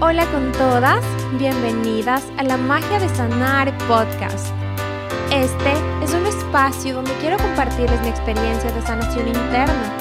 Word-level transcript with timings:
Hola 0.00 0.26
con 0.32 0.50
todas, 0.52 1.04
bienvenidas 1.38 2.24
a 2.36 2.42
la 2.42 2.56
Magia 2.56 2.98
de 2.98 3.08
Sanar 3.10 3.72
podcast. 3.86 4.48
Este 5.30 5.72
es 6.02 6.12
un 6.12 6.26
espacio 6.26 6.96
donde 6.96 7.12
quiero 7.20 7.36
compartirles 7.38 8.00
mi 8.02 8.08
experiencia 8.08 8.72
de 8.72 8.82
sanación 8.82 9.28
interna. 9.28 9.96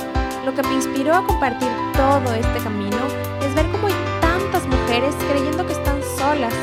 Lo 0.46 0.54
que 0.56 0.64
me 0.64 0.74
inspiró 0.74 1.14
a 1.14 1.24
compartir 1.24 1.70
todo 1.94 2.34
este 2.34 2.60
camino 2.64 2.98
es 3.46 3.54
ver 3.54 3.68
cómo 3.72 3.86
hay 3.88 3.94
tantas 4.20 4.66
mujeres 4.66 5.14
creyendo 5.30 5.66
que 5.66 5.74
están 5.74 6.02
solas, 6.18 6.54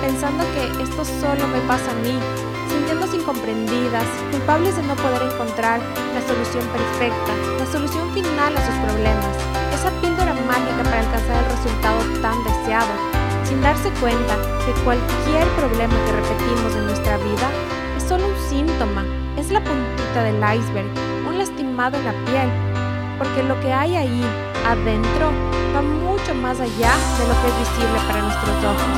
pensando 0.00 0.44
que 0.54 0.82
esto 0.82 1.04
solo 1.04 1.44
me 1.48 1.58
pasa 1.66 1.90
a 1.90 1.94
mí, 2.06 2.16
sintiéndose 2.70 3.16
incomprendidas, 3.16 4.06
culpables 4.30 4.76
de 4.76 4.82
no 4.84 4.94
poder 4.94 5.22
encontrar 5.22 5.80
la 6.14 6.22
solución 6.22 6.64
perfecta, 6.68 7.32
la 7.58 7.66
solución 7.66 8.14
final 8.14 8.56
a 8.56 8.64
sus 8.64 8.74
problemas, 8.76 9.36
esa 9.74 9.90
píldora 10.00 10.35
mágica 10.46 10.82
para 10.84 11.00
alcanzar 11.00 11.44
el 11.44 11.50
resultado 11.50 11.98
tan 12.22 12.38
deseado, 12.44 12.92
sin 13.44 13.60
darse 13.60 13.90
cuenta 14.00 14.34
que 14.64 14.72
cualquier 14.82 15.46
problema 15.58 15.94
que 16.06 16.12
repetimos 16.12 16.74
en 16.74 16.86
nuestra 16.86 17.16
vida 17.18 17.48
es 17.96 18.02
solo 18.04 18.26
un 18.26 18.38
síntoma, 18.48 19.04
es 19.36 19.50
la 19.50 19.60
puntita 19.60 20.22
del 20.22 20.36
iceberg, 20.36 20.86
un 21.28 21.38
lastimado 21.38 21.96
en 21.98 22.04
la 22.04 22.14
piel, 22.24 22.48
porque 23.18 23.42
lo 23.42 23.58
que 23.60 23.72
hay 23.72 23.96
ahí, 23.96 24.24
adentro, 24.66 25.30
va 25.74 25.82
mucho 25.82 26.34
más 26.34 26.60
allá 26.60 26.94
de 27.18 27.24
lo 27.26 27.34
que 27.42 27.48
es 27.48 27.56
visible 27.66 27.98
para 28.06 28.22
nuestros 28.22 28.56
ojos. 28.64 28.92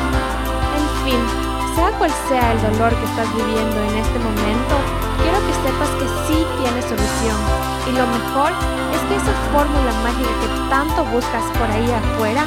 En 0.79 0.87
fin, 1.05 1.21
sea 1.75 1.91
cual 1.99 2.13
sea 2.29 2.53
el 2.53 2.61
dolor 2.63 2.95
que 2.95 3.05
estás 3.05 3.29
viviendo 3.35 3.79
en 3.89 3.97
este 3.99 4.19
momento, 4.19 5.08
que 5.47 5.55
sepas 5.63 5.91
que 5.99 6.07
sí 6.27 6.39
tienes 6.61 6.85
solución. 6.85 7.39
Y 7.89 7.93
lo 7.93 8.07
mejor 8.07 8.53
es 8.95 9.01
que 9.09 9.17
esa 9.17 9.35
fórmula 9.53 9.93
mágica 10.03 10.33
que 10.43 10.49
tanto 10.69 11.05
buscas 11.13 11.45
por 11.57 11.69
ahí 11.71 11.89
afuera 11.91 12.45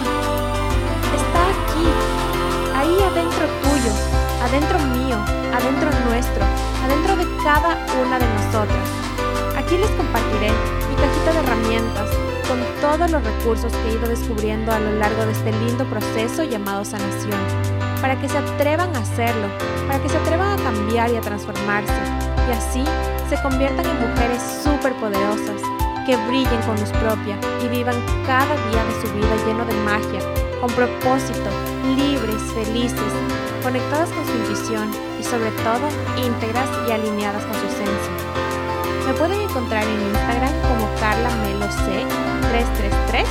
está 1.15 1.41
aquí, 1.55 1.87
ahí 2.75 2.95
adentro 3.01 3.45
tuyo, 3.63 3.91
adentro 4.43 4.79
mío, 4.95 5.17
adentro 5.53 5.89
nuestro, 6.05 6.43
adentro 6.85 7.15
de 7.15 7.25
cada 7.43 7.77
una 8.05 8.19
de 8.19 8.27
nosotras. 8.27 8.87
Aquí 9.57 9.77
les 9.77 9.89
compartiré 9.91 10.51
mi 10.89 10.95
cajita 10.95 11.33
de 11.33 11.39
herramientas 11.39 12.09
con 12.47 12.59
todos 12.81 13.09
los 13.09 13.23
recursos 13.23 13.71
que 13.71 13.89
he 13.89 13.93
ido 13.93 14.09
descubriendo 14.09 14.71
a 14.71 14.79
lo 14.79 14.91
largo 14.99 15.25
de 15.25 15.31
este 15.31 15.51
lindo 15.51 15.85
proceso 15.85 16.43
llamado 16.43 16.83
sanación, 16.83 17.39
para 18.01 18.19
que 18.19 18.27
se 18.27 18.37
atrevan 18.37 18.93
a 18.95 18.99
hacerlo, 18.99 19.47
para 19.87 20.01
que 20.01 20.09
se 20.09 20.17
atrevan 20.17 20.59
a 20.59 20.63
cambiar 20.63 21.11
y 21.11 21.15
a 21.15 21.21
transformarse, 21.21 21.93
y 22.47 22.51
así 22.51 22.83
se 23.29 23.41
conviertan 23.41 23.85
en 23.85 24.09
mujeres 24.09 24.41
súper 24.63 24.93
poderosas, 24.95 25.61
que 26.05 26.17
brillen 26.27 26.61
con 26.65 26.77
luz 26.79 26.91
propia 26.99 27.37
y 27.63 27.67
vivan 27.69 27.95
cada 28.25 28.55
día 28.69 28.83
de 28.83 28.93
su 29.01 29.07
vida 29.13 29.35
lleno 29.45 29.63
de 29.65 29.73
magia, 29.85 30.19
con 30.59 30.69
propósito, 30.71 31.49
libres, 31.95 32.41
felices, 32.53 33.13
conectadas 33.63 34.09
con 34.09 34.25
su 34.25 34.35
intuición 34.37 34.91
y 35.19 35.23
sobre 35.23 35.51
todo 35.63 35.87
íntegras 36.17 36.67
y 36.87 36.91
alineadas 36.91 37.45
con 37.45 37.55
su 37.55 37.67
esencia. 37.67 38.11
Me 39.07 39.13
pueden 39.13 39.39
encontrar 39.41 39.83
en 39.83 40.01
Instagram 40.01 40.53
como 40.67 40.89
carlameloc333 40.99 43.25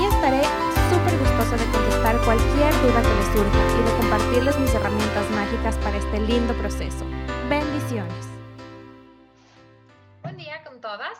y 0.00 0.04
estaré 0.04 0.42
súper 0.90 1.18
gustosa 1.18 1.56
de 1.56 1.66
contestar 1.72 2.16
cualquier 2.24 2.72
duda 2.82 3.02
que 3.02 3.14
les 3.14 3.26
surja 3.34 3.60
y 3.74 3.82
de 3.82 3.92
compartirles 4.00 4.58
mis 4.58 4.74
herramientas 4.74 5.30
mágicas 5.30 5.76
para 5.78 5.96
este 5.96 6.20
lindo 6.20 6.52
proceso. 6.54 7.04
Bendiciones. 7.48 8.35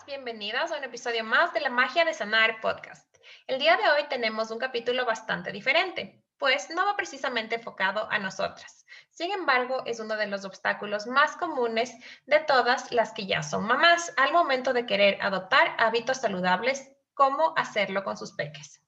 Bienvenidas 0.07 0.71
a 0.71 0.79
un 0.79 0.85
episodio 0.85 1.25
más 1.25 1.53
de 1.53 1.59
la 1.59 1.69
Magia 1.69 2.05
de 2.05 2.15
Sanar 2.15 2.61
podcast. 2.61 3.17
El 3.49 3.59
día 3.59 3.77
de 3.77 3.89
hoy 3.89 4.09
tenemos 4.09 4.53
un 4.53 4.59
capítulo 4.59 5.05
bastante 5.05 5.51
diferente, 5.51 6.23
pues 6.39 6.71
no 6.71 6.87
va 6.87 6.97
precisamente 6.97 7.57
enfocado 7.57 8.09
a 8.09 8.21
nosotras. 8.21 8.87
Sin 9.11 9.33
embargo, 9.33 9.83
es 9.85 9.99
uno 9.99 10.17
de 10.17 10.29
los 10.29 10.45
obstáculos 10.45 11.09
más 11.09 11.37
comunes 11.37 11.93
de 12.25 12.39
todas 12.39 12.93
las 12.93 13.13
que 13.15 13.27
ya 13.27 13.43
son 13.43 13.67
mamás 13.67 14.13
al 14.17 14.33
momento 14.33 14.73
de 14.73 14.87
querer 14.87 15.19
adoptar 15.21 15.75
hábitos 15.77 16.19
saludables, 16.19 16.89
cómo 17.15 17.53
hacerlo 17.57 18.05
con 18.05 18.17
sus 18.17 18.31
peques. 18.33 18.81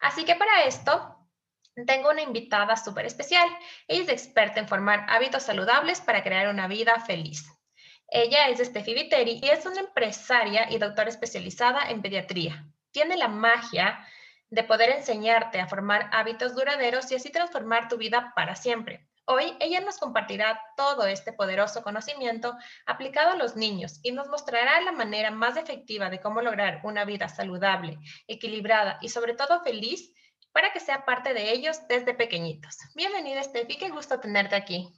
Así 0.00 0.24
que 0.24 0.36
para 0.36 0.64
esto 0.64 1.18
tengo 1.86 2.08
una 2.08 2.22
invitada 2.22 2.78
súper 2.78 3.04
especial. 3.04 3.46
Ella 3.88 4.04
es 4.04 4.08
experta 4.08 4.58
en 4.58 4.68
formar 4.68 5.04
hábitos 5.10 5.42
saludables 5.42 6.00
para 6.00 6.22
crear 6.22 6.48
una 6.48 6.66
vida 6.66 6.98
feliz. 7.00 7.51
Ella 8.14 8.48
es 8.48 8.58
Steffi 8.58 8.92
Viteri 8.92 9.40
y 9.42 9.48
es 9.48 9.64
una 9.64 9.80
empresaria 9.80 10.70
y 10.70 10.76
doctora 10.76 11.08
especializada 11.08 11.88
en 11.88 12.02
pediatría. 12.02 12.66
Tiene 12.90 13.16
la 13.16 13.28
magia 13.28 14.06
de 14.50 14.62
poder 14.64 14.90
enseñarte 14.90 15.58
a 15.58 15.66
formar 15.66 16.10
hábitos 16.12 16.54
duraderos 16.54 17.10
y 17.10 17.14
así 17.14 17.32
transformar 17.32 17.88
tu 17.88 17.96
vida 17.96 18.34
para 18.36 18.54
siempre. 18.54 19.08
Hoy 19.24 19.56
ella 19.60 19.80
nos 19.80 19.96
compartirá 19.96 20.60
todo 20.76 21.06
este 21.06 21.32
poderoso 21.32 21.82
conocimiento 21.82 22.54
aplicado 22.84 23.30
a 23.30 23.36
los 23.36 23.56
niños 23.56 23.98
y 24.02 24.12
nos 24.12 24.28
mostrará 24.28 24.82
la 24.82 24.92
manera 24.92 25.30
más 25.30 25.56
efectiva 25.56 26.10
de 26.10 26.20
cómo 26.20 26.42
lograr 26.42 26.82
una 26.84 27.06
vida 27.06 27.30
saludable, 27.30 27.96
equilibrada 28.26 28.98
y 29.00 29.08
sobre 29.08 29.32
todo 29.32 29.62
feliz 29.62 30.12
para 30.52 30.70
que 30.74 30.80
sea 30.80 31.06
parte 31.06 31.32
de 31.32 31.50
ellos 31.50 31.88
desde 31.88 32.12
pequeñitos. 32.12 32.76
Bienvenida 32.94 33.42
Steffi, 33.42 33.78
qué 33.78 33.88
gusto 33.88 34.20
tenerte 34.20 34.54
aquí. 34.54 34.92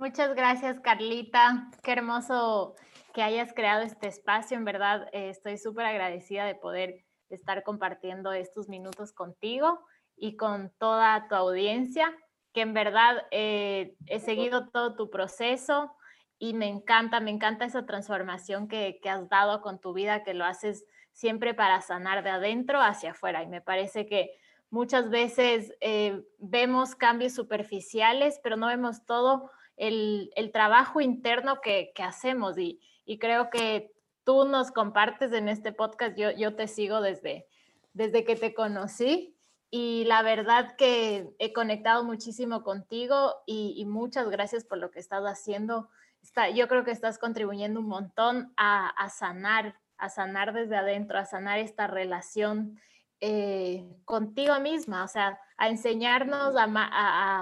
Muchas 0.00 0.34
gracias, 0.34 0.80
Carlita. 0.80 1.68
Qué 1.82 1.92
hermoso 1.92 2.74
que 3.12 3.22
hayas 3.22 3.52
creado 3.52 3.82
este 3.82 4.08
espacio. 4.08 4.56
En 4.56 4.64
verdad, 4.64 5.06
eh, 5.12 5.28
estoy 5.28 5.58
súper 5.58 5.84
agradecida 5.84 6.46
de 6.46 6.54
poder 6.54 7.04
estar 7.28 7.62
compartiendo 7.64 8.32
estos 8.32 8.70
minutos 8.70 9.12
contigo 9.12 9.78
y 10.16 10.38
con 10.38 10.72
toda 10.78 11.28
tu 11.28 11.34
audiencia, 11.34 12.16
que 12.54 12.62
en 12.62 12.72
verdad 12.72 13.26
eh, 13.30 13.94
he 14.06 14.20
seguido 14.20 14.70
todo 14.70 14.96
tu 14.96 15.10
proceso 15.10 15.92
y 16.38 16.54
me 16.54 16.68
encanta, 16.68 17.20
me 17.20 17.30
encanta 17.30 17.66
esa 17.66 17.84
transformación 17.84 18.68
que, 18.68 19.00
que 19.02 19.10
has 19.10 19.28
dado 19.28 19.60
con 19.60 19.82
tu 19.82 19.92
vida, 19.92 20.24
que 20.24 20.32
lo 20.32 20.46
haces 20.46 20.86
siempre 21.12 21.52
para 21.52 21.82
sanar 21.82 22.24
de 22.24 22.30
adentro 22.30 22.80
hacia 22.80 23.10
afuera. 23.10 23.42
Y 23.42 23.48
me 23.48 23.60
parece 23.60 24.06
que 24.06 24.30
muchas 24.70 25.10
veces 25.10 25.74
eh, 25.82 26.22
vemos 26.38 26.94
cambios 26.94 27.34
superficiales, 27.34 28.40
pero 28.42 28.56
no 28.56 28.68
vemos 28.68 29.04
todo 29.04 29.50
el, 29.80 30.50
trabajo 30.52 31.00
interno 31.00 31.60
que, 31.60 31.92
hacemos 31.98 32.58
y, 32.58 32.80
creo 33.18 33.50
que 33.50 33.90
tú 34.24 34.44
nos 34.44 34.70
compartes 34.70 35.32
en 35.32 35.48
este 35.48 35.72
podcast, 35.72 36.16
yo, 36.16 36.30
yo 36.30 36.54
te 36.54 36.68
sigo 36.68 37.00
desde, 37.00 37.46
desde 37.92 38.24
que 38.24 38.36
te 38.36 38.54
conocí 38.54 39.34
y 39.70 40.04
la 40.04 40.22
verdad 40.22 40.76
que 40.76 41.30
he 41.38 41.52
conectado 41.52 42.04
muchísimo 42.04 42.62
contigo 42.62 43.36
y, 43.46 43.84
muchas 43.86 44.28
gracias 44.28 44.64
por 44.64 44.78
lo 44.78 44.90
que 44.90 45.00
estás 45.00 45.24
haciendo. 45.24 45.88
Está, 46.22 46.50
yo 46.50 46.68
creo 46.68 46.84
que 46.84 46.90
estás 46.90 47.18
contribuyendo 47.18 47.80
un 47.80 47.88
montón 47.88 48.52
a, 48.56 49.08
sanar, 49.08 49.76
a 49.96 50.08
sanar 50.08 50.52
desde 50.52 50.76
adentro, 50.76 51.18
a 51.18 51.24
sanar 51.24 51.58
esta 51.58 51.86
relación 51.86 52.78
eh, 53.20 53.86
contigo 54.04 54.58
misma, 54.60 55.04
o 55.04 55.08
sea, 55.08 55.38
a 55.56 55.68
enseñarnos 55.68 56.56
a, 56.56 56.66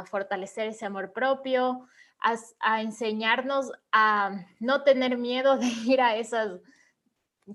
a, 0.00 0.04
fortalecer 0.06 0.68
ese 0.68 0.86
amor 0.86 1.12
propio, 1.12 1.86
a, 2.20 2.82
enseñarnos 2.82 3.72
a 3.92 4.46
no 4.60 4.82
tener 4.82 5.16
miedo 5.16 5.56
de 5.56 5.66
ir 5.86 6.00
a 6.00 6.16
esas 6.16 6.60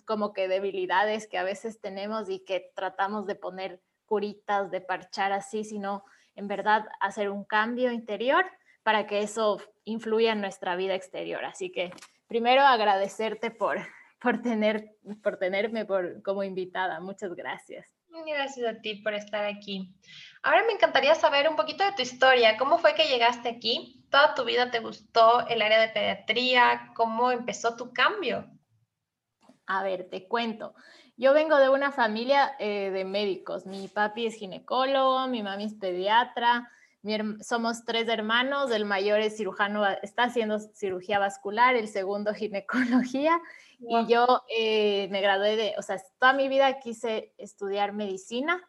como 0.06 0.34
que 0.34 0.47
debilidades 0.47 1.28
que 1.28 1.38
a 1.38 1.44
veces 1.44 1.79
tenemos 1.79 2.29
y 2.29 2.40
que 2.40 2.72
tratamos 2.75 3.28
de 3.28 3.35
poner 3.35 3.81
curitas, 4.06 4.72
de 4.72 4.81
parchar 4.81 5.31
así, 5.31 5.63
sino 5.63 6.03
en 6.35 6.47
verdad 6.47 6.88
hacer 7.00 7.29
un 7.29 7.44
cambio 7.44 7.91
interior 7.91 8.46
para 8.81 9.06
que 9.06 9.22
eso 9.22 9.62
influya 9.85 10.31
en 10.31 10.41
nuestra 10.41 10.75
vida 10.75 10.95
exterior. 10.95 11.45
Así 11.45 11.72
que 11.72 11.91
primero 12.28 12.63
agradecerte 12.63 13.51
por, 13.51 13.78
por, 14.19 14.41
tener, 14.41 14.95
por 15.22 15.38
tenerme 15.38 15.85
por, 15.85 16.24
como 16.24 16.44
invitada. 16.44 17.00
Muchas 17.00 17.35
gracias. 17.35 17.92
Gracias 18.22 18.75
a 18.75 18.79
ti 18.79 18.96
por 18.96 19.16
estar 19.16 19.44
aquí. 19.46 19.92
Ahora 20.44 20.63
me 20.65 20.74
encantaría 20.74 21.15
saber 21.15 21.50
un 21.50 21.56
poquito 21.56 21.83
de 21.83 21.94
tu 21.94 22.04
historia. 22.04 22.57
¿Cómo 22.57 22.77
fue 22.77 22.94
que 22.94 23.07
llegaste 23.07 23.50
aquí? 23.50 24.06
¿Toda 24.12 24.36
tu 24.36 24.45
vida 24.45 24.69
te 24.69 24.80
gustó 24.80 25.48
el 25.48 25.63
área 25.63 25.81
de 25.81 25.88
pediatría? 25.88 26.92
¿Cómo 26.95 27.31
empezó 27.31 27.75
tu 27.75 27.92
cambio? 27.92 28.48
A 29.65 29.81
ver, 29.81 30.10
te 30.12 30.27
cuento. 30.27 30.75
Yo 31.18 31.33
vengo 31.33 31.57
de 31.57 31.69
una 31.69 31.92
familia 31.92 32.56
eh, 32.60 32.92
de 32.92 33.04
médicos. 33.04 33.65
Mi 33.65 33.88
papi 33.88 34.27
es 34.27 34.36
ginecólogo, 34.36 35.27
mi 35.27 35.42
mami 35.42 35.66
es 35.66 35.74
pediatra, 35.74 36.69
somos 37.41 37.83
tres 37.85 38.07
hermanos. 38.07 38.71
El 38.71 38.85
mayor 38.85 39.19
es 39.19 39.35
cirujano, 39.38 39.85
está 40.01 40.23
haciendo 40.23 40.59
cirugía 40.59 41.19
vascular, 41.19 41.75
el 41.75 41.88
segundo 41.88 42.33
ginecología. 42.33 43.39
Y 43.79 44.07
yo 44.07 44.44
eh, 44.55 45.09
me 45.11 45.21
gradué 45.21 45.55
de, 45.57 45.75
o 45.77 45.81
sea, 45.81 46.01
toda 46.19 46.33
mi 46.33 46.47
vida 46.47 46.79
quise 46.79 47.33
estudiar 47.38 47.94
medicina. 47.94 48.61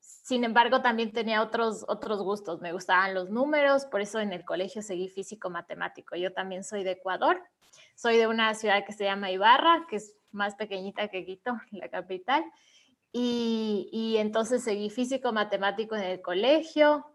Sin 0.00 0.44
embargo, 0.44 0.82
también 0.82 1.12
tenía 1.12 1.42
otros, 1.42 1.84
otros 1.88 2.22
gustos. 2.22 2.60
Me 2.60 2.72
gustaban 2.72 3.14
los 3.14 3.30
números, 3.30 3.86
por 3.86 4.00
eso 4.00 4.20
en 4.20 4.32
el 4.32 4.44
colegio 4.44 4.82
seguí 4.82 5.08
físico-matemático. 5.08 6.16
Yo 6.16 6.32
también 6.32 6.62
soy 6.62 6.84
de 6.84 6.92
Ecuador. 6.92 7.42
Soy 7.96 8.16
de 8.16 8.26
una 8.26 8.54
ciudad 8.54 8.84
que 8.84 8.92
se 8.92 9.04
llama 9.04 9.30
Ibarra, 9.30 9.86
que 9.88 9.96
es 9.96 10.14
más 10.30 10.54
pequeñita 10.54 11.08
que 11.08 11.24
Quito, 11.24 11.56
la 11.72 11.88
capital. 11.88 12.44
y, 13.12 13.88
y 13.92 14.18
entonces 14.18 14.62
seguí 14.62 14.90
físico 14.90 15.32
matemático 15.32 15.96
en 15.96 16.02
el 16.02 16.20
colegio, 16.20 17.06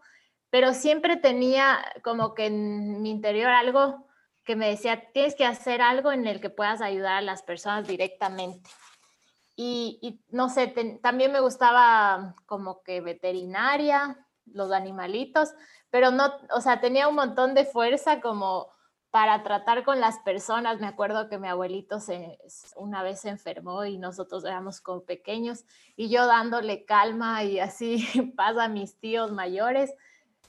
pero 0.52 0.74
siempre 0.74 1.16
tenía 1.16 1.82
como 2.04 2.34
que 2.34 2.44
en 2.44 3.00
mi 3.00 3.08
interior 3.10 3.48
algo 3.48 4.06
que 4.44 4.54
me 4.54 4.68
decía, 4.68 5.10
tienes 5.14 5.34
que 5.34 5.46
hacer 5.46 5.80
algo 5.80 6.12
en 6.12 6.26
el 6.26 6.42
que 6.42 6.50
puedas 6.50 6.82
ayudar 6.82 7.14
a 7.14 7.20
las 7.22 7.42
personas 7.42 7.88
directamente. 7.88 8.68
Y, 9.56 10.20
no 10.28 10.50
sé, 10.50 10.66
también 11.00 11.32
me 11.32 11.40
gustaba 11.40 12.34
como 12.44 12.82
que 12.82 13.00
veterinaria, 13.00 14.26
los 14.44 14.72
animalitos, 14.72 15.54
pero 15.88 16.10
no, 16.10 16.30
o 16.54 16.60
sea, 16.60 16.82
tenía 16.82 17.08
un 17.08 17.14
montón 17.14 17.54
de 17.54 17.64
fuerza 17.64 18.20
como 18.20 18.68
para 19.10 19.42
tratar 19.44 19.84
con 19.84 20.00
las 20.00 20.18
personas. 20.18 20.80
Me 20.80 20.86
acuerdo 20.86 21.30
que 21.30 21.38
mi 21.38 21.48
abuelito 21.48 21.98
se, 21.98 22.38
una 22.76 23.02
vez 23.02 23.20
se 23.20 23.30
enfermó 23.30 23.86
y 23.86 23.96
nosotros 23.96 24.44
éramos 24.44 24.82
como 24.82 25.04
pequeños 25.04 25.64
y 25.96 26.10
yo 26.10 26.26
dándole 26.26 26.84
calma 26.84 27.42
y 27.42 27.58
así 27.58 28.04
pasa 28.36 28.64
a 28.64 28.68
mis 28.68 29.00
tíos 29.00 29.32
mayores. 29.32 29.94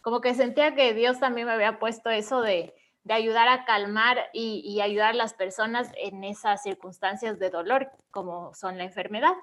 Como 0.04 0.22
que 0.22 0.36
sentía 0.36 0.76
que 0.76 0.94
Dios 0.94 1.20
también 1.20 1.48
me 1.48 1.54
había 1.54 1.80
puesto 1.80 2.12
eso 2.12 2.42
de, 2.42 2.76
de 3.04 3.14
ayudar 3.14 3.48
a 3.50 3.66
calmar 3.66 4.18
y, 4.34 4.80
ayudar 4.82 5.12
a 5.12 5.14
las 5.14 5.34
personas 5.34 5.92
en 5.98 6.24
esas 6.24 6.64
circunstancias 6.64 7.40
de 7.40 7.50
dolor 7.50 7.92
como 8.12 8.54
son 8.54 8.78
la 8.78 8.84
enfermedad. 8.84 9.34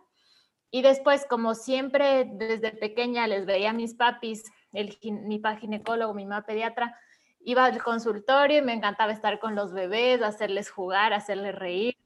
Y 0.70 0.82
después, 0.82 1.26
como 1.28 1.54
siempre, 1.54 2.26
desde 2.32 2.72
pequeña 2.72 3.26
les 3.26 3.44
veía 3.44 3.70
a 3.70 3.74
mis 3.74 3.94
papis, 3.94 4.44
el, 4.72 4.96
mi 5.02 5.38
papá 5.38 5.56
ginecólogo, 5.56 6.14
mi 6.14 6.24
mamá 6.24 6.46
pediatra, 6.46 6.96
iba 7.40 7.64
al 7.64 7.82
consultorio 7.82 8.58
y 8.58 8.62
me 8.62 8.74
encantaba 8.74 9.12
estar 9.12 9.40
con 9.40 9.54
los 9.54 9.72
bebés, 9.72 10.22
hacerles 10.22 10.70
jugar, 10.70 11.12
hacerles 11.12 11.54
reír. 11.54 11.96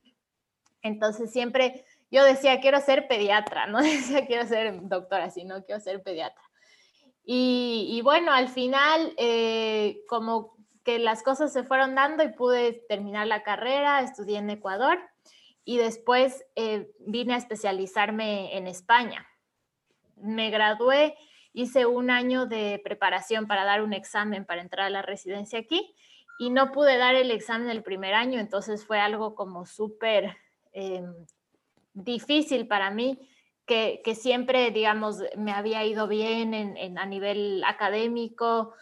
Entonces 0.80 1.30
siempre 1.30 1.84
yo 2.10 2.24
decía, 2.24 2.60
quiero 2.60 2.80
ser 2.80 3.08
pediatra, 3.08 3.66
no 3.68 3.80
decía 3.80 4.26
quiero 4.26 4.46
ser 4.46 4.72
doctora, 4.82 5.30
sino 5.30 5.64
quiero 5.64 5.80
ser 5.80 6.02
pediatra. 6.02 6.44
Y, 7.26 8.00
bueno, 8.02 8.32
al 8.32 8.48
final, 8.48 9.14
eh, 9.16 10.02
como 10.08 10.56
que 10.84 10.98
las 10.98 11.22
cosas 11.22 11.52
se 11.52 11.64
fueron 11.64 11.94
dando 11.94 12.22
y 12.22 12.28
pude 12.28 12.84
terminar 12.88 13.26
la 13.26 13.42
carrera, 13.42 14.02
estudié 14.02 14.38
en 14.38 14.50
Ecuador 14.50 14.98
y 15.64 15.78
después 15.78 16.44
eh, 16.56 16.90
vine 17.00 17.34
a 17.34 17.38
especializarme 17.38 18.56
en 18.56 18.66
España. 18.66 19.26
Me 20.16 20.50
gradué, 20.50 21.16
hice 21.54 21.86
un 21.86 22.10
año 22.10 22.44
de 22.44 22.80
preparación 22.84 23.46
para 23.46 23.64
dar 23.64 23.82
un 23.82 23.94
examen 23.94 24.44
para 24.44 24.60
entrar 24.60 24.86
a 24.86 24.90
la 24.90 25.02
residencia 25.02 25.58
aquí 25.58 25.94
y 26.38 26.50
no 26.50 26.72
pude 26.72 26.98
dar 26.98 27.14
el 27.14 27.30
examen 27.30 27.70
el 27.70 27.82
primer 27.82 28.12
año, 28.14 28.38
entonces 28.38 28.84
fue 28.84 29.00
algo 29.00 29.34
como 29.34 29.66
súper 29.66 30.36
em, 30.72 31.14
difícil 31.94 32.66
para 32.66 32.90
mí. 32.90 33.18
Que, 33.66 34.02
siempre, 34.14 34.70
digamos, 34.70 35.22
me 35.37 35.52
había 35.52 35.84
ido 35.84 36.06
bien 36.06 36.52
en, 36.52 36.99
a 36.99 37.06
nivel 37.06 37.64
académico, 37.64 38.75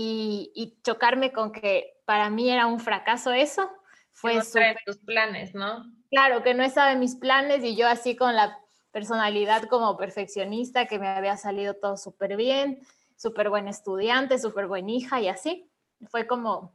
y, 0.00 0.78
chocarme 0.84 1.32
con 1.32 1.52
que 1.52 1.94
para 2.04 2.30
mí 2.30 2.50
era 2.50 2.66
un 2.66 2.78
fracaso 2.78 3.32
eso, 3.32 3.68
fue 4.12 4.36
no 4.36 4.42
super, 4.42 4.78
tus 4.86 4.98
planes, 4.98 5.54
¿no? 5.54 5.84
Claro, 6.10 6.42
que 6.42 6.54
no 6.54 6.62
estaba 6.62 6.92
en 6.92 7.00
mis 7.00 7.16
planes 7.16 7.64
y 7.64 7.76
yo 7.76 7.88
así 7.88 8.16
con 8.16 8.34
la 8.34 8.58
personalidad 8.92 9.64
como 9.64 9.96
perfeccionista, 9.96 10.86
que 10.86 10.98
me 10.98 11.08
había 11.08 11.36
salido 11.36 11.74
todo 11.74 11.96
súper 11.96 12.36
bien, 12.36 12.80
súper 13.16 13.50
buen 13.50 13.68
estudiante, 13.68 14.38
súper 14.38 14.66
buena 14.66 14.90
hija 14.92 15.20
y 15.20 15.28
así. 15.28 15.68
Fue 16.08 16.26
como 16.26 16.72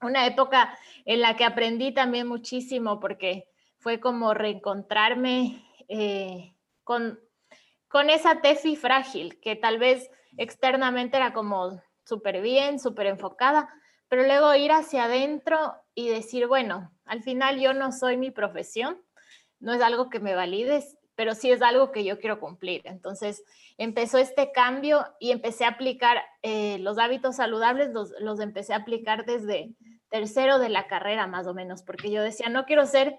una 0.00 0.26
época 0.26 0.76
en 1.04 1.20
la 1.20 1.36
que 1.36 1.44
aprendí 1.44 1.92
también 1.92 2.26
muchísimo 2.26 3.00
porque 3.00 3.48
fue 3.78 4.00
como 4.00 4.34
reencontrarme 4.34 5.62
eh, 5.88 6.55
con, 6.86 7.18
con 7.88 8.10
esa 8.10 8.40
Tefi 8.40 8.76
frágil, 8.76 9.40
que 9.40 9.56
tal 9.56 9.78
vez 9.78 10.08
externamente 10.36 11.16
era 11.16 11.32
como 11.32 11.82
súper 12.04 12.40
bien, 12.40 12.78
súper 12.78 13.08
enfocada, 13.08 13.68
pero 14.06 14.22
luego 14.22 14.54
ir 14.54 14.70
hacia 14.70 15.06
adentro 15.06 15.74
y 15.96 16.08
decir, 16.08 16.46
bueno, 16.46 16.92
al 17.04 17.24
final 17.24 17.58
yo 17.58 17.74
no 17.74 17.90
soy 17.90 18.16
mi 18.16 18.30
profesión, 18.30 19.02
no 19.58 19.74
es 19.74 19.82
algo 19.82 20.10
que 20.10 20.20
me 20.20 20.36
valides, 20.36 20.96
pero 21.16 21.34
sí 21.34 21.50
es 21.50 21.60
algo 21.60 21.90
que 21.90 22.04
yo 22.04 22.20
quiero 22.20 22.38
cumplir. 22.38 22.82
Entonces 22.84 23.42
empezó 23.78 24.18
este 24.18 24.52
cambio 24.52 25.04
y 25.18 25.32
empecé 25.32 25.64
a 25.64 25.70
aplicar 25.70 26.22
eh, 26.42 26.78
los 26.78 26.98
hábitos 26.98 27.34
saludables, 27.34 27.90
los, 27.90 28.12
los 28.20 28.38
empecé 28.38 28.74
a 28.74 28.78
aplicar 28.78 29.24
desde 29.24 29.74
tercero 30.08 30.60
de 30.60 30.68
la 30.68 30.86
carrera 30.86 31.26
más 31.26 31.48
o 31.48 31.54
menos, 31.54 31.82
porque 31.82 32.12
yo 32.12 32.22
decía, 32.22 32.48
no 32.48 32.64
quiero 32.64 32.86
ser 32.86 33.18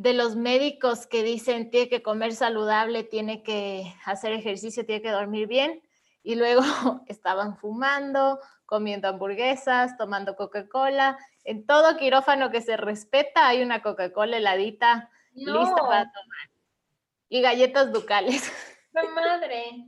de 0.00 0.14
los 0.14 0.34
médicos 0.34 1.06
que 1.06 1.22
dicen 1.22 1.68
tiene 1.68 1.90
que 1.90 2.02
comer 2.02 2.32
saludable, 2.32 3.04
tiene 3.04 3.42
que 3.42 3.94
hacer 4.06 4.32
ejercicio, 4.32 4.86
tiene 4.86 5.02
que 5.02 5.10
dormir 5.10 5.46
bien, 5.46 5.82
y 6.22 6.36
luego 6.36 6.62
estaban 7.06 7.58
fumando, 7.58 8.40
comiendo 8.64 9.08
hamburguesas, 9.08 9.98
tomando 9.98 10.36
Coca-Cola. 10.36 11.18
En 11.44 11.66
todo 11.66 11.98
quirófano 11.98 12.50
que 12.50 12.62
se 12.62 12.78
respeta 12.78 13.46
hay 13.46 13.60
una 13.62 13.82
Coca-Cola 13.82 14.38
heladita 14.38 15.10
lista 15.34 15.76
para 15.76 16.10
tomar. 16.10 16.50
Y 17.28 17.42
galletas 17.42 17.92
ducales. 17.92 18.50
¡La 18.92 19.04
madre! 19.04 19.84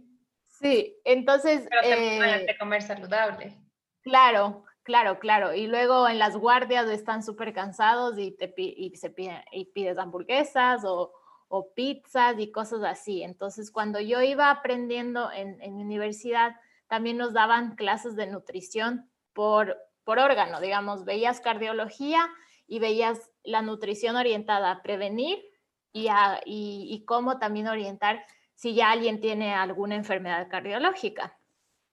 Sí, 0.46 0.94
entonces... 1.06 1.66
Pero 1.70 1.82
te 1.82 2.50
eh, 2.50 2.58
comer 2.58 2.82
saludable. 2.82 3.56
Claro, 4.02 4.66
claro, 4.82 5.18
claro. 5.18 5.54
Y 5.54 5.66
luego 5.66 6.08
en 6.08 6.18
las 6.18 6.36
guardias 6.36 6.88
están 6.88 7.22
súper 7.22 7.52
cansados 7.52 8.18
y, 8.18 8.32
te, 8.32 8.52
se 8.94 9.14
y 9.52 9.64
pides 9.66 9.98
hamburguesas 9.98 10.84
o 10.84 11.12
pizzas 11.74 12.38
y 12.38 12.50
cosas 12.50 12.82
así. 12.82 13.22
Entonces, 13.22 13.70
cuando 13.70 14.00
yo 14.00 14.22
iba 14.22 14.50
aprendiendo 14.50 15.30
en, 15.30 15.74
universidad, 15.74 16.56
también 16.88 17.18
nos 17.18 17.34
daban 17.34 17.76
clases 17.76 18.16
de 18.16 18.26
nutrición 18.26 19.10
por, 19.34 19.76
órgano, 20.06 20.60
digamos, 20.60 21.04
veías 21.04 21.40
cardiología 21.40 22.26
y 22.66 22.78
veías 22.78 23.30
la 23.44 23.60
nutrición 23.60 24.16
orientada 24.16 24.70
a 24.70 24.82
prevenir 24.82 25.38
y, 25.92 26.08
y 26.46 27.04
cómo 27.04 27.38
también 27.38 27.68
orientar 27.68 28.24
si 28.54 28.74
ya 28.74 28.90
alguien 28.90 29.20
tiene 29.20 29.54
alguna 29.54 29.94
enfermedad 29.94 30.48
cardiológica. 30.48 31.38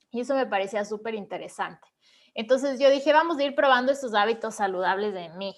Y 0.09 0.21
eso 0.21 0.35
me 0.35 0.45
parecía 0.45 0.85
súper 0.85 1.15
interesante. 1.15 1.88
Entonces 2.39 2.79
yo 2.79 2.89
dije, 2.89 3.11
vamos 3.11 3.37
a 3.37 3.43
ir 3.43 3.53
probando 3.53 3.91
estos 3.91 4.13
hábitos 4.13 4.55
saludables 4.55 5.13
de 5.13 5.27
mí. 5.31 5.53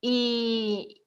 Y, 0.00 1.02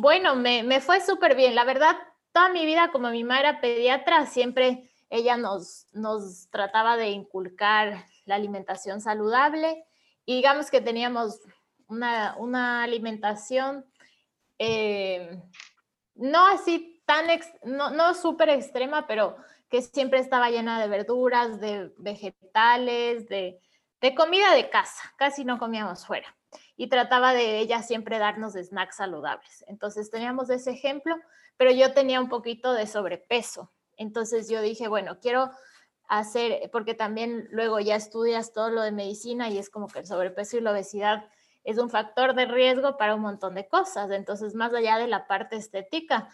bueno, 0.00 0.34
me, 0.34 0.80
fue 0.80 1.00
súper 1.00 1.36
bien. 1.36 1.54
La 1.54 1.62
verdad, 1.62 1.96
toda 2.32 2.48
mi 2.48 2.66
vida, 2.66 2.90
como 2.90 3.08
mi 3.10 3.22
madre 3.22 3.50
era 3.50 3.60
pediatra, 3.60 4.26
siempre 4.26 4.90
ella 5.10 5.36
nos, 5.36 5.86
nos 5.92 6.50
trataba 6.50 6.96
de 6.96 7.10
inculcar 7.10 8.04
la 8.24 8.34
alimentación 8.34 9.00
saludable 9.00 9.84
y 10.24 10.34
digamos 10.34 10.72
que 10.72 10.80
teníamos 10.80 11.38
una, 11.86 12.82
alimentación 12.82 13.86
eh, 14.58 15.40
no 16.16 16.48
así 16.48 17.00
tan, 17.06 17.26
no, 17.62 17.90
no 17.90 18.12
súper 18.12 18.48
extrema, 18.48 19.06
pero 19.06 19.36
que 19.68 19.82
siempre 19.82 20.18
estaba 20.18 20.50
llena 20.50 20.80
de 20.80 20.88
verduras, 20.88 21.60
de 21.60 21.92
vegetales, 21.98 23.28
de, 23.28 23.60
de 24.06 24.14
comida 24.14 24.54
de 24.54 24.70
casa, 24.70 25.02
casi 25.16 25.44
no 25.44 25.58
comíamos 25.58 26.06
fuera 26.06 26.36
y 26.76 26.88
trataba 26.88 27.32
de 27.32 27.58
ella 27.58 27.82
siempre 27.82 28.20
darnos 28.20 28.52
snacks 28.52 28.98
saludables. 28.98 29.64
Entonces 29.66 30.10
teníamos 30.10 30.48
ese 30.48 30.70
ejemplo, 30.70 31.16
pero 31.56 31.72
yo 31.72 31.92
tenía 31.92 32.20
un 32.20 32.28
poquito 32.28 32.72
de 32.72 32.86
sobrepeso. 32.86 33.72
Entonces 33.96 34.48
yo 34.48 34.60
dije, 34.60 34.86
bueno, 34.86 35.18
quiero 35.18 35.50
hacer, 36.06 36.70
porque 36.70 36.94
también 36.94 37.48
luego 37.50 37.80
ya 37.80 37.96
estudias 37.96 38.52
todo 38.52 38.70
lo 38.70 38.82
de 38.82 38.92
medicina 38.92 39.48
y 39.48 39.58
es 39.58 39.70
como 39.70 39.88
que 39.88 39.98
el 39.98 40.06
sobrepeso 40.06 40.56
y 40.56 40.60
la 40.60 40.70
obesidad 40.70 41.24
es 41.64 41.78
un 41.78 41.90
factor 41.90 42.36
de 42.36 42.46
riesgo 42.46 42.96
para 42.98 43.16
un 43.16 43.22
montón 43.22 43.56
de 43.56 43.66
cosas. 43.66 44.12
Entonces, 44.12 44.54
más 44.54 44.72
allá 44.72 44.98
de 44.98 45.08
la 45.08 45.26
parte 45.26 45.56
estética, 45.56 46.28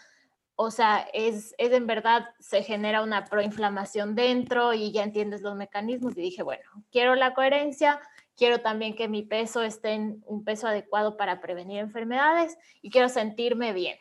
o 0.55 0.69
sea, 0.69 1.07
es, 1.13 1.55
es 1.57 1.71
en 1.71 1.87
verdad, 1.87 2.29
se 2.39 2.63
genera 2.63 3.01
una 3.01 3.25
proinflamación 3.25 4.15
dentro 4.15 4.73
y 4.73 4.91
ya 4.91 5.03
entiendes 5.03 5.41
los 5.41 5.55
mecanismos 5.55 6.15
y 6.15 6.21
dije, 6.21 6.43
bueno, 6.43 6.63
quiero 6.91 7.15
la 7.15 7.33
coherencia, 7.33 7.99
quiero 8.35 8.61
también 8.61 8.95
que 8.95 9.07
mi 9.07 9.23
peso 9.23 9.63
esté 9.63 9.93
en 9.93 10.23
un 10.25 10.43
peso 10.43 10.67
adecuado 10.67 11.17
para 11.17 11.41
prevenir 11.41 11.79
enfermedades 11.79 12.57
y 12.81 12.91
quiero 12.91 13.09
sentirme 13.09 13.73
bien. 13.73 13.97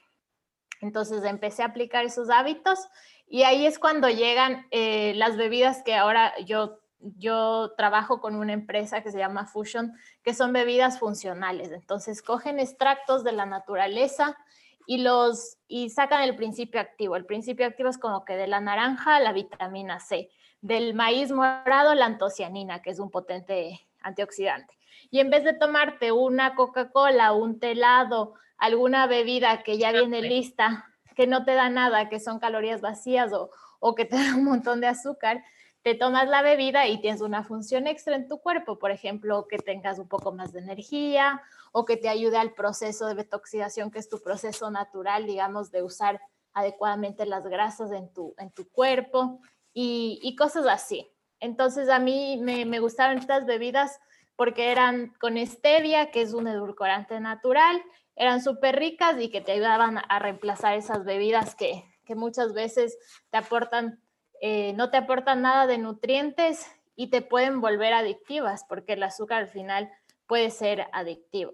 Entonces 0.81 1.25
empecé 1.25 1.63
a 1.63 1.67
aplicar 1.67 2.05
esos 2.05 2.29
hábitos 2.29 2.79
y 3.27 3.45
ahí 3.45 3.65
es 3.65 3.79
cuando 3.79 4.09
llegan 4.11 4.67
eh, 4.71 5.15
las 5.15 5.37
bebidas 5.37 5.83
que 5.83 5.95
ahora 5.95 6.39
yo, 6.41 6.81
yo 6.99 7.73
trabajo 7.79 8.21
con 8.21 8.35
una 8.35 8.53
empresa 8.53 9.03
que 9.03 9.11
se 9.11 9.19
llama 9.19 9.47
Fusion, 9.47 9.95
que 10.23 10.35
son 10.35 10.53
bebidas 10.53 10.99
funcionales. 10.99 11.73
Entonces 11.73 12.21
cogen 12.21 12.59
extractos 12.59 13.25
de 13.25 13.33
la 13.33 13.47
naturaleza 13.47 14.37
y 14.87 14.99
los 14.99 15.59
y 15.69 15.91
sacan 15.91 16.23
el 16.23 16.37
principio 16.37 16.81
activo. 16.81 17.17
El 17.17 17.27
principio 17.27 17.67
activo 17.67 17.89
es 17.89 17.99
como 17.99 18.25
que 18.25 18.37
de 18.37 18.47
la 18.47 18.61
naranja 18.61 19.21
la 19.21 19.33
vitamina 19.33 20.01
C, 20.01 20.31
del 20.61 20.95
maíz 20.95 21.33
morado 21.33 21.95
la 21.95 22.07
antocianina, 22.07 22.83
que 22.83 22.91
es 22.91 22.99
un 22.99 23.11
potente 23.11 23.81
antioxidante. 24.01 24.79
Y 25.11 25.21
en 25.21 25.31
vez 25.31 25.45
de 25.45 25.55
tomarte 25.55 26.13
una 26.13 26.55
Coca-Cola, 26.55 27.33
un 27.33 27.59
telado, 27.59 28.35
alguna 28.59 29.07
bebida 29.07 29.63
que 29.63 29.79
ya 29.79 29.93
viene 29.93 30.23
lista 30.23 30.87
que 31.15 31.27
no 31.27 31.45
te 31.45 31.55
da 31.55 31.69
nada, 31.69 32.09
que 32.09 32.21
son 32.21 32.39
calorías 32.39 32.81
vacías 32.81 33.33
o, 33.33 33.51
o 33.81 33.95
que 33.95 34.05
te 34.05 34.17
da 34.25 34.37
un 34.37 34.45
montón 34.45 34.81
de 34.81 34.87
azúcar, 34.87 35.45
te 35.83 35.95
tomas 35.95 36.29
la 36.29 36.43
bebida 36.43 36.87
y 36.87 37.01
tienes 37.01 37.21
una 37.21 37.43
función 37.43 37.87
extra 37.87 38.15
en 38.15 38.29
tu 38.29 38.39
cuerpo, 38.39 38.79
por 38.79 38.93
ejemplo, 38.93 39.47
que 39.49 39.59
tengas 39.59 39.99
un 39.99 40.09
poco 40.09 40.33
más 40.33 40.53
de 40.53 40.61
energía 40.61 41.43
o 41.73 41.85
que 41.85 41.97
te 41.97 42.09
ayude 42.09 42.37
al 42.37 42.55
proceso 42.55 43.07
de 43.07 43.15
detoxidación, 43.15 43.91
que 43.91 43.99
es 43.99 44.09
tu 44.09 44.23
proceso 44.23 44.71
natural, 44.71 45.27
digamos, 45.27 45.71
de 45.71 45.83
usar 45.83 46.21
adecuadamente 46.53 47.27
las 47.27 47.47
grasas 47.47 47.91
en 47.93 48.13
tu, 48.13 48.35
en 48.39 48.51
tu 48.53 48.69
cuerpo 48.69 49.41
y, 49.73 50.37
cosas 50.37 50.67
así. 50.67 51.11
Entonces 51.41 51.89
a 51.89 51.99
mí 51.99 52.39
me, 52.41 52.67
me 52.67 52.79
gustaron 52.79 53.19
estas 53.19 53.47
bebidas 53.47 53.99
porque 54.37 54.71
eran 54.71 55.15
con 55.19 55.37
stevia, 55.45 56.11
que 56.11 56.23
es 56.23 56.35
un 56.35 56.47
edulcorante 56.47 57.19
natural, 57.21 57.83
eran 58.15 58.43
súper 58.43 58.77
ricas 58.77 59.19
y 59.19 59.31
que 59.31 59.41
te 59.41 59.53
ayudaban 59.53 59.99
a 60.09 60.19
reemplazar 60.19 60.77
esas 60.77 61.05
bebidas 61.05 61.55
que, 61.55 61.85
que 62.05 62.15
muchas 62.15 62.53
veces 62.53 62.99
te 63.31 63.39
aportan 63.39 64.03
eh, 64.45 64.73
no 64.73 64.91
te 64.91 64.97
aportan 64.97 65.41
nada 65.43 65.69
de 65.69 65.79
nutrientes 65.79 66.67
y 66.97 67.11
te 67.11 67.23
pueden 67.23 67.61
volver 67.61 67.93
adictivas 67.93 68.65
porque 68.69 68.95
el 68.95 69.03
azúcar 69.05 69.39
al 69.39 69.49
final 69.49 69.89
puede 70.27 70.51
ser 70.51 70.87
adictivo. 70.93 71.53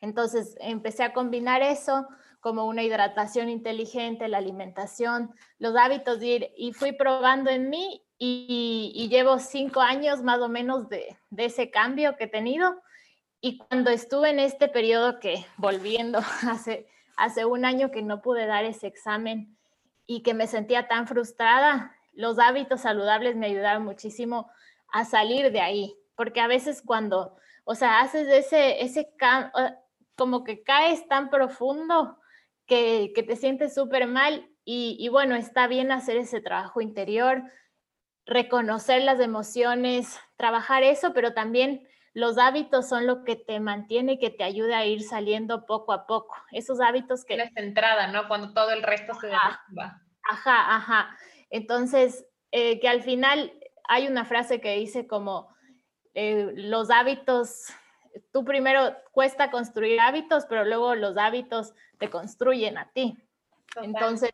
Entonces 0.00 0.56
empecé 0.60 1.04
a 1.04 1.12
combinar 1.12 1.62
eso 1.62 2.08
como 2.40 2.66
una 2.66 2.82
hidratación 2.82 3.48
inteligente, 3.48 4.26
la 4.26 4.38
alimentación, 4.38 5.32
los 5.58 5.76
hábitos 5.76 6.18
de 6.18 6.26
ir, 6.26 6.50
y 6.56 6.72
fui 6.72 6.92
probando 6.92 7.50
en 7.50 7.70
mí 7.70 8.02
y, 8.18 9.08
llevo 9.08 9.38
cinco 9.38 9.80
años 9.80 10.22
más 10.22 10.40
o 10.40 10.48
menos 10.48 10.88
de, 10.88 11.16
de, 11.30 11.44
ese 11.44 11.70
cambio 11.70 12.16
que 12.16 12.24
he 12.24 12.28
tenido. 12.28 12.82
Y 13.40 13.58
cuando 13.58 13.90
estuve 13.90 14.30
en 14.30 14.38
este 14.38 14.68
periodo 14.68 15.18
que, 15.20 15.44
volviendo 15.56 16.18
hace, 16.48 16.88
hace 17.16 17.44
un 17.44 17.64
año 17.64 17.90
que 17.90 18.02
no 18.02 18.22
pude 18.22 18.46
dar 18.46 18.64
ese 18.64 18.86
examen 18.86 19.56
y 20.06 20.22
que 20.22 20.34
me 20.34 20.46
sentía 20.46 20.88
tan 20.88 21.06
frustrada, 21.06 21.96
los 22.12 22.38
hábitos 22.38 22.82
saludables 22.82 23.36
me 23.36 23.46
ayudaron 23.46 23.84
muchísimo 23.84 24.50
a 24.92 25.04
salir 25.04 25.50
de 25.52 25.60
ahí, 25.60 25.96
porque 26.14 26.40
a 26.40 26.46
veces 26.46 26.82
cuando, 26.84 27.36
o 27.64 27.74
sea, 27.74 28.00
haces 28.00 28.28
ese, 28.28 28.82
ese 28.82 29.08
como 30.16 30.44
que 30.44 30.62
caes 30.62 31.06
tan 31.08 31.30
profundo 31.30 32.18
que, 32.66 33.12
que 33.14 33.22
te 33.22 33.36
sientes 33.36 33.74
súper 33.74 34.06
mal 34.06 34.48
y, 34.64 34.96
y 34.98 35.08
bueno, 35.08 35.34
está 35.34 35.66
bien 35.66 35.92
hacer 35.92 36.16
ese 36.16 36.40
trabajo 36.40 36.80
interior, 36.80 37.42
reconocer 38.26 39.02
las 39.02 39.20
emociones, 39.20 40.20
trabajar 40.36 40.82
eso, 40.82 41.12
pero 41.12 41.34
también 41.34 41.88
los 42.14 42.38
hábitos 42.38 42.88
son 42.88 43.06
lo 43.06 43.24
que 43.24 43.36
te 43.36 43.58
mantiene 43.58 44.12
y 44.12 44.18
que 44.18 44.30
te 44.30 44.44
ayuda 44.44 44.78
a 44.78 44.86
ir 44.86 45.02
saliendo 45.02 45.64
poco 45.66 45.92
a 45.92 46.06
poco. 46.06 46.34
Esos 46.52 46.80
hábitos 46.80 47.24
que... 47.24 47.36
La 47.36 47.50
entrada, 47.56 48.08
¿no? 48.08 48.28
Cuando 48.28 48.52
todo 48.52 48.70
el 48.70 48.82
resto 48.82 49.14
se 49.14 49.28
derrumba. 49.28 50.02
Ajá, 50.28 50.76
ajá. 50.76 51.16
Entonces, 51.50 52.26
eh, 52.50 52.80
que 52.80 52.88
al 52.88 53.02
final 53.02 53.52
hay 53.88 54.06
una 54.06 54.24
frase 54.24 54.60
que 54.60 54.76
dice 54.76 55.06
como 55.06 55.51
eh, 56.14 56.52
los 56.54 56.90
hábitos, 56.90 57.66
tú 58.32 58.44
primero 58.44 58.94
cuesta 59.12 59.50
construir 59.50 60.00
hábitos, 60.00 60.46
pero 60.46 60.64
luego 60.64 60.94
los 60.94 61.16
hábitos 61.16 61.74
te 61.98 62.10
construyen 62.10 62.78
a 62.78 62.90
ti. 62.92 63.16
Entonces, 63.76 64.30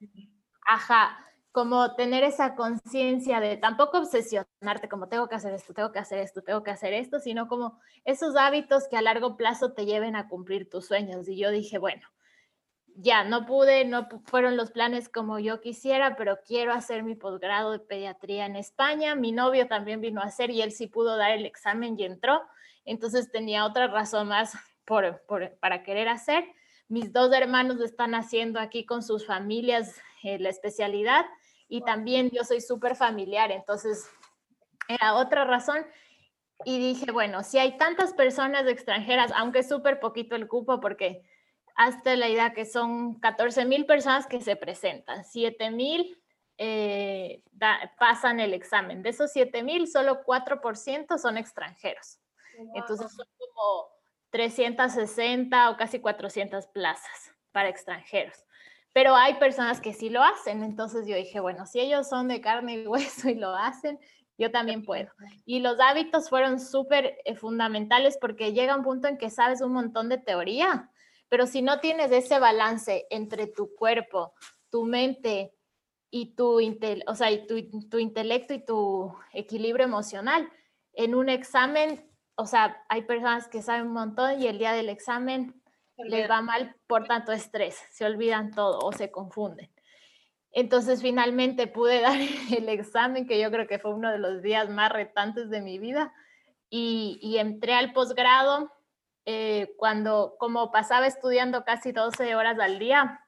ajá, 0.66 1.24
como 1.52 1.94
tener 1.94 2.24
esa 2.24 2.54
conciencia 2.54 3.40
de 3.40 3.56
tampoco 3.56 3.98
obsesionarte 3.98 4.88
como 4.88 5.08
tengo 5.08 5.28
que 5.28 5.34
hacer 5.34 5.54
esto, 5.54 5.74
tengo 5.74 5.92
que 5.92 5.98
hacer 5.98 6.18
esto, 6.18 6.42
tengo 6.42 6.62
que 6.62 6.70
hacer 6.70 6.92
esto, 6.92 7.20
sino 7.20 7.48
como 7.48 7.80
esos 8.04 8.36
hábitos 8.36 8.88
que 8.88 8.96
a 8.96 9.02
largo 9.02 9.36
plazo 9.36 9.72
te 9.72 9.86
lleven 9.86 10.16
a 10.16 10.28
cumplir 10.28 10.68
tus 10.68 10.86
sueños. 10.86 11.28
Y 11.28 11.36
yo 11.36 11.50
dije, 11.50 11.78
bueno, 11.78 12.06
ya 13.00 13.22
no 13.22 13.46
pude, 13.46 13.84
no 13.84 14.08
fueron 14.24 14.56
los 14.56 14.72
planes 14.72 15.08
como 15.08 15.38
yo 15.38 15.60
quisiera, 15.60 16.16
pero 16.16 16.40
quiero 16.44 16.72
hacer 16.72 17.04
mi 17.04 17.14
posgrado 17.14 17.70
de 17.70 17.78
pediatría 17.78 18.44
en 18.44 18.56
España. 18.56 19.14
Mi 19.14 19.30
novio 19.30 19.68
también 19.68 20.00
vino 20.00 20.20
a 20.20 20.24
hacer 20.24 20.50
y 20.50 20.62
él 20.62 20.72
sí 20.72 20.88
pudo 20.88 21.16
dar 21.16 21.30
el 21.30 21.46
examen 21.46 21.94
y 21.96 22.04
entró. 22.04 22.42
Entonces 22.84 23.30
tenía 23.30 23.64
otra 23.64 23.86
razón 23.86 24.26
más 24.26 24.54
para 24.84 25.82
querer 25.84 26.08
hacer. 26.08 26.44
Mis 26.88 27.12
dos 27.12 27.32
hermanos 27.32 27.80
están 27.80 28.16
haciendo 28.16 28.58
aquí 28.58 28.84
con 28.84 29.04
sus 29.04 29.24
familias 29.24 29.94
eh, 30.24 30.40
la 30.40 30.48
especialidad 30.48 31.24
y 31.68 31.82
también 31.82 32.30
yo 32.30 32.42
soy 32.42 32.60
súper 32.60 32.96
familiar, 32.96 33.52
entonces 33.52 34.10
era 34.88 35.14
otra 35.14 35.44
razón. 35.44 35.86
Y 36.64 36.78
dije, 36.80 37.12
bueno, 37.12 37.44
si 37.44 37.58
hay 37.58 37.76
tantas 37.76 38.12
personas 38.12 38.66
extranjeras, 38.66 39.30
aunque 39.36 39.60
es 39.60 39.68
súper 39.68 40.00
poquito 40.00 40.34
el 40.34 40.48
cupo, 40.48 40.80
porque 40.80 41.22
hasta 41.78 42.16
la 42.16 42.28
idea 42.28 42.52
que 42.54 42.66
son 42.66 43.20
14 43.20 43.64
mil 43.64 43.86
personas 43.86 44.26
que 44.26 44.40
se 44.40 44.56
presentan, 44.56 45.24
7 45.24 45.70
mil 45.70 46.20
eh, 46.58 47.44
pasan 48.00 48.40
el 48.40 48.52
examen. 48.52 49.00
De 49.04 49.10
esos 49.10 49.30
7 49.30 49.62
mil, 49.62 49.86
solo 49.86 50.24
4% 50.24 51.16
son 51.18 51.38
extranjeros. 51.38 52.18
Entonces 52.74 53.12
son 53.12 53.26
como 53.38 53.90
360 54.30 55.70
o 55.70 55.76
casi 55.76 56.00
400 56.00 56.66
plazas 56.66 57.32
para 57.52 57.68
extranjeros. 57.68 58.44
Pero 58.92 59.14
hay 59.14 59.34
personas 59.34 59.80
que 59.80 59.92
sí 59.92 60.10
lo 60.10 60.24
hacen. 60.24 60.64
Entonces 60.64 61.06
yo 61.06 61.14
dije, 61.14 61.38
bueno, 61.38 61.64
si 61.64 61.78
ellos 61.78 62.08
son 62.08 62.26
de 62.26 62.40
carne 62.40 62.74
y 62.74 62.86
hueso 62.88 63.28
y 63.28 63.36
lo 63.36 63.54
hacen, 63.54 64.00
yo 64.36 64.50
también 64.50 64.84
puedo. 64.84 65.12
Y 65.44 65.60
los 65.60 65.78
hábitos 65.78 66.28
fueron 66.28 66.58
súper 66.58 67.18
eh, 67.24 67.36
fundamentales 67.36 68.18
porque 68.20 68.52
llega 68.52 68.76
un 68.76 68.82
punto 68.82 69.06
en 69.06 69.16
que 69.16 69.30
sabes 69.30 69.60
un 69.60 69.74
montón 69.74 70.08
de 70.08 70.18
teoría, 70.18 70.90
pero 71.28 71.46
si 71.46 71.62
no 71.62 71.80
tienes 71.80 72.10
ese 72.12 72.38
balance 72.38 73.06
entre 73.10 73.46
tu 73.46 73.74
cuerpo, 73.74 74.34
tu 74.70 74.84
mente 74.84 75.54
y 76.10 76.34
tu, 76.34 76.58
o 77.06 77.14
sea, 77.14 77.30
y 77.30 77.46
tu, 77.46 77.98
intelecto 77.98 78.54
y 78.54 78.64
tu 78.64 79.14
equilibrio 79.32 79.84
emocional, 79.84 80.50
en 80.94 81.14
un 81.14 81.28
examen, 81.28 82.10
o 82.34 82.46
sea, 82.46 82.82
hay 82.88 83.02
personas 83.02 83.48
que 83.48 83.62
saben 83.62 83.88
un 83.88 83.92
montón 83.92 84.40
y 84.40 84.46
el 84.46 84.58
día 84.58 84.72
del 84.72 84.88
examen 84.88 85.60
les 85.98 86.30
va 86.30 86.40
mal 86.40 86.76
por 86.86 87.06
tanto 87.06 87.32
estrés, 87.32 87.76
se 87.90 88.04
olvidan 88.04 88.52
todo 88.52 88.78
o 88.78 88.92
se 88.92 89.10
confunden. 89.10 89.70
Entonces 90.52 91.02
finalmente 91.02 91.66
pude 91.66 92.00
dar 92.00 92.18
el 92.56 92.68
examen, 92.68 93.26
que 93.26 93.40
yo 93.40 93.50
creo 93.50 93.66
que 93.66 93.78
fue 93.78 93.92
uno 93.92 94.10
de 94.10 94.18
los 94.18 94.42
días 94.42 94.70
más 94.70 94.90
retantes 94.90 95.50
de 95.50 95.60
mi 95.60 95.78
vida, 95.78 96.12
y, 96.70 97.18
y 97.22 97.38
entré 97.38 97.74
al 97.74 97.92
posgrado 97.92 98.70
eh, 99.30 99.74
cuando, 99.76 100.36
como 100.38 100.72
pasaba 100.72 101.06
estudiando 101.06 101.62
casi 101.62 101.92
12 101.92 102.34
horas 102.34 102.58
al 102.58 102.78
día, 102.78 103.26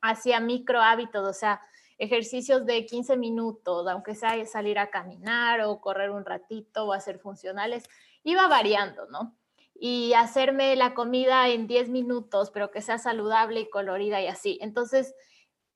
hacía 0.00 0.38
micro 0.38 0.80
hábitos, 0.80 1.28
o 1.28 1.32
sea, 1.32 1.60
ejercicios 1.98 2.64
de 2.66 2.86
15 2.86 3.16
minutos, 3.16 3.88
aunque 3.88 4.14
sea 4.14 4.46
salir 4.46 4.78
a 4.78 4.90
caminar 4.90 5.62
o 5.62 5.80
correr 5.80 6.10
un 6.10 6.24
ratito 6.24 6.86
o 6.86 6.92
hacer 6.92 7.18
funcionales, 7.18 7.88
iba 8.22 8.46
variando, 8.46 9.06
¿no? 9.06 9.36
Y 9.74 10.12
hacerme 10.12 10.76
la 10.76 10.94
comida 10.94 11.48
en 11.48 11.66
10 11.66 11.88
minutos, 11.88 12.52
pero 12.52 12.70
que 12.70 12.80
sea 12.80 12.98
saludable 12.98 13.58
y 13.58 13.70
colorida 13.70 14.22
y 14.22 14.28
así. 14.28 14.56
Entonces, 14.62 15.16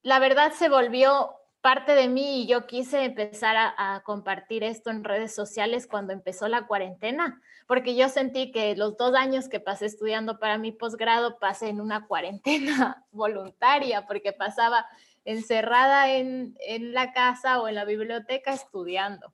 la 0.03 0.21
verdad 0.21 0.53
se 0.53 0.69
volvió 0.69 1.35
parte 1.65 1.95
de 1.95 2.09
mí 2.09 2.43
y 2.43 2.47
yo 2.47 2.67
quise 2.67 3.05
empezar 3.05 3.57
a, 3.57 4.03
compartir 4.05 4.63
esto 4.63 4.91
en 4.91 5.03
redes 5.03 5.35
sociales 5.35 5.87
cuando 5.87 6.13
empezó 6.13 6.47
la 6.47 6.67
cuarentena, 6.67 7.41
porque 7.67 7.97
yo 7.97 8.11
sentí 8.11 8.53
que 8.53 8.77
los 8.77 8.99
dos 8.99 9.15
años 9.15 9.49
que 9.49 9.61
pasé 9.61 9.87
estudiando 9.87 10.39
para 10.39 10.59
mi 10.59 10.73
posgrado 10.73 11.39
pasé 11.39 11.71
en 11.71 11.81
una 11.81 12.07
cuarentena 12.07 13.07
voluntaria, 13.13 14.07
porque 14.07 14.35
pasaba 14.35 14.85
encerrada 15.25 16.11
en, 16.11 16.55
en 16.67 16.93
la 16.93 17.15
casa 17.15 17.59
o 17.63 17.67
en 17.67 17.77
la 17.77 17.87
biblioteca 17.87 18.53
estudiando 18.53 19.33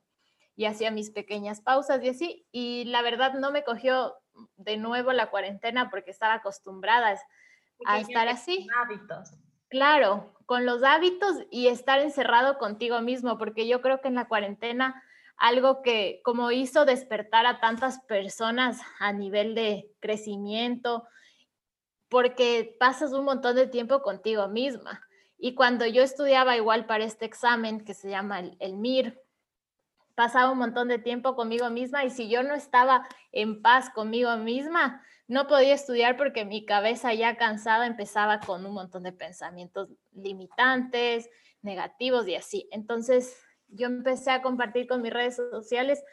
y 0.55 0.67
hacía 0.67 0.89
mis 0.89 1.11
pequeñas 1.11 1.59
pausas 1.59 2.01
y 2.01 2.07
así, 2.07 2.45
y 2.53 2.85
la 2.85 3.01
verdad 3.01 3.33
no 3.33 3.51
me 3.51 3.65
cogió 3.65 4.15
de 4.55 4.77
nuevo 4.77 5.11
la 5.11 5.29
cuarentena 5.29 5.89
porque 5.89 6.11
estaba 6.11 6.35
acostumbrada 6.35 7.19
a 7.85 7.99
estar 7.99 8.29
así. 8.29 8.65
Hábitos. 8.77 9.33
Claro, 9.71 10.33
con 10.45 10.65
los 10.65 10.83
hábitos 10.83 11.37
y 11.49 11.67
estar 11.67 11.99
encerrado 11.99 12.57
contigo 12.57 12.99
mismo, 12.99 13.37
porque 13.37 13.69
yo 13.69 13.79
creo 13.79 14.01
que 14.01 14.09
en 14.09 14.15
la 14.15 14.27
cuarentena 14.27 15.01
algo 15.37 15.81
que 15.81 16.19
como 16.25 16.51
hizo 16.51 16.83
despertar 16.83 17.45
a 17.45 17.61
tantas 17.61 18.01
personas 18.01 18.81
a 18.99 19.13
nivel 19.13 19.55
de 19.55 19.89
crecimiento, 20.01 21.07
porque 22.09 22.75
pasas 22.81 23.13
un 23.13 23.23
montón 23.23 23.55
de 23.55 23.65
tiempo 23.65 24.01
contigo 24.01 24.49
misma. 24.49 25.07
Y 25.37 25.55
cuando 25.55 25.85
yo 25.85 26.03
estudiaba 26.03 26.57
igual 26.57 26.85
para 26.85 27.05
este 27.05 27.23
examen 27.23 27.85
que 27.85 27.93
se 27.93 28.09
llama 28.09 28.41
el, 28.41 28.57
el 28.59 28.73
MIR, 28.73 29.21
pasaba 30.15 30.51
un 30.51 30.57
montón 30.57 30.87
de 30.87 30.99
tiempo 30.99 31.35
conmigo 31.35 31.69
misma 31.69 32.03
y 32.05 32.09
si 32.09 32.29
yo 32.29 32.43
no 32.43 32.53
estaba 32.53 33.07
en 33.31 33.61
paz 33.61 33.89
conmigo 33.89 34.35
misma, 34.37 35.01
no 35.27 35.47
podía 35.47 35.73
estudiar 35.73 36.17
porque 36.17 36.45
mi 36.45 36.65
cabeza 36.65 37.13
ya 37.13 37.37
cansada 37.37 37.87
empezaba 37.87 38.39
con 38.39 38.65
un 38.65 38.73
montón 38.73 39.03
de 39.03 39.13
pensamientos 39.13 39.89
limitantes, 40.11 41.29
negativos 41.61 42.27
y 42.27 42.35
así. 42.35 42.67
Entonces 42.71 43.37
yo 43.69 43.87
empecé 43.87 44.31
a 44.31 44.41
compartir 44.41 44.87
con 44.87 45.01
mis 45.01 45.13
redes 45.13 45.37
sociales 45.37 46.03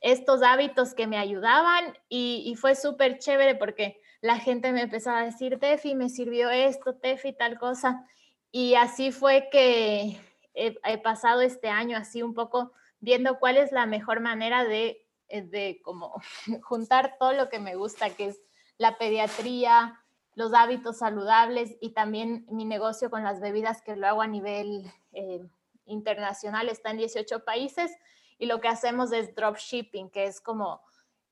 estos 0.00 0.42
hábitos 0.42 0.94
que 0.94 1.06
me 1.06 1.18
ayudaban 1.18 1.96
y, 2.08 2.54
fue 2.60 2.74
súper 2.74 3.18
chévere 3.18 3.54
porque 3.54 4.00
la 4.20 4.38
gente 4.38 4.72
me 4.72 4.82
empezaba 4.82 5.20
a 5.20 5.24
decir, 5.24 5.58
Tefi, 5.58 5.94
me 5.94 6.08
sirvió 6.08 6.50
esto, 6.50 6.94
Tefi, 6.94 7.32
tal 7.32 7.58
cosa. 7.58 8.04
Y 8.50 8.74
así 8.74 9.10
fue 9.12 9.48
que 9.50 10.18
he, 10.54 10.98
pasado 10.98 11.40
este 11.40 11.68
año 11.68 11.96
así 11.96 12.22
un 12.22 12.34
poco 12.34 12.72
viendo 13.00 13.38
cuál 13.38 13.56
es 13.56 13.72
la 13.72 13.86
mejor 13.86 14.20
manera 14.20 14.64
de, 14.64 15.06
eh, 15.28 15.42
de 15.42 15.80
como 15.82 16.14
juntar 16.62 17.16
todo 17.18 17.32
lo 17.32 17.48
que 17.48 17.58
me 17.58 17.74
gusta, 17.74 18.10
que 18.10 18.26
es 18.26 18.40
la 18.78 18.98
pediatría, 18.98 20.00
los 20.34 20.52
hábitos 20.52 20.98
saludables 20.98 21.76
y 21.80 21.90
también 21.90 22.46
mi 22.50 22.64
negocio 22.64 23.10
con 23.10 23.24
las 23.24 23.40
bebidas 23.40 23.80
que 23.82 23.96
lo 23.96 24.06
hago 24.06 24.22
a 24.22 24.26
nivel 24.26 24.92
eh, 25.12 25.40
internacional, 25.86 26.68
está 26.68 26.90
en 26.90 26.98
18 26.98 27.44
países 27.44 27.90
y 28.38 28.46
lo 28.46 28.60
que 28.60 28.68
hacemos 28.68 29.12
es 29.12 29.34
dropshipping, 29.34 30.10
que 30.10 30.26
es 30.26 30.40
como 30.40 30.82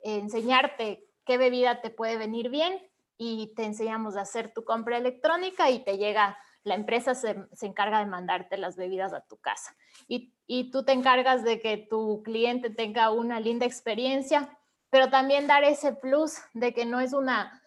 enseñarte 0.03 1.07
qué 1.25 1.39
bebida 1.39 1.81
te 1.81 1.91
puede 1.91 2.17
venir 2.17 2.49
bien 2.49 2.79
y 3.17 3.53
te 3.55 3.65
enseñamos 3.65 4.17
a 4.17 4.23
hacer 4.23 4.53
tu 4.53 4.65
compra 4.65 4.99
electrónica 4.99 5.71
y 5.71 5.85
te 5.85 5.99
llega, 5.99 6.39
la 6.63 6.75
empresa 6.75 7.15
se, 7.15 7.47
encarga 7.63 7.99
de 7.99 8.07
mandarte 8.07 8.57
las 8.57 8.77
bebidas 8.77 9.13
a 9.13 9.21
tu 9.21 9.37
casa. 9.37 9.77
Y, 10.09 10.34
y 10.47 10.71
tú 10.71 10.85
te 10.85 10.93
encargas 10.93 11.43
de 11.43 11.61
que 11.61 11.77
tu 11.77 12.23
cliente 12.23 12.71
tenga 12.71 13.11
una 13.11 13.41
linda 13.41 13.67
experiencia, 13.67 14.59
pero 14.91 15.09
también 15.11 15.47
dar 15.47 15.65
ese 15.65 15.93
plus 15.93 16.37
de 16.53 16.75
que 16.75 16.85
no 16.85 17.01
es 17.01 17.13
una, 17.13 17.63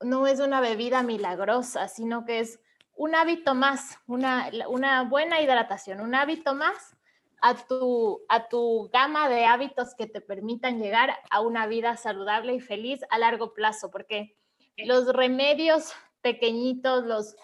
no 0.00 0.26
es 0.26 0.40
una 0.40 0.60
bebida 0.60 1.02
milagrosa, 1.02 1.88
sino 1.88 2.24
que 2.24 2.40
es 2.40 2.60
un 2.96 3.14
hábito 3.14 3.54
más, 3.54 3.98
una, 4.06 4.50
una 4.68 5.02
buena 5.02 5.40
hidratación, 5.40 6.00
un 6.00 6.14
hábito 6.14 6.54
más 6.54 6.96
a 7.42 7.54
tu, 7.54 8.24
a 8.28 8.48
tu 8.48 8.88
gama 8.92 9.28
de 9.28 9.44
hábitos 9.44 9.94
que 9.94 10.06
te 10.06 10.20
permitan 10.20 10.80
llegar 10.80 11.14
a 11.30 11.40
una 11.40 11.66
vida 11.66 11.96
saludable 11.96 12.54
y 12.54 12.60
feliz 12.60 13.00
a 13.10 13.18
largo 13.18 13.52
plazo, 13.52 13.90
porque 13.90 14.36
los 14.76 15.12
remedios 15.12 15.92
pequeñitos, 16.22 17.04
los, 17.04 17.36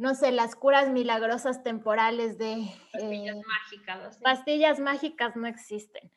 no 0.00 0.14
sé, 0.14 0.32
las 0.32 0.56
curas 0.56 0.88
milagrosas 0.88 1.62
temporales 1.62 2.38
de... 2.38 2.72
Pastillas 2.90 3.36
eh, 3.36 3.42
mágicas. 3.46 4.18
Pastillas 4.22 4.80
mágicas 4.80 5.36
no 5.36 5.46
existen. 5.46 6.10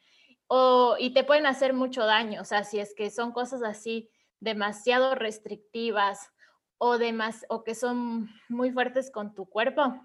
O, 0.47 0.95
y 0.97 1.13
te 1.13 1.25
pueden 1.25 1.45
hacer 1.45 1.73
mucho 1.73 2.05
daño, 2.05 2.39
o 2.39 2.45
sea, 2.45 2.63
si 2.63 2.79
es 2.79 2.95
que 2.95 3.11
son 3.11 3.33
cosas 3.33 3.61
así 3.61 4.09
demasiado 4.39 5.15
restrictivas 5.15 6.31
o, 6.77 6.97
demas, 6.97 7.45
o 7.49 7.65
que 7.65 7.75
son 7.75 8.29
muy 8.47 8.71
fuertes 8.71 9.11
con 9.11 9.35
tu 9.35 9.47
cuerpo, 9.47 10.01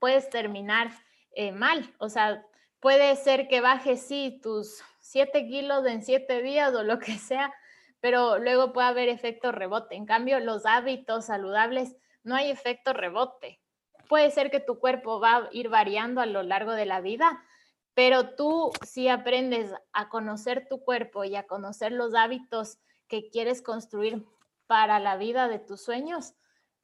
puedes 0.00 0.30
terminar 0.30 0.90
eh, 1.34 1.52
mal. 1.52 1.94
O 1.98 2.08
sea, 2.08 2.42
puede 2.80 3.14
ser 3.16 3.46
que 3.46 3.60
bajes, 3.60 4.00
sí, 4.00 4.40
tus 4.42 4.82
7 5.00 5.48
kilos 5.48 5.84
en 5.86 6.02
7 6.02 6.40
días 6.40 6.74
o 6.74 6.82
lo 6.82 6.98
que 6.98 7.18
sea, 7.18 7.52
pero 8.00 8.38
luego 8.38 8.72
puede 8.72 8.88
haber 8.88 9.10
efecto 9.10 9.52
rebote. 9.52 9.96
En 9.96 10.06
cambio, 10.06 10.40
los 10.40 10.64
hábitos 10.64 11.26
saludables 11.26 11.94
no 12.22 12.34
hay 12.34 12.50
efecto 12.50 12.92
rebote. 12.92 13.60
Puede 14.08 14.30
ser 14.30 14.50
que 14.50 14.60
tu 14.60 14.78
cuerpo 14.78 15.20
va 15.20 15.36
a 15.36 15.48
ir 15.52 15.68
variando 15.68 16.20
a 16.20 16.26
lo 16.26 16.42
largo 16.42 16.72
de 16.72 16.86
la 16.86 17.00
vida, 17.00 17.42
pero 17.94 18.34
tú 18.34 18.72
si 18.86 19.08
aprendes 19.08 19.72
a 19.92 20.08
conocer 20.08 20.66
tu 20.68 20.82
cuerpo 20.82 21.24
y 21.24 21.36
a 21.36 21.46
conocer 21.46 21.92
los 21.92 22.14
hábitos 22.14 22.78
que 23.08 23.30
quieres 23.30 23.62
construir 23.62 24.24
para 24.66 24.98
la 24.98 25.16
vida 25.16 25.48
de 25.48 25.58
tus 25.58 25.82
sueños, 25.82 26.34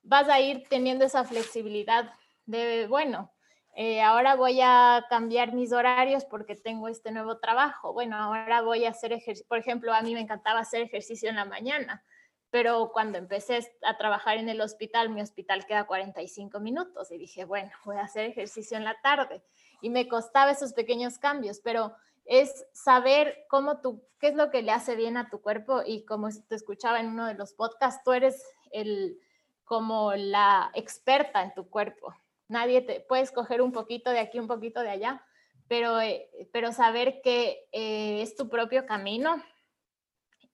vas 0.02 0.28
a 0.28 0.40
ir 0.40 0.64
teniendo 0.68 1.04
esa 1.04 1.24
flexibilidad 1.24 2.12
de, 2.46 2.86
bueno, 2.88 3.32
eh, 3.74 4.02
ahora 4.02 4.34
voy 4.34 4.60
a 4.60 5.06
cambiar 5.08 5.52
mis 5.52 5.72
horarios 5.72 6.24
porque 6.24 6.56
tengo 6.56 6.88
este 6.88 7.12
nuevo 7.12 7.38
trabajo. 7.38 7.92
Bueno, 7.92 8.16
ahora 8.16 8.60
voy 8.62 8.84
a 8.84 8.90
hacer 8.90 9.12
ejercicio. 9.12 9.46
Por 9.48 9.58
ejemplo, 9.58 9.94
a 9.94 10.02
mí 10.02 10.14
me 10.14 10.20
encantaba 10.20 10.60
hacer 10.60 10.82
ejercicio 10.82 11.30
en 11.30 11.36
la 11.36 11.44
mañana, 11.44 12.02
pero 12.50 12.90
cuando 12.92 13.18
empecé 13.18 13.60
a 13.82 13.96
trabajar 13.96 14.38
en 14.38 14.48
el 14.48 14.60
hospital, 14.60 15.10
mi 15.10 15.20
hospital 15.20 15.66
queda 15.66 15.86
45 15.86 16.60
minutos 16.60 17.10
y 17.10 17.18
dije, 17.18 17.44
bueno, 17.44 17.70
voy 17.84 17.96
a 17.96 18.02
hacer 18.02 18.24
ejercicio 18.24 18.76
en 18.76 18.84
la 18.84 19.00
tarde. 19.02 19.42
Y 19.80 19.90
me 19.90 20.08
costaba 20.08 20.50
esos 20.50 20.72
pequeños 20.72 21.18
cambios, 21.18 21.60
pero 21.60 21.92
es 22.24 22.66
saber 22.72 23.46
cómo 23.48 23.80
tú, 23.80 24.02
qué 24.18 24.28
es 24.28 24.34
lo 24.34 24.50
que 24.50 24.62
le 24.62 24.72
hace 24.72 24.96
bien 24.96 25.16
a 25.16 25.30
tu 25.30 25.40
cuerpo 25.40 25.82
y 25.84 26.04
como 26.04 26.28
te 26.48 26.54
escuchaba 26.54 27.00
en 27.00 27.08
uno 27.08 27.26
de 27.26 27.34
los 27.34 27.52
podcasts, 27.52 28.02
tú 28.04 28.12
eres 28.12 28.44
el, 28.70 29.18
como 29.64 30.14
la 30.14 30.70
experta 30.74 31.42
en 31.42 31.54
tu 31.54 31.68
cuerpo 31.70 32.14
nadie 32.48 32.80
te 32.80 33.00
puede 33.00 33.22
escoger 33.22 33.62
un 33.62 33.72
poquito 33.72 34.10
de 34.10 34.18
aquí, 34.18 34.38
un 34.38 34.48
poquito 34.48 34.80
de 34.80 34.90
allá, 34.90 35.22
pero, 35.68 36.00
eh, 36.00 36.28
pero 36.52 36.72
saber 36.72 37.20
que 37.22 37.68
eh, 37.72 38.22
es 38.22 38.34
tu 38.34 38.48
propio 38.48 38.86
camino 38.86 39.42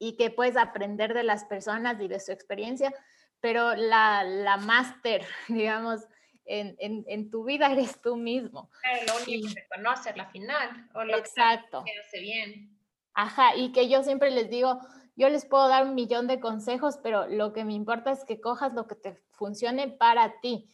y 0.04 0.16
que 0.16 0.30
puedes 0.30 0.56
aprender 0.56 1.14
de 1.14 1.22
las 1.22 1.44
personas 1.44 2.00
y 2.00 2.08
de 2.08 2.20
su 2.20 2.30
experiencia, 2.30 2.92
pero 3.40 3.74
la, 3.74 4.22
la 4.22 4.58
máster, 4.58 5.24
digamos, 5.48 6.02
en, 6.44 6.76
en, 6.78 7.04
en, 7.08 7.30
tu 7.30 7.44
vida 7.44 7.72
eres 7.72 8.00
tú 8.02 8.16
mismo. 8.16 8.70
Claro, 8.82 9.00
lo 9.06 9.24
único 9.24 9.54
que 9.54 9.66
conoce 9.74 10.14
la 10.14 10.26
final, 10.26 10.88
o 10.94 11.04
lo 11.04 11.16
exacto. 11.16 11.82
que 11.84 11.98
hace 11.98 12.20
bien. 12.20 12.78
Ajá, 13.14 13.56
y 13.56 13.72
que 13.72 13.88
yo 13.88 14.02
siempre 14.02 14.30
les 14.30 14.50
digo, 14.50 14.78
yo 15.16 15.30
les 15.30 15.46
puedo 15.46 15.68
dar 15.68 15.86
un 15.86 15.94
millón 15.94 16.26
de 16.26 16.40
consejos, 16.40 16.98
pero 17.02 17.26
lo 17.26 17.54
que 17.54 17.64
me 17.64 17.72
importa 17.72 18.10
es 18.10 18.24
que 18.24 18.40
cojas 18.40 18.74
lo 18.74 18.86
que 18.86 18.96
te 18.96 19.14
funcione 19.32 19.88
para 19.88 20.40
ti. 20.40 20.68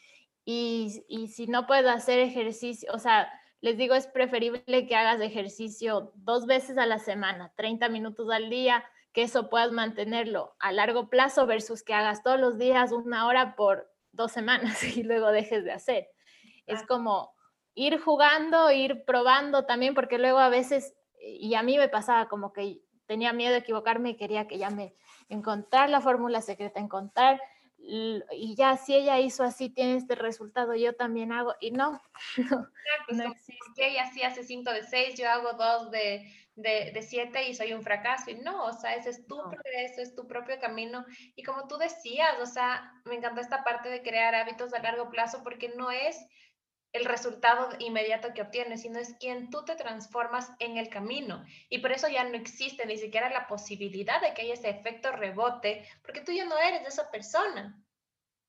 Y, 0.44 1.28
si 1.32 1.46
no 1.46 1.68
puedes 1.68 1.86
hacer 1.86 2.18
ejercicio, 2.18 2.90
o 2.92 2.98
sea, 2.98 3.30
les 3.60 3.76
digo, 3.76 3.94
es 3.94 4.08
preferible 4.08 4.88
que 4.88 4.96
hagas 4.96 5.20
ejercicio 5.20 6.12
dos 6.16 6.46
veces 6.46 6.78
a 6.78 6.86
la 6.86 6.98
semana, 6.98 7.52
30 7.56 7.88
minutos 7.90 8.28
al 8.30 8.50
día, 8.50 8.82
que 9.12 9.22
eso 9.22 9.50
puedas 9.50 9.72
mantenerlo 9.72 10.54
a 10.58 10.72
largo 10.72 11.08
plazo 11.08 11.46
versus 11.46 11.82
que 11.82 11.94
hagas 11.94 12.22
todos 12.22 12.38
los 12.38 12.58
días 12.58 12.92
una 12.92 13.26
hora 13.26 13.56
por 13.56 13.90
dos 14.12 14.32
semanas 14.32 14.82
y 14.96 15.02
luego 15.02 15.30
dejes 15.32 15.64
de 15.64 15.72
hacer. 15.72 16.08
Es 16.66 16.82
como 16.86 17.34
ir 17.74 18.00
jugando, 18.00 18.70
ir 18.70 19.04
probando 19.04 19.66
también, 19.66 19.94
porque 19.94 20.18
luego 20.18 20.38
a 20.38 20.48
veces, 20.48 20.94
y 21.20 21.54
a 21.54 21.62
mí 21.62 21.78
me 21.78 21.88
pasaba 21.88 22.28
como 22.28 22.52
que 22.52 22.80
tenía 23.06 23.32
miedo 23.32 23.52
de 23.52 23.58
equivocarme 23.58 24.10
y 24.10 24.16
quería 24.16 24.46
que 24.46 24.58
ya 24.58 24.70
me 24.70 24.94
encontrar 25.28 25.90
la 25.90 26.00
fórmula 26.00 26.40
secreta, 26.42 26.80
encontrar 26.80 27.40
y 27.82 28.54
ya 28.56 28.76
si 28.76 28.94
ella 28.94 29.18
hizo 29.18 29.42
así, 29.42 29.70
tiene 29.70 29.96
este 29.96 30.14
resultado, 30.14 30.74
yo 30.74 30.94
también 30.94 31.32
hago, 31.32 31.54
y 31.60 31.70
no, 31.70 31.92
no, 32.50 32.66
pues 33.06 33.18
no 33.18 33.24
existe. 33.24 33.88
ella 33.88 34.10
sí 34.12 34.22
hace 34.22 34.44
5 34.44 34.70
de 34.70 34.84
6, 34.84 35.18
yo 35.18 35.28
hago 35.28 35.52
2 35.54 35.90
de, 35.90 36.30
de, 36.62 37.02
7 37.02 37.48
y 37.48 37.54
soy 37.54 37.72
un 37.72 37.82
fracaso, 37.82 38.30
y 38.30 38.36
no, 38.36 38.64
o 38.64 38.72
sea, 38.72 38.94
ese 38.94 39.10
es 39.10 39.26
tu 39.26 39.36
progreso, 39.36 40.00
es 40.00 40.14
tu 40.14 40.26
propio 40.26 40.58
camino, 40.60 41.04
y 41.36 41.42
como 41.42 41.66
tú 41.68 41.76
decías, 41.76 42.38
o 42.40 42.46
sea, 42.46 42.92
me 43.04 43.16
encantó 43.16 43.40
esta 43.40 43.64
parte 43.64 43.88
de 43.88 44.02
crear 44.02 44.34
hábitos 44.34 44.72
a 44.74 44.82
largo 44.82 45.10
plazo, 45.10 45.42
porque 45.42 45.70
no 45.70 45.90
es 45.90 46.16
el 46.92 47.04
resultado 47.04 47.68
inmediato 47.78 48.34
que 48.34 48.42
obtienes, 48.42 48.82
sino 48.82 48.98
es 48.98 49.14
quien 49.20 49.50
tú 49.50 49.64
te 49.64 49.76
transformas 49.76 50.50
en 50.58 50.76
el 50.76 50.88
camino. 50.88 51.44
Y 51.68 51.78
por 51.78 51.92
eso 51.92 52.08
ya 52.08 52.24
no 52.24 52.34
existe 52.34 52.84
ni 52.86 52.98
siquiera 52.98 53.30
la 53.30 53.46
posibilidad 53.46 54.20
de 54.20 54.34
que 54.34 54.42
haya 54.42 54.54
ese 54.54 54.70
efecto 54.70 55.12
rebote, 55.12 55.88
porque 56.02 56.20
tú 56.20 56.32
ya 56.32 56.44
no 56.44 56.58
eres 56.58 56.82
de 56.82 56.88
esa 56.88 57.10
persona. 57.10 57.80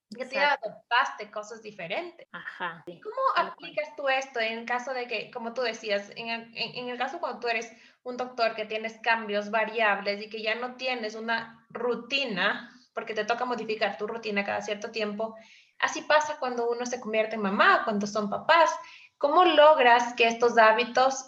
Ya 0.10 0.28
te 0.28 0.40
adoptaste 0.40 1.32
cosas 1.32 1.62
diferentes. 1.62 2.28
Ajá. 2.34 2.84
¿Cómo 2.86 3.48
aplicas 3.50 3.96
tú 3.96 4.10
esto 4.10 4.42
en 4.42 4.66
caso 4.66 4.94
de 4.94 5.08
que, 5.08 5.32
como 5.32 5.54
tú 5.54 5.62
decías, 5.62 6.12
en 6.18 6.28
el, 6.28 6.52
en 6.54 6.90
el 6.90 6.98
caso 6.98 7.20
cuando 7.20 7.40
tú 7.40 7.48
eres 7.48 7.72
un 8.04 8.18
doctor 8.18 8.56
que 8.56 8.66
tienes 8.66 9.00
cambios 9.02 9.52
variables 9.52 10.22
y 10.22 10.30
que 10.30 10.42
ya 10.42 10.56
no 10.56 10.76
tienes 10.76 11.16
una 11.16 11.66
rutina, 11.70 12.70
porque 12.94 13.14
te 13.14 13.26
toca 13.26 13.46
modificar 13.46 13.98
tu 13.98 14.08
rutina 14.08 14.44
cada 14.44 14.62
cierto 14.62 14.92
tiempo, 14.92 15.36
Así 15.82 16.04
pasa 16.04 16.38
cuando 16.40 16.70
uno 16.70 16.86
se 16.86 17.02
convierte 17.02 17.36
en 17.36 17.42
mamá, 17.42 17.82
cuando 17.84 18.06
son 18.06 18.30
papás. 18.30 18.72
¿Cómo 19.18 19.44
logras 19.44 20.14
que 20.14 20.28
estos 20.28 20.58
hábitos 20.58 21.26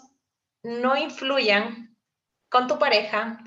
no 0.62 0.96
influyan 0.96 1.96
con 2.48 2.68
tu 2.68 2.78
pareja, 2.78 3.38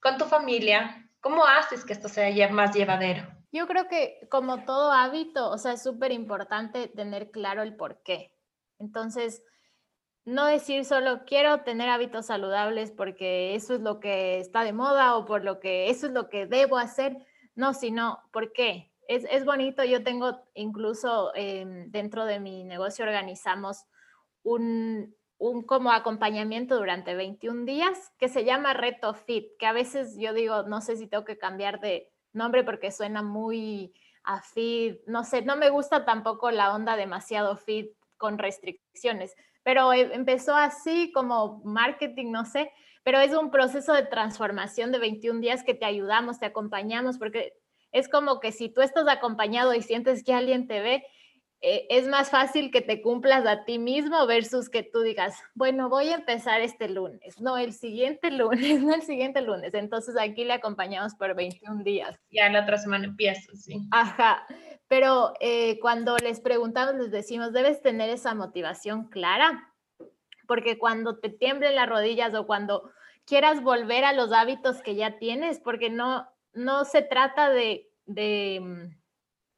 con 0.00 0.16
tu 0.16 0.24
familia? 0.24 1.10
¿Cómo 1.20 1.44
haces 1.44 1.84
que 1.84 1.92
esto 1.92 2.08
sea 2.08 2.48
más 2.48 2.74
llevadero? 2.74 3.26
Yo 3.52 3.66
creo 3.66 3.88
que 3.88 4.26
como 4.30 4.64
todo 4.64 4.90
hábito, 4.90 5.50
o 5.50 5.58
sea, 5.58 5.72
es 5.72 5.82
súper 5.82 6.12
importante 6.12 6.88
tener 6.88 7.30
claro 7.30 7.62
el 7.62 7.76
por 7.76 8.02
qué. 8.02 8.34
Entonces, 8.78 9.42
no 10.24 10.46
decir 10.46 10.84
solo 10.84 11.24
quiero 11.26 11.60
tener 11.60 11.88
hábitos 11.90 12.26
saludables 12.26 12.90
porque 12.90 13.54
eso 13.54 13.74
es 13.74 13.80
lo 13.80 14.00
que 14.00 14.40
está 14.40 14.64
de 14.64 14.72
moda 14.72 15.16
o 15.16 15.26
por 15.26 15.44
lo 15.44 15.60
que 15.60 15.90
eso 15.90 16.06
es 16.06 16.12
lo 16.12 16.28
que 16.28 16.46
debo 16.46 16.78
hacer. 16.78 17.16
No, 17.54 17.74
sino 17.74 18.20
por 18.32 18.52
qué 18.52 18.90
es, 19.06 19.44
bonito. 19.44 19.84
Yo 19.84 20.02
tengo 20.02 20.40
incluso 20.54 21.32
em, 21.34 21.90
dentro 21.90 22.24
de 22.24 22.40
mi 22.40 22.64
negocio 22.64 23.04
organizamos 23.04 23.84
un, 24.42 25.14
un 25.38 25.62
como 25.62 25.92
acompañamiento 25.92 26.76
durante 26.76 27.14
21 27.14 27.64
días 27.64 28.12
que 28.18 28.28
se 28.28 28.44
llama 28.44 28.72
Reto 28.72 29.14
Fit, 29.14 29.56
que 29.58 29.66
a 29.66 29.72
veces 29.72 30.16
yo 30.18 30.32
digo, 30.32 30.62
no 30.64 30.80
sé 30.80 30.96
si 30.96 31.06
tengo 31.06 31.24
que 31.24 31.38
cambiar 31.38 31.80
de 31.80 32.10
nombre 32.32 32.64
porque 32.64 32.90
suena 32.90 33.22
muy 33.22 33.94
a 34.24 34.40
fit, 34.40 35.00
no 35.06 35.22
sé, 35.22 35.42
no 35.42 35.56
me 35.56 35.68
gusta 35.68 36.06
tampoco 36.06 36.50
la 36.50 36.74
onda 36.74 36.96
demasiado 36.96 37.56
fit 37.56 37.92
con 38.16 38.38
restricciones, 38.38 39.34
pero 39.62 39.92
e, 39.92 40.14
empezó 40.14 40.54
así 40.54 41.10
como 41.12 41.62
marketing, 41.64 42.30
no 42.30 42.44
sé, 42.44 42.70
pero 43.02 43.18
es 43.20 43.34
un 43.34 43.50
proceso 43.50 43.92
de 43.92 44.04
transformación 44.04 44.92
de 44.92 44.98
21 44.98 45.40
días 45.40 45.62
que 45.62 45.74
te 45.74 45.84
ayudamos, 45.84 46.38
te 46.38 46.46
acompañamos, 46.46 47.18
porque 47.18 47.54
es 47.92 48.08
como 48.08 48.40
que 48.40 48.50
si 48.50 48.68
tú 48.68 48.80
estás 48.80 49.06
acompañado 49.08 49.74
y 49.74 49.82
sientes 49.82 50.24
que 50.24 50.34
alguien 50.34 50.66
te 50.66 50.80
ve, 50.80 51.04
eh, 51.66 51.86
es 51.88 52.06
más 52.08 52.28
fácil 52.28 52.70
que 52.70 52.82
te 52.82 53.00
cumplas 53.00 53.46
a 53.46 53.64
ti 53.64 53.78
mismo 53.78 54.26
versus 54.26 54.68
que 54.68 54.82
tú 54.82 55.00
digas, 55.00 55.34
bueno, 55.54 55.88
voy 55.88 56.08
a 56.08 56.16
empezar 56.16 56.60
este 56.60 56.90
lunes, 56.90 57.40
no, 57.40 57.56
el 57.56 57.72
siguiente 57.72 58.30
lunes, 58.30 58.82
no 58.82 58.94
el 58.94 59.00
siguiente 59.00 59.40
lunes. 59.40 59.72
Entonces 59.72 60.14
aquí 60.20 60.44
le 60.44 60.52
acompañamos 60.52 61.14
por 61.14 61.34
21 61.34 61.82
días. 61.82 62.18
Ya 62.30 62.50
la 62.50 62.64
otra 62.64 62.76
semana 62.76 63.06
empieza, 63.06 63.50
sí. 63.54 63.80
Ajá, 63.92 64.46
pero 64.88 65.32
eh, 65.40 65.78
cuando 65.80 66.16
les 66.16 66.40
preguntamos, 66.40 66.94
les 66.96 67.10
decimos, 67.10 67.52
debes 67.52 67.82
tener 67.82 68.10
esa 68.10 68.34
motivación 68.34 69.08
clara, 69.08 69.72
porque 70.46 70.78
cuando 70.78 71.18
te 71.18 71.30
tiemblen 71.30 71.74
las 71.74 71.88
rodillas 71.88 72.34
o 72.34 72.46
cuando 72.46 72.90
quieras 73.24 73.62
volver 73.62 74.04
a 74.04 74.12
los 74.12 74.32
hábitos 74.32 74.82
que 74.82 74.94
ya 74.94 75.18
tienes, 75.18 75.58
porque 75.58 75.90
no, 75.90 76.28
no 76.52 76.84
se 76.84 77.02
trata 77.02 77.50
de, 77.50 77.90
de 78.04 78.60
mm, 78.62 79.04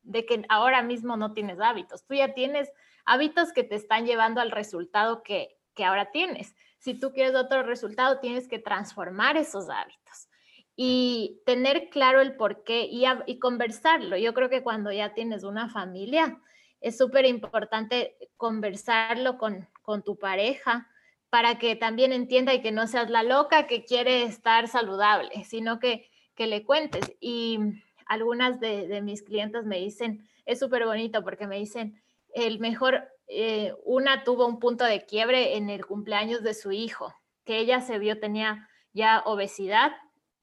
de 0.07 0.25
que 0.25 0.45
ahora 0.49 0.83
mismo 0.83 1.17
no 1.17 1.35
tienes 1.35 1.61
hábitos. 1.61 2.05
Tú 2.07 2.15
ya 2.15 2.33
tienes 2.33 2.73
hábitos 3.05 3.53
que 3.53 3.65
te 3.65 3.75
están 3.75 4.07
llevando 4.07 4.41
al 4.41 4.53
resultado 4.53 5.23
que, 5.23 5.59
que 5.75 5.85
ahora 5.85 6.11
tienes. 6.12 6.55
Si 6.79 6.95
tú 6.99 7.12
quieres 7.12 7.35
otro 7.35 7.65
resultado, 7.65 8.21
tienes 8.21 8.49
que 8.49 8.59
transformar 8.59 9.37
esos 9.37 9.69
hábitos 9.69 10.29
y 10.77 11.41
tener 11.47 11.89
claro 11.89 12.21
el 12.21 12.37
por 12.37 12.62
qué 12.62 12.87
y, 12.91 13.39
conversarlo. 13.39 14.17
Yo 14.19 14.35
creo 14.35 14.51
que 14.51 14.62
cuando 14.62 14.93
ya 14.93 15.15
tienes 15.15 15.43
una 15.43 15.71
familia, 15.71 16.39
es 16.83 16.99
súper 16.99 17.25
importante 17.25 18.17
conversarlo 18.37 19.39
con, 19.39 19.67
con 19.83 20.03
tu 20.03 20.19
pareja 20.19 20.89
para 21.31 21.59
que 21.59 21.77
también 21.77 22.12
entienda 22.12 22.53
y 22.53 22.61
que 22.61 22.73
no 22.73 22.87
seas 22.87 23.11
la 23.11 23.23
loca 23.23 23.67
que 23.67 23.85
quiere 23.85 24.23
estar 24.23 24.69
saludable, 24.69 25.45
sino 25.45 25.81
que, 25.81 26.11
que 26.35 26.47
le 26.47 26.62
cuentes. 26.62 27.11
Y 27.21 27.59
algunas 28.07 28.61
de, 28.61 29.01
mis 29.03 29.23
clientes 29.23 29.65
me 29.65 29.79
dicen, 29.79 30.29
es 30.45 30.59
súper 30.59 30.85
bonito 30.85 31.25
porque 31.25 31.47
me 31.47 31.59
dicen, 31.59 32.01
el 32.35 32.59
mejor, 32.59 33.09
eh, 33.29 33.75
una 33.85 34.25
tuvo 34.25 34.47
un 34.47 34.61
punto 34.61 34.85
de 34.85 35.07
quiebre 35.07 35.57
en 35.57 35.71
el 35.71 35.87
cumpleaños 35.87 36.43
de 36.43 36.55
su 36.55 36.71
hijo, 36.71 37.15
que 37.45 37.59
ella 37.59 37.81
se 37.81 37.99
vio 37.99 38.21
tenía 38.21 38.69
ya 38.93 39.23
obesidad 39.25 39.93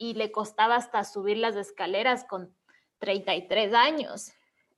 y 0.03 0.15
le 0.15 0.33
costaba 0.33 0.75
hasta 0.75 1.05
subir 1.05 1.37
las 1.37 1.55
escaleras 1.55 2.25
con 2.25 2.53
33 2.99 3.73
años. 3.73 4.33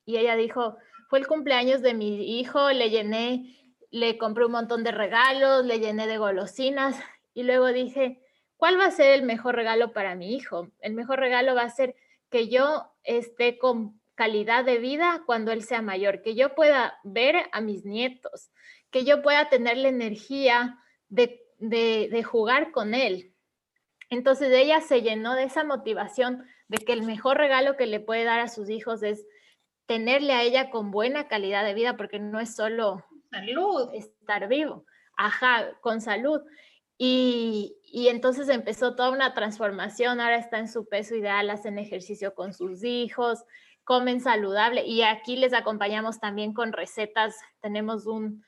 Y 0.06 0.18
ella 0.18 0.36
dijo, 0.36 0.78
fue 1.10 1.18
el 1.18 1.26
cumpleaños 1.26 1.82
de 1.82 1.96
mi 1.96 2.40
hijo, 2.40 2.70
le 2.70 2.92
llené, 2.92 3.58
le 3.90 4.20
compré 4.20 4.46
un 4.46 4.52
montón 4.52 4.84
de 4.84 4.92
regalos, 4.92 5.66
le 5.66 5.80
llené 5.80 6.06
de 6.06 6.20
golosinas 6.20 6.96
y 7.34 7.42
luego 7.42 7.74
dije, 7.74 8.22
¿cuál 8.58 8.80
va 8.80 8.86
a 8.86 8.92
ser 8.92 9.14
el 9.14 9.24
mejor 9.24 9.56
regalo 9.56 9.94
para 9.94 10.14
mi 10.14 10.36
hijo? 10.36 10.70
El 10.80 10.94
mejor 10.94 11.20
regalo 11.20 11.56
va 11.56 11.64
a 11.64 11.70
ser 11.72 11.96
que 12.30 12.48
yo 12.48 12.92
esté 13.04 13.58
con 13.58 14.00
calidad 14.14 14.64
de 14.64 14.78
vida 14.78 15.24
cuando 15.26 15.52
él 15.52 15.64
sea 15.64 15.82
mayor, 15.82 16.22
que 16.22 16.36
yo 16.36 16.54
pueda 16.54 17.00
ver 17.04 17.48
a 17.52 17.62
mis 17.62 17.84
nietos, 17.84 18.52
que 18.92 19.06
yo 19.06 19.24
pueda 19.24 19.50
tener 19.50 19.78
la 19.78 19.88
energía 19.88 20.78
de, 21.10 21.42
de, 21.58 22.24
jugar 22.24 22.72
con 22.72 22.94
él. 22.94 23.34
Entonces 24.10 24.52
ella 24.52 24.82
se 24.82 25.02
llenó 25.02 25.36
de 25.36 25.44
esa 25.44 25.64
motivación 25.64 26.46
de 26.68 26.78
que 26.78 26.94
el 26.94 27.04
mejor 27.04 27.38
regalo 27.38 27.76
que 27.76 27.86
le 27.86 28.00
puede 28.00 28.24
dar 28.24 28.40
a 28.40 28.48
sus 28.48 28.70
hijos 28.70 29.04
es 29.04 29.26
tenerle 29.86 30.34
a 30.34 30.42
ella 30.42 30.70
con 30.70 30.92
buena 30.92 31.28
calidad 31.28 31.64
de 31.64 31.74
vida, 31.74 31.98
porque 31.98 32.20
no 32.20 32.40
es 32.40 32.56
solo 32.56 33.06
salud, 33.32 33.94
estar 33.94 34.48
vivo, 34.48 34.86
ajá, 35.18 35.78
con 35.82 36.02
salud. 36.02 36.42
Y, 36.98 37.76
entonces 38.08 38.50
empezó 38.50 38.96
toda 38.96 39.10
una 39.12 39.34
transformación, 39.34 40.20
ahora 40.20 40.38
está 40.38 40.60
en 40.60 40.70
su 40.70 40.88
peso 40.88 41.16
ideal, 41.16 41.50
hacen 41.50 41.78
ejercicio 41.78 42.34
con 42.34 42.54
sus 42.54 42.84
hijos, 42.84 43.44
comen 43.84 44.22
saludable 44.22 44.86
y 44.86 45.02
aquí 45.02 45.36
les 45.36 45.54
acompañamos 45.54 46.20
también 46.20 46.54
con 46.54 46.74
recetas. 46.74 47.36
Tenemos 47.62 48.06
un, 48.06 48.44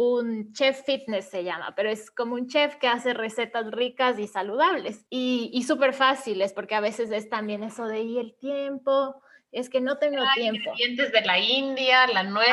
un 0.00 0.52
chef 0.52 0.84
fitness 0.84 1.28
se 1.28 1.42
llama, 1.42 1.74
pero 1.74 1.90
es 1.90 2.12
como 2.12 2.36
un 2.36 2.46
chef 2.46 2.76
que 2.76 2.86
hace 2.86 3.14
recetas 3.14 3.72
ricas 3.72 4.16
y 4.20 4.28
saludables 4.28 5.04
y, 5.10 5.50
y 5.52 5.64
súper 5.64 5.92
fáciles, 5.92 6.52
porque 6.52 6.76
a 6.76 6.80
veces 6.80 7.10
es 7.10 7.28
también 7.28 7.64
eso 7.64 7.84
de 7.88 8.02
y 8.02 8.18
el 8.18 8.36
tiempo, 8.36 9.20
es 9.50 9.68
que 9.68 9.80
no 9.80 9.98
tengo 9.98 10.22
Hay 10.22 10.42
tiempo. 10.42 10.70
Ingredientes 10.70 11.10
de 11.10 11.20
la 11.22 11.40
India, 11.40 12.06
la 12.06 12.22
nuez. 12.22 12.48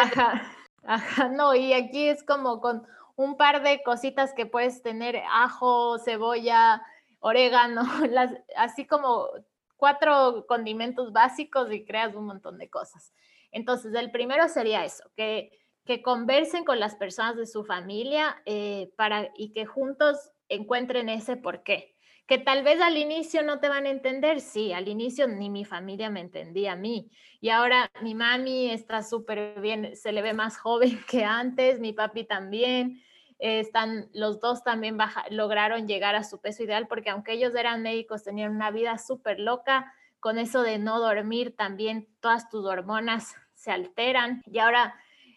ajá, 0.84 1.30
no, 1.30 1.54
y 1.54 1.74
aquí 1.74 2.08
es 2.08 2.24
como 2.24 2.60
con 2.62 2.88
un 3.16 3.38
par 3.38 3.62
de 3.62 3.84
cositas 3.84 4.34
que 4.34 4.48
puedes 4.48 4.82
tener, 4.82 5.22
ajo, 5.30 6.00
cebolla, 6.00 6.82
orégano, 7.20 7.84
las, 8.10 8.32
así 8.58 8.88
como 8.88 9.30
cuatro 9.78 10.46
condimentos 10.48 11.14
básicos 11.14 11.72
y 11.72 11.86
creas 11.86 12.16
un 12.16 12.26
montón 12.26 12.58
de 12.58 12.72
cosas. 12.72 13.14
Entonces, 13.52 13.94
el 13.94 14.10
primero 14.10 14.50
sería 14.50 14.84
eso, 14.84 15.12
que, 15.16 15.52
que 15.86 16.02
conversen 16.02 16.66
con 16.66 16.80
las 16.80 16.96
personas 16.96 17.36
de 17.36 17.46
su 17.46 17.64
familia 17.64 18.42
eh, 18.46 18.92
para, 18.96 19.32
y 19.36 19.54
que 19.54 19.66
juntos 19.66 20.32
encuentren 20.50 21.10
ese 21.10 21.38
por 21.38 21.64
qué 21.64 21.96
que 22.28 22.40
tal 22.40 22.64
vez 22.64 22.82
al 22.82 22.98
inicio 22.98 23.44
no 23.44 23.60
te 23.60 23.70
van 23.70 23.86
a 23.86 23.90
entender, 23.90 24.42
sí, 24.42 24.74
al 24.74 24.88
inicio 24.88 25.28
ni 25.28 25.50
mi 25.50 25.64
familia 25.64 26.10
me 26.10 26.22
entendía 26.22 26.74
a 26.74 26.76
mí. 26.76 27.12
Y 27.40 27.50
ahora 27.50 27.92
mi 28.02 28.16
mami 28.16 28.72
está 28.72 29.04
súper 29.04 29.62
bien, 29.62 29.96
se 29.96 30.12
le 30.12 30.22
ve 30.22 30.34
más 30.34 30.58
joven 30.58 31.00
que 31.10 31.24
antes, 31.24 31.80
mi 31.80 31.94
papi 31.94 32.24
también. 32.24 33.02
están, 33.38 34.10
los 34.14 34.40
dos 34.40 34.64
también 34.64 34.98
lograron 35.30 35.88
llegar 35.88 36.16
a 36.16 36.24
su 36.24 36.40
peso 36.42 36.64
ideal 36.64 36.88
porque 36.88 37.10
aunque 37.10 37.34
ellos 37.34 37.54
eran 37.54 37.84
médicos, 37.84 38.24
tenían 38.24 38.56
una 38.56 38.72
vida 38.72 38.98
súper 38.98 39.40
loca, 39.40 39.94
con 40.20 40.40
eso 40.40 40.64
de 40.64 40.80
no 40.80 41.00
dormir 41.00 41.56
también 41.56 42.08
todas 42.22 42.50
tus 42.50 42.66
hormonas 42.66 43.36
se 43.54 43.72
alteran 43.72 44.42
y 44.48 44.58
ahora 44.58 44.96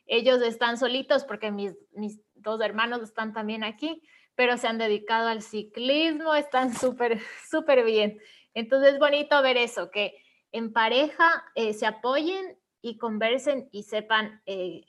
ellos 0.08 0.42
están 0.42 0.76
solitos 0.76 1.24
porque 1.24 1.52
mis, 1.52 1.76
mis 1.92 2.20
dos 2.34 2.60
hermanos 2.60 3.02
están 3.02 3.32
también 3.32 3.62
aquí 3.62 4.02
pero 4.38 4.56
se 4.56 4.68
han 4.68 4.78
dedicado 4.78 5.26
al 5.26 5.42
ciclismo, 5.42 6.32
están 6.32 6.72
súper, 6.72 7.18
súper 7.50 7.84
bien. 7.84 8.20
Entonces 8.54 8.92
es 8.92 9.00
bonito 9.00 9.42
ver 9.42 9.56
eso, 9.56 9.90
que 9.90 10.14
en 10.52 10.72
pareja 10.72 11.44
eh, 11.56 11.74
se 11.74 11.86
apoyen 11.86 12.56
y 12.80 12.98
conversen 12.98 13.68
y 13.72 13.82
sepan 13.82 14.40
eh, 14.46 14.82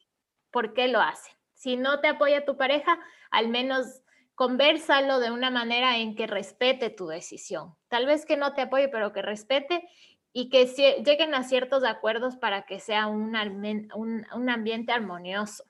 por 0.51 0.75
qué 0.75 0.87
lo 0.87 1.01
hacen. 1.01 1.33
Si 1.55 1.77
no 1.77 1.99
te 1.99 2.09
apoya 2.09 2.45
tu 2.45 2.57
pareja, 2.57 2.99
al 3.31 3.47
menos 3.47 4.03
conversalo 4.35 5.19
de 5.19 5.31
una 5.31 5.49
manera 5.49 5.97
en 5.97 6.15
que 6.15 6.27
respete 6.27 6.91
tu 6.91 7.07
decisión. 7.07 7.75
Tal 7.87 8.05
vez 8.05 8.27
que 8.27 8.37
no 8.37 8.53
te 8.53 8.61
apoye, 8.61 8.87
pero 8.87 9.13
que 9.13 9.23
respete 9.23 9.89
y 10.31 10.49
que 10.49 10.65
lleguen 10.65 11.33
a 11.33 11.43
ciertos 11.43 11.83
acuerdos 11.83 12.37
para 12.37 12.65
que 12.65 12.79
sea 12.79 13.07
un, 13.07 13.35
ambiente 13.35 14.91
armonioso. 14.91 15.63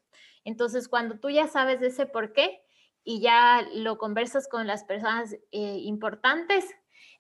Entonces, 0.44 0.88
cuando 0.88 1.20
tú 1.20 1.30
ya 1.30 1.48
sabes 1.48 1.82
ese 1.82 2.06
por 2.06 2.34
qué, 2.34 2.62
y 3.04 3.22
ya 3.22 3.66
lo 3.74 3.98
conversas 3.98 4.48
con 4.48 4.68
las 4.68 4.84
personas 4.84 5.34
eh, 5.52 5.78
importantes, 5.84 6.66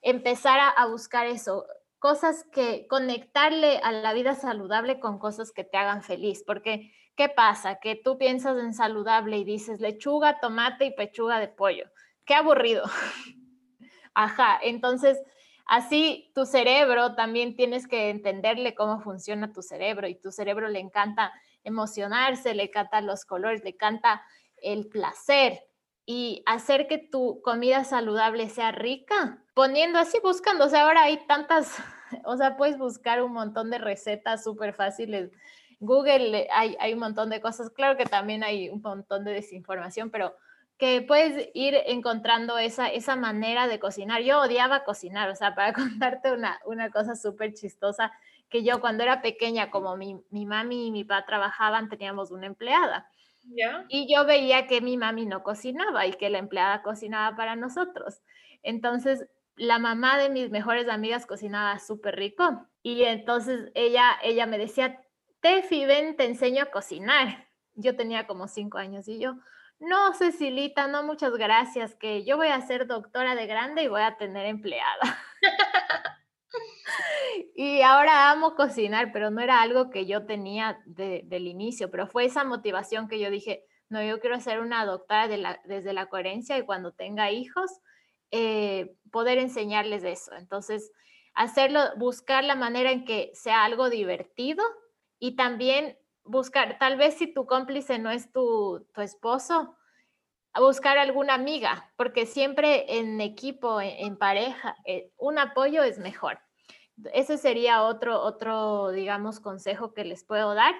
empezar 0.01 0.59
a, 0.75 0.85
buscar 0.87 1.25
eso, 1.25 1.65
cosas 1.99 2.45
que 2.51 2.85
conectarle 2.87 3.77
a 3.77 3.91
la 3.91 4.13
vida 4.13 4.35
saludable 4.35 4.99
con 4.99 5.19
cosas 5.19 5.51
que 5.51 5.63
te 5.63 5.77
hagan 5.77 6.03
feliz, 6.03 6.43
porque 6.45 6.93
¿qué 7.15 7.29
pasa? 7.29 7.79
Que 7.79 7.95
tú 7.95 8.17
piensas 8.17 8.57
en 8.59 8.73
saludable 8.73 9.37
y 9.37 9.45
dices 9.45 9.79
lechuga, 9.79 10.39
tomate 10.39 10.85
y 10.85 10.91
pechuga 10.91 11.39
de 11.39 11.47
pollo. 11.47 11.89
Qué 12.25 12.35
aburrido. 12.35 12.83
Ajá, 14.13 14.59
entonces 14.61 15.17
así 15.69 16.31
tu 16.33 16.47
cerebro 16.47 17.13
también 17.13 17.55
tienes 17.55 17.87
que 17.87 18.09
entenderle 18.09 18.73
cómo 18.73 18.99
funciona 18.99 19.53
tu 19.53 19.61
cerebro 19.61 20.07
y 20.07 20.15
tu 20.15 20.31
cerebro 20.31 20.67
le 20.67 20.79
encanta 20.79 21.31
emocionarse, 21.63 22.55
le 22.55 22.63
encanta 22.63 23.01
los 23.01 23.23
colores, 23.23 23.63
le 23.63 23.69
encanta 23.69 24.23
el 24.57 24.87
placer 24.87 25.61
y 26.07 26.41
hacer 26.47 26.87
que 26.87 26.97
tu 26.97 27.41
comida 27.43 27.83
saludable 27.83 28.49
sea 28.49 28.71
rica, 28.71 29.43
poniendo 29.53 29.99
así, 29.99 30.17
buscando, 30.23 30.65
o 30.65 30.69
sea, 30.69 30.85
ahora 30.85 31.03
hay 31.03 31.25
tantas, 31.27 31.77
o 32.25 32.35
sea, 32.35 32.57
puedes 32.57 32.79
buscar 32.79 33.21
un 33.21 33.33
montón 33.33 33.69
de 33.69 33.77
recetas 33.77 34.43
súper 34.43 34.73
fáciles. 34.73 35.29
Google 35.79 36.47
hay, 36.51 36.75
hay 36.79 36.93
un 36.93 36.99
montón 36.99 37.29
de 37.29 37.41
cosas, 37.41 37.69
claro 37.69 37.95
que 37.95 38.05
también 38.05 38.43
hay 38.43 38.69
un 38.69 38.81
montón 38.81 39.23
de 39.23 39.33
desinformación, 39.33 40.09
pero 40.09 40.35
que 40.79 41.01
puedes 41.01 41.49
ir 41.53 41.75
encontrando 41.87 42.57
esa, 42.57 42.87
esa 42.87 43.17
manera 43.17 43.67
de 43.67 43.79
cocinar. 43.79 44.21
Yo 44.23 44.39
odiaba 44.39 44.85
cocinar, 44.85 45.29
o 45.29 45.35
sea, 45.35 45.53
para 45.53 45.73
contarte 45.99 46.31
una, 46.31 46.59
una 46.65 46.89
cosa 46.89 47.15
súper 47.15 47.53
chistosa, 47.53 48.11
que 48.49 48.63
yo 48.63 48.81
cuando 48.81 49.03
era 49.03 49.21
pequeña, 49.21 49.69
como 49.69 49.95
mi, 49.95 50.23
mi 50.31 50.45
mami 50.45 50.87
y 50.87 50.91
mi 50.91 51.03
papá 51.03 51.25
trabajaban, 51.25 51.89
teníamos 51.89 52.31
una 52.31 52.47
empleada. 52.47 53.07
Y 53.89 54.13
yo 54.13 54.25
veía 54.25 54.67
que 54.67 54.81
mi 54.81 54.97
mami 54.97 55.25
no 55.25 55.43
cocinaba 55.43 56.05
y 56.07 56.13
que 56.13 56.29
la 56.29 56.39
empleada 56.39 56.81
cocinaba 56.81 57.35
para 57.35 57.55
nosotros. 57.55 58.21
Entonces, 58.63 59.27
la 59.55 59.79
mamá 59.79 60.17
de 60.17 60.29
mis 60.29 60.49
mejores 60.49 60.87
amigas 60.87 61.25
cocinaba 61.25 61.77
súper 61.79 62.15
rico 62.15 62.67
y 62.83 63.03
entonces 63.03 63.71
ella, 63.75 64.17
ella 64.23 64.45
me 64.45 64.57
decía, 64.57 65.01
Tefi, 65.41 65.85
ven, 65.85 66.15
te 66.15 66.25
enseño 66.25 66.63
a 66.63 66.71
cocinar. 66.71 67.47
Yo 67.75 67.95
tenía 67.95 68.27
como 68.27 68.47
cinco 68.47 68.77
años 68.77 69.07
y 69.07 69.19
yo, 69.19 69.35
no, 69.79 70.13
Cecilita, 70.13 70.87
no, 70.87 71.03
muchas 71.03 71.33
gracias, 71.33 71.95
que 71.95 72.23
yo 72.25 72.37
voy 72.37 72.47
a 72.47 72.61
ser 72.61 72.87
doctora 72.87 73.35
de 73.35 73.47
grande 73.47 73.83
y 73.83 73.87
voy 73.87 74.01
a 74.01 74.17
tener 74.17 74.45
empleada. 74.45 75.17
Y 77.55 77.81
ahora 77.81 78.31
amo 78.31 78.55
cocinar, 78.55 79.11
pero 79.11 79.31
no 79.31 79.41
era 79.41 79.61
algo 79.61 79.89
que 79.89 80.05
yo 80.05 80.25
tenía 80.25 80.79
del 80.85 81.47
inicio, 81.47 81.91
pero 81.91 82.07
fue 82.07 82.25
esa 82.25 82.43
motivación 82.43 83.07
que 83.07 83.19
yo 83.19 83.29
dije, 83.29 83.65
no, 83.89 84.01
yo 84.03 84.19
quiero 84.19 84.39
ser 84.39 84.59
una 84.59 84.85
doctora 84.85 85.27
desde 85.65 85.93
la 85.93 86.07
coherencia 86.07 86.57
y 86.57 86.65
cuando 86.65 86.93
tenga 86.93 87.31
hijos, 87.31 87.69
eh, 88.31 88.95
poder 89.11 89.39
enseñarles 89.39 90.03
eso. 90.03 90.33
Entonces, 90.35 90.91
hacerlo, 91.33 91.81
buscar 91.97 92.43
la 92.43 92.55
manera 92.55 92.91
en 92.91 93.05
que 93.05 93.31
sea 93.33 93.63
algo 93.63 93.89
divertido 93.89 94.63
y 95.19 95.35
también 95.35 95.97
buscar, 96.29 96.77
tal 96.79 96.97
vez 96.97 97.15
si 97.15 97.27
tu 97.27 97.45
cómplice 97.45 97.99
no 97.99 98.11
es 98.11 98.31
tu, 98.31 98.87
tu 98.93 99.01
esposo, 99.01 99.75
buscar 100.59 100.97
alguna 100.97 101.33
amiga, 101.33 101.91
porque 101.95 102.25
siempre 102.25 102.97
en 102.99 103.21
equipo, 103.21 103.81
en, 103.81 104.17
pareja, 104.17 104.75
eh, 104.85 105.11
un 105.17 105.39
apoyo 105.39 105.83
es 105.83 105.99
mejor. 105.99 106.39
Ese 107.13 107.37
sería 107.37 107.83
otro, 107.83 108.19
otro, 108.21 108.91
digamos, 108.91 109.39
consejo 109.39 109.93
que 109.93 110.03
les 110.03 110.23
puedo 110.23 110.53
dar. 110.53 110.75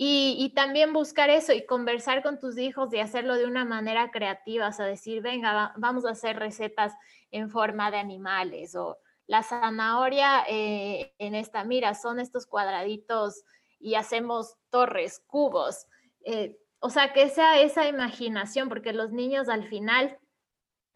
Y, 0.00 0.52
también 0.54 0.92
buscar 0.92 1.28
eso 1.28 1.52
y 1.52 1.66
conversar 1.66 2.22
con 2.22 2.38
tus 2.38 2.56
hijos 2.56 2.94
y 2.94 3.00
hacerlo 3.00 3.34
de 3.34 3.46
una 3.46 3.64
manera 3.64 4.12
creativa, 4.12 4.68
o 4.68 4.72
sea, 4.72 4.86
decir, 4.86 5.22
venga, 5.22 5.72
vamos 5.76 6.04
a 6.04 6.10
hacer 6.10 6.38
recetas 6.38 6.94
en 7.32 7.50
forma 7.50 7.90
de 7.90 7.98
animales 7.98 8.76
o 8.76 8.98
la 9.26 9.42
zanahoria 9.42 10.44
eh, 10.48 11.12
en 11.18 11.34
esta, 11.34 11.64
mira, 11.64 11.94
son 11.94 12.20
estos 12.20 12.46
cuadraditos 12.46 13.42
y 13.80 13.94
hacemos 13.94 14.56
torres, 14.70 15.22
cubos. 15.26 15.86
Eh, 16.24 16.56
o 16.80 16.90
sea, 16.90 17.12
que 17.12 17.28
sea 17.28 17.60
esa 17.60 17.86
imaginación, 17.88 18.68
porque 18.68 18.92
los 18.92 19.12
niños 19.12 19.48
al 19.48 19.66
final 19.68 20.18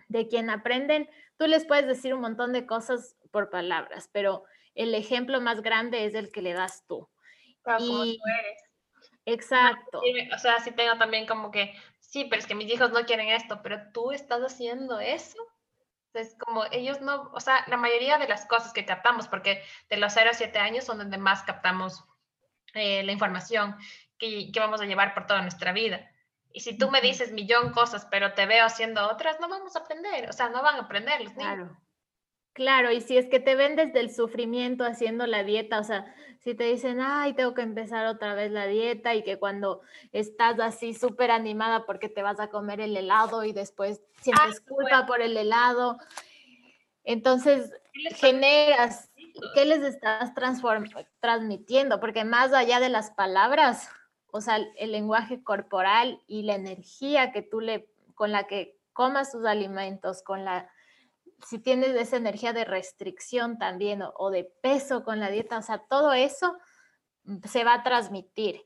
de 0.08 0.28
quien 0.28 0.50
aprenden, 0.50 1.08
tú 1.38 1.46
les 1.46 1.64
puedes 1.64 1.86
decir 1.86 2.14
un 2.14 2.20
montón 2.20 2.52
de 2.52 2.66
cosas 2.66 3.16
por 3.30 3.50
palabras, 3.50 4.08
pero 4.12 4.44
el 4.74 4.94
ejemplo 4.94 5.40
más 5.40 5.62
grande 5.62 6.04
es 6.04 6.14
el 6.14 6.30
que 6.30 6.42
le 6.42 6.52
das 6.52 6.84
tú. 6.86 7.08
y, 7.78 8.18
tú 8.18 8.22
eres. 8.40 8.62
Exacto. 9.24 10.00
O 10.34 10.38
sea, 10.38 10.60
sí 10.60 10.72
tengo 10.72 10.98
también 10.98 11.26
como 11.26 11.50
que, 11.50 11.74
sí, 12.00 12.24
pero 12.24 12.40
es 12.40 12.46
que 12.46 12.54
mis 12.54 12.72
hijos 12.72 12.90
no 12.92 13.04
quieren 13.04 13.28
esto, 13.28 13.60
pero 13.62 13.80
tú 13.92 14.12
estás 14.12 14.40
haciendo 14.40 15.00
eso. 15.00 15.38
Entonces, 16.12 16.36
como 16.38 16.64
ellos 16.70 17.00
no, 17.00 17.30
o 17.32 17.40
sea, 17.40 17.64
la 17.68 17.76
mayoría 17.76 18.18
de 18.18 18.28
las 18.28 18.46
cosas 18.46 18.72
que 18.72 18.84
captamos, 18.84 19.28
porque 19.28 19.62
de 19.88 19.96
los 19.96 20.12
0 20.12 20.30
a 20.30 20.34
7 20.34 20.58
años 20.58 20.84
son 20.84 20.98
donde 20.98 21.16
más 21.16 21.42
captamos 21.42 22.04
eh, 22.74 23.02
la 23.02 23.12
información 23.12 23.76
que, 24.18 24.50
que, 24.52 24.60
vamos 24.60 24.80
a 24.80 24.86
llevar 24.86 25.14
por 25.14 25.26
toda 25.26 25.42
nuestra 25.42 25.72
vida. 25.72 26.10
Y 26.52 26.60
si 26.60 26.76
tú 26.76 26.90
me 26.90 27.00
dices 27.00 27.32
millón 27.32 27.72
cosas, 27.72 28.06
pero 28.10 28.34
te 28.34 28.46
veo 28.46 28.64
haciendo 28.64 29.08
otras, 29.10 29.40
no 29.40 29.48
vamos 29.48 29.74
a 29.76 29.80
aprender, 29.80 30.28
o 30.28 30.32
sea, 30.32 30.48
no 30.50 30.62
van 30.62 30.76
a 30.76 30.80
aprender 30.80 31.20
los 31.20 31.34
niños. 31.34 31.54
Claro. 31.54 31.82
Claro, 32.54 32.92
y 32.92 33.00
si 33.00 33.16
es 33.16 33.28
que 33.28 33.40
te 33.40 33.54
ven 33.54 33.76
desde 33.76 34.00
el 34.00 34.14
sufrimiento 34.14 34.84
haciendo 34.84 35.26
la 35.26 35.42
dieta, 35.42 35.80
o 35.80 35.84
sea, 35.84 36.14
si 36.40 36.54
te 36.54 36.64
dicen, 36.64 37.00
ay, 37.00 37.32
tengo 37.32 37.54
que 37.54 37.62
empezar 37.62 38.06
otra 38.06 38.34
vez 38.34 38.50
la 38.50 38.66
dieta 38.66 39.14
y 39.14 39.22
que 39.22 39.38
cuando 39.38 39.80
estás 40.12 40.60
así 40.60 40.92
súper 40.92 41.30
animada 41.30 41.86
porque 41.86 42.10
te 42.10 42.20
vas 42.20 42.40
a 42.40 42.48
comer 42.48 42.80
el 42.80 42.96
helado 42.96 43.44
y 43.44 43.52
después 43.52 44.02
sientes 44.20 44.60
culpa 44.60 45.06
por 45.06 45.22
el 45.22 45.36
helado, 45.36 45.98
entonces 47.04 47.72
generas, 48.16 49.10
¿qué 49.54 49.64
les 49.64 49.82
estás 49.82 50.32
transmitiendo? 51.20 52.00
Porque 52.00 52.24
más 52.24 52.52
allá 52.52 52.80
de 52.80 52.88
las 52.88 53.10
palabras, 53.10 53.88
o 54.30 54.40
sea, 54.40 54.58
el 54.76 54.92
lenguaje 54.92 55.42
corporal 55.42 56.22
y 56.26 56.42
la 56.42 56.54
energía 56.54 57.32
que 57.32 57.42
tú 57.42 57.60
le, 57.60 57.88
con 58.14 58.32
la 58.32 58.46
que 58.46 58.78
comas 58.92 59.32
tus 59.32 59.44
alimentos, 59.44 60.22
con 60.22 60.44
la 60.44 60.68
si 61.46 61.58
tienes 61.58 61.90
esa 61.96 62.16
energía 62.16 62.52
de 62.52 62.64
restricción 62.64 63.58
también 63.58 64.02
o, 64.02 64.30
de 64.30 64.44
peso 64.44 65.04
con 65.04 65.20
la 65.20 65.30
dieta, 65.30 65.58
o 65.58 65.62
sea, 65.62 65.78
todo 65.78 66.12
eso 66.12 66.56
se 67.44 67.64
va 67.64 67.74
a 67.74 67.82
transmitir. 67.82 68.62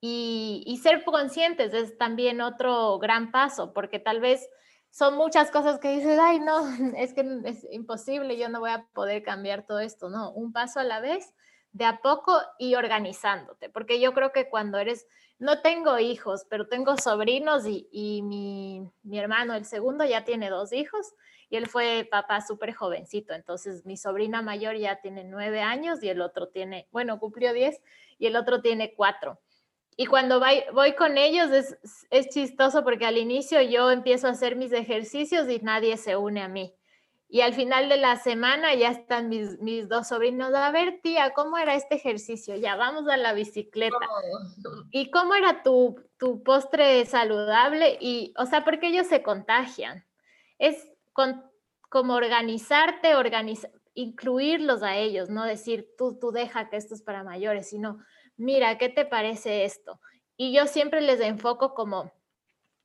Y, 0.00 0.80
ser 0.82 1.04
conscientes 1.04 1.72
es 1.74 1.96
también 1.96 2.40
otro 2.40 2.98
gran 2.98 3.30
paso, 3.30 3.72
porque 3.72 4.00
tal 4.00 4.20
vez 4.20 4.48
son 4.92 5.16
muchas 5.16 5.50
cosas 5.50 5.80
que 5.80 5.96
dices, 5.96 6.18
ay, 6.20 6.38
no, 6.38 6.68
es 6.96 7.14
que 7.14 7.24
es 7.44 7.66
imposible, 7.72 8.36
yo 8.36 8.48
no 8.48 8.60
voy 8.60 8.70
a 8.70 8.86
poder 8.92 9.22
cambiar 9.22 9.66
todo 9.66 9.80
esto, 9.80 10.10
no, 10.10 10.30
un 10.32 10.52
paso 10.52 10.78
a 10.80 10.84
la 10.84 11.00
vez, 11.00 11.34
de 11.72 11.86
a 11.86 12.02
poco 12.02 12.38
y 12.58 12.74
organizándote, 12.74 13.70
porque 13.70 13.98
yo 13.98 14.12
creo 14.12 14.30
que 14.30 14.50
cuando 14.50 14.76
eres, 14.76 15.06
no 15.38 15.62
tengo 15.62 15.98
hijos, 15.98 16.44
pero 16.50 16.68
tengo 16.68 16.98
sobrinos 16.98 17.66
y, 17.66 17.88
y 17.90 18.20
mi, 18.20 18.86
mi 19.02 19.18
hermano, 19.18 19.54
el 19.54 19.64
segundo, 19.64 20.04
ya 20.04 20.24
tiene 20.24 20.50
dos 20.50 20.74
hijos 20.74 21.14
y 21.48 21.56
él 21.56 21.66
fue 21.66 22.06
papá 22.10 22.42
súper 22.42 22.74
jovencito. 22.74 23.32
Entonces 23.32 23.86
mi 23.86 23.96
sobrina 23.96 24.42
mayor 24.42 24.76
ya 24.76 25.00
tiene 25.00 25.24
nueve 25.24 25.62
años 25.62 26.02
y 26.02 26.10
el 26.10 26.20
otro 26.20 26.48
tiene, 26.48 26.86
bueno, 26.92 27.18
cumplió 27.18 27.54
diez 27.54 27.80
y 28.18 28.26
el 28.26 28.36
otro 28.36 28.60
tiene 28.60 28.94
cuatro. 28.94 29.40
Y 29.96 30.06
cuando 30.06 30.40
voy, 30.40 30.94
con 30.94 31.18
ellos 31.18 31.50
es, 31.50 31.76
es 32.10 32.28
chistoso 32.28 32.82
porque 32.82 33.06
al 33.06 33.18
inicio 33.18 33.60
yo 33.60 33.90
empiezo 33.90 34.26
a 34.26 34.30
hacer 34.30 34.56
mis 34.56 34.72
ejercicios 34.72 35.48
y 35.48 35.58
nadie 35.58 35.96
se 35.96 36.16
une 36.16 36.42
a 36.42 36.48
mí. 36.48 36.74
Y 37.28 37.40
al 37.40 37.54
final 37.54 37.88
de 37.88 37.96
la 37.96 38.16
semana 38.16 38.74
ya 38.74 38.90
están 38.90 39.30
mis, 39.30 39.58
mis, 39.60 39.88
dos 39.88 40.08
sobrinos. 40.08 40.52
A 40.54 40.70
ver, 40.70 41.00
tía, 41.02 41.32
¿cómo 41.32 41.56
era 41.56 41.74
este 41.74 41.94
ejercicio? 41.94 42.56
Ya 42.56 42.76
vamos 42.76 43.08
a 43.08 43.16
la 43.16 43.32
bicicleta. 43.32 43.96
Oh. 43.96 44.84
¿Y 44.90 45.10
cómo 45.10 45.34
era 45.34 45.62
tu, 45.62 45.96
tu 46.18 46.42
postre 46.42 47.06
saludable? 47.06 47.96
Y, 48.02 48.34
o 48.36 48.44
sea, 48.44 48.64
porque 48.64 48.88
ellos 48.88 49.06
se 49.06 49.22
contagian. 49.22 50.04
Es, 50.58 50.90
con, 51.14 51.42
como 51.88 52.14
organizarte, 52.14 53.14
incluirlos 53.94 54.82
a 54.82 54.96
ellos, 54.96 55.30
no 55.30 55.44
decir 55.44 55.88
tú, 55.96 56.18
tú 56.18 56.32
deja 56.32 56.68
que 56.68 56.76
esto 56.76 56.94
es 56.94 57.02
para 57.02 57.24
mayores, 57.24 57.68
sino 57.68 57.98
mira, 58.42 58.78
¿qué 58.78 58.88
te 58.88 59.04
parece 59.04 59.64
esto? 59.64 60.00
Y 60.36 60.52
yo 60.54 60.66
siempre 60.66 61.00
les 61.00 61.20
enfoco 61.20 61.74
como 61.74 62.12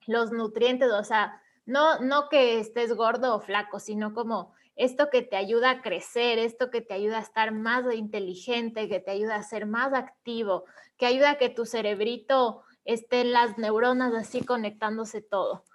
los 0.06 0.32
nutrientes, 0.32 0.92
o 0.92 1.04
sea, 1.04 1.42
no, 1.66 2.00
no 2.00 2.30
que 2.30 2.60
estés 2.60 2.94
gordo 2.94 3.36
o 3.36 3.42
flaco, 3.42 3.80
sino 3.80 4.14
como 4.14 4.54
esto 4.76 5.10
que 5.10 5.22
te 5.22 5.36
ayuda 5.36 5.72
a 5.72 5.82
crecer, 5.82 6.40
esto 6.40 6.70
que 6.70 6.82
te 6.82 6.94
ayuda 6.94 7.18
a 7.18 7.22
estar 7.22 7.52
más 7.52 7.94
inteligente, 7.94 8.88
que 8.88 9.00
te 9.00 9.12
ayuda 9.12 9.36
a 9.36 9.44
ser 9.44 9.66
más 9.66 9.94
activo, 9.94 10.66
que 10.98 11.08
ayuda 11.08 11.32
a 11.32 11.38
que 11.38 11.50
tu 11.50 11.66
cerebrito 11.66 12.64
esté 12.86 13.22
en 13.22 13.34
las 13.34 13.58
neuronas 13.58 14.14
así 14.14 14.46
conectándose 14.46 15.22
todo. 15.22 15.66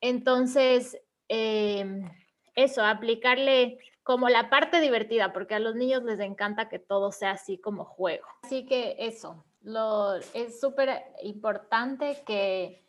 Entonces, 0.00 0.98
Em, 1.28 2.10
eso, 2.54 2.82
aplicarle 2.82 3.78
como 4.08 4.30
la 4.30 4.48
parte 4.48 4.80
divertida, 4.80 5.34
porque 5.34 5.54
a 5.54 5.58
los 5.58 5.74
niños 5.74 6.02
les 6.02 6.18
encanta 6.20 6.70
que 6.70 6.78
todo 6.78 7.12
sea 7.12 7.32
así 7.32 7.58
como 7.58 7.84
juego. 7.84 8.26
Así 8.42 8.64
que 8.64 8.96
eso, 9.00 9.44
lo, 9.60 10.14
es 10.14 10.58
súper 10.58 11.04
importante 11.22 12.22
que 12.24 12.86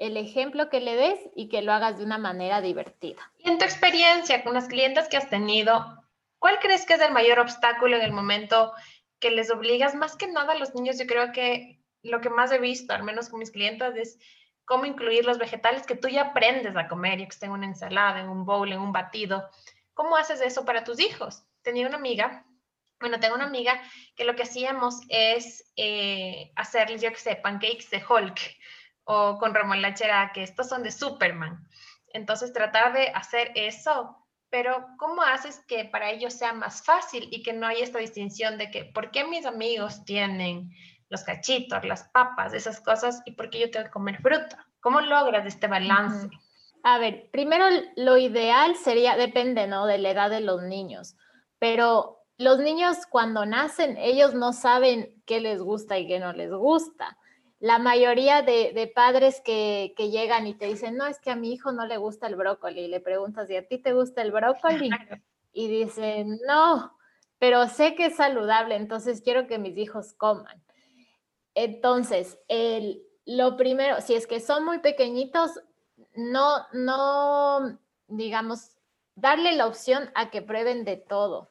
el 0.00 0.16
ejemplo 0.16 0.70
que 0.70 0.80
le 0.80 0.96
des 0.96 1.20
y 1.36 1.48
que 1.48 1.62
lo 1.62 1.72
hagas 1.72 1.98
de 1.98 2.04
una 2.04 2.18
manera 2.18 2.60
divertida. 2.60 3.30
Y 3.38 3.48
en 3.48 3.58
tu 3.58 3.64
experiencia 3.64 4.42
con 4.42 4.54
las 4.54 4.66
clientes 4.66 5.06
que 5.06 5.18
has 5.18 5.30
tenido, 5.30 6.02
¿cuál 6.40 6.58
crees 6.58 6.84
que 6.84 6.94
es 6.94 7.00
el 7.00 7.12
mayor 7.12 7.38
obstáculo 7.38 7.94
en 7.94 8.02
el 8.02 8.12
momento 8.12 8.72
que 9.20 9.30
les 9.30 9.52
obligas? 9.52 9.94
Más 9.94 10.16
que 10.16 10.26
nada 10.26 10.54
a 10.54 10.58
los 10.58 10.74
niños, 10.74 10.98
yo 10.98 11.06
creo 11.06 11.30
que 11.30 11.80
lo 12.02 12.20
que 12.20 12.30
más 12.30 12.50
he 12.50 12.58
visto, 12.58 12.92
al 12.92 13.04
menos 13.04 13.28
con 13.28 13.38
mis 13.38 13.52
clientes, 13.52 13.94
es 13.94 14.18
cómo 14.64 14.84
incluir 14.84 15.26
los 15.26 15.38
vegetales 15.38 15.86
que 15.86 15.94
tú 15.94 16.08
ya 16.08 16.22
aprendes 16.22 16.74
a 16.74 16.88
comer, 16.88 17.20
y 17.20 17.22
que 17.22 17.30
estén 17.30 17.50
en 17.50 17.54
una 17.54 17.66
ensalada, 17.66 18.18
en 18.18 18.28
un 18.28 18.44
bowl, 18.44 18.72
en 18.72 18.80
un 18.80 18.92
batido. 18.92 19.48
¿Cómo 19.94 20.16
haces 20.16 20.40
eso 20.40 20.64
para 20.64 20.84
tus 20.84 21.00
hijos? 21.00 21.44
Tenía 21.62 21.86
una 21.86 21.96
amiga, 21.96 22.44
bueno, 23.00 23.20
tengo 23.20 23.34
una 23.34 23.46
amiga 23.46 23.80
que 24.16 24.24
lo 24.24 24.36
que 24.36 24.42
hacíamos 24.42 25.00
es 25.08 25.72
eh, 25.76 26.52
hacerles, 26.56 27.02
yo 27.02 27.10
que 27.10 27.18
sé, 27.18 27.36
pancakes 27.36 27.90
de 27.90 28.04
Hulk 28.06 28.40
o 29.04 29.38
con 29.38 29.54
remolachera, 29.54 30.32
que 30.32 30.42
estos 30.42 30.68
son 30.68 30.82
de 30.82 30.90
Superman. 30.90 31.68
Entonces, 32.12 32.52
tratar 32.52 32.92
de 32.92 33.08
hacer 33.08 33.52
eso, 33.54 34.16
pero 34.50 34.86
¿cómo 34.98 35.22
haces 35.22 35.62
que 35.66 35.84
para 35.84 36.10
ellos 36.10 36.34
sea 36.34 36.52
más 36.52 36.84
fácil 36.84 37.28
y 37.30 37.42
que 37.42 37.52
no 37.52 37.66
haya 37.66 37.84
esta 37.84 37.98
distinción 37.98 38.56
de 38.56 38.70
que, 38.70 38.84
¿por 38.84 39.10
qué 39.10 39.24
mis 39.24 39.46
amigos 39.46 40.04
tienen 40.04 40.70
los 41.08 41.22
cachitos, 41.22 41.84
las 41.84 42.04
papas, 42.04 42.54
esas 42.54 42.80
cosas, 42.80 43.22
y 43.24 43.32
por 43.32 43.50
qué 43.50 43.60
yo 43.60 43.70
tengo 43.70 43.86
que 43.86 43.92
comer 43.92 44.20
fruta. 44.20 44.66
¿Cómo 44.80 45.00
logras 45.00 45.46
este 45.46 45.66
balance? 45.66 46.28
A 46.86 46.98
ver, 46.98 47.30
primero 47.30 47.64
lo 47.96 48.18
ideal 48.18 48.76
sería, 48.76 49.16
depende, 49.16 49.66
¿no? 49.66 49.86
De 49.86 49.96
la 49.96 50.10
edad 50.10 50.28
de 50.28 50.42
los 50.42 50.62
niños, 50.62 51.16
pero 51.58 52.18
los 52.36 52.58
niños 52.58 53.06
cuando 53.08 53.46
nacen, 53.46 53.96
ellos 53.96 54.34
no 54.34 54.52
saben 54.52 55.14
qué 55.24 55.40
les 55.40 55.62
gusta 55.62 55.98
y 55.98 56.06
qué 56.06 56.20
no 56.20 56.34
les 56.34 56.52
gusta. 56.52 57.16
La 57.58 57.78
mayoría 57.78 58.42
de, 58.42 58.92
padres 58.94 59.40
que, 59.42 59.94
que, 59.96 60.10
llegan 60.10 60.46
y 60.46 60.52
te 60.52 60.66
dicen, 60.66 60.98
no, 60.98 61.06
es 61.06 61.18
que 61.20 61.30
a 61.30 61.36
mi 61.36 61.54
hijo 61.54 61.72
no 61.72 61.86
le 61.86 61.96
gusta 61.96 62.26
el 62.26 62.36
brócoli, 62.36 62.82
y 62.82 62.88
le 62.88 63.00
preguntas, 63.00 63.48
¿y 63.48 63.56
a 63.56 63.66
ti 63.66 63.78
te 63.78 63.94
gusta 63.94 64.20
el 64.20 64.30
brócoli? 64.30 64.90
Y 65.54 65.68
dicen, 65.68 66.38
no, 66.46 66.98
pero 67.38 67.66
sé 67.66 67.94
que 67.94 68.06
es 68.06 68.16
saludable, 68.16 68.74
entonces 68.74 69.22
quiero 69.22 69.46
que 69.46 69.58
mis 69.58 69.78
hijos 69.78 70.12
coman. 70.12 70.62
Entonces, 71.54 72.38
el, 72.48 73.02
lo 73.24 73.56
primero, 73.56 74.02
si 74.02 74.14
es 74.14 74.26
que 74.26 74.40
son 74.40 74.66
muy 74.66 74.80
pequeñitos, 74.80 75.62
no, 76.14 76.66
no, 76.72 77.78
digamos, 78.08 78.76
darle 79.14 79.52
la 79.52 79.66
opción 79.66 80.10
a 80.14 80.30
que 80.30 80.42
prueben 80.42 80.84
de 80.84 80.96
todo. 80.96 81.48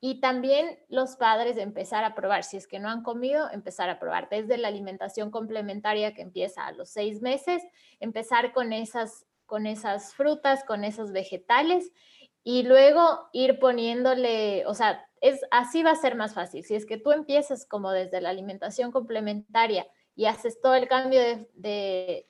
Y 0.00 0.20
también 0.20 0.80
los 0.88 1.16
padres 1.16 1.56
empezar 1.58 2.02
a 2.04 2.14
probar, 2.14 2.42
si 2.42 2.56
es 2.56 2.66
que 2.66 2.80
no 2.80 2.88
han 2.88 3.04
comido, 3.04 3.48
empezar 3.52 3.88
a 3.88 4.00
probar 4.00 4.28
desde 4.28 4.58
la 4.58 4.68
alimentación 4.68 5.30
complementaria 5.30 6.12
que 6.12 6.22
empieza 6.22 6.66
a 6.66 6.72
los 6.72 6.90
seis 6.90 7.22
meses, 7.22 7.62
empezar 8.00 8.52
con 8.52 8.72
esas, 8.72 9.26
con 9.46 9.66
esas 9.66 10.12
frutas, 10.14 10.64
con 10.64 10.82
esos 10.82 11.12
vegetales 11.12 11.92
y 12.42 12.64
luego 12.64 13.28
ir 13.32 13.60
poniéndole, 13.60 14.66
o 14.66 14.74
sea, 14.74 15.06
es, 15.20 15.40
así 15.52 15.84
va 15.84 15.92
a 15.92 15.96
ser 15.96 16.16
más 16.16 16.34
fácil. 16.34 16.64
Si 16.64 16.74
es 16.74 16.84
que 16.84 16.98
tú 16.98 17.12
empiezas 17.12 17.64
como 17.64 17.92
desde 17.92 18.20
la 18.20 18.30
alimentación 18.30 18.90
complementaria 18.90 19.86
y 20.16 20.24
haces 20.24 20.60
todo 20.60 20.74
el 20.74 20.88
cambio 20.88 21.20
de, 21.20 21.48
de 21.54 22.28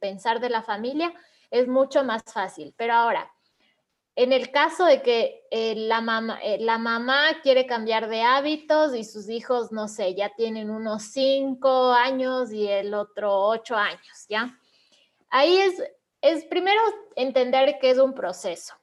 pensar 0.00 0.40
de 0.40 0.50
la 0.50 0.62
familia, 0.62 1.12
es 1.50 1.68
mucho 1.68 2.04
más 2.04 2.22
fácil. 2.24 2.74
Pero 2.76 2.94
ahora, 2.94 3.30
en 4.18 4.32
el 4.32 4.50
caso 4.50 4.84
de 4.84 5.00
que 5.00 5.44
eh, 5.52 5.74
la, 5.76 6.00
mamá, 6.00 6.40
eh, 6.42 6.58
la 6.58 6.76
mamá 6.76 7.40
quiere 7.40 7.66
cambiar 7.66 8.08
de 8.08 8.22
hábitos 8.22 8.94
y 8.96 9.04
sus 9.04 9.28
hijos, 9.28 9.70
no 9.70 9.86
sé, 9.86 10.16
ya 10.16 10.34
tienen 10.34 10.70
unos 10.70 11.04
cinco 11.04 11.92
años 11.92 12.52
y 12.52 12.66
el 12.66 12.94
otro 12.94 13.32
ocho 13.46 13.76
años, 13.76 14.26
¿ya? 14.28 14.58
Ahí 15.30 15.58
es, 15.58 15.80
es 16.20 16.44
primero 16.46 16.80
entender 17.14 17.78
que 17.80 17.90
es 17.90 17.98
un 17.98 18.12
proceso, 18.12 18.74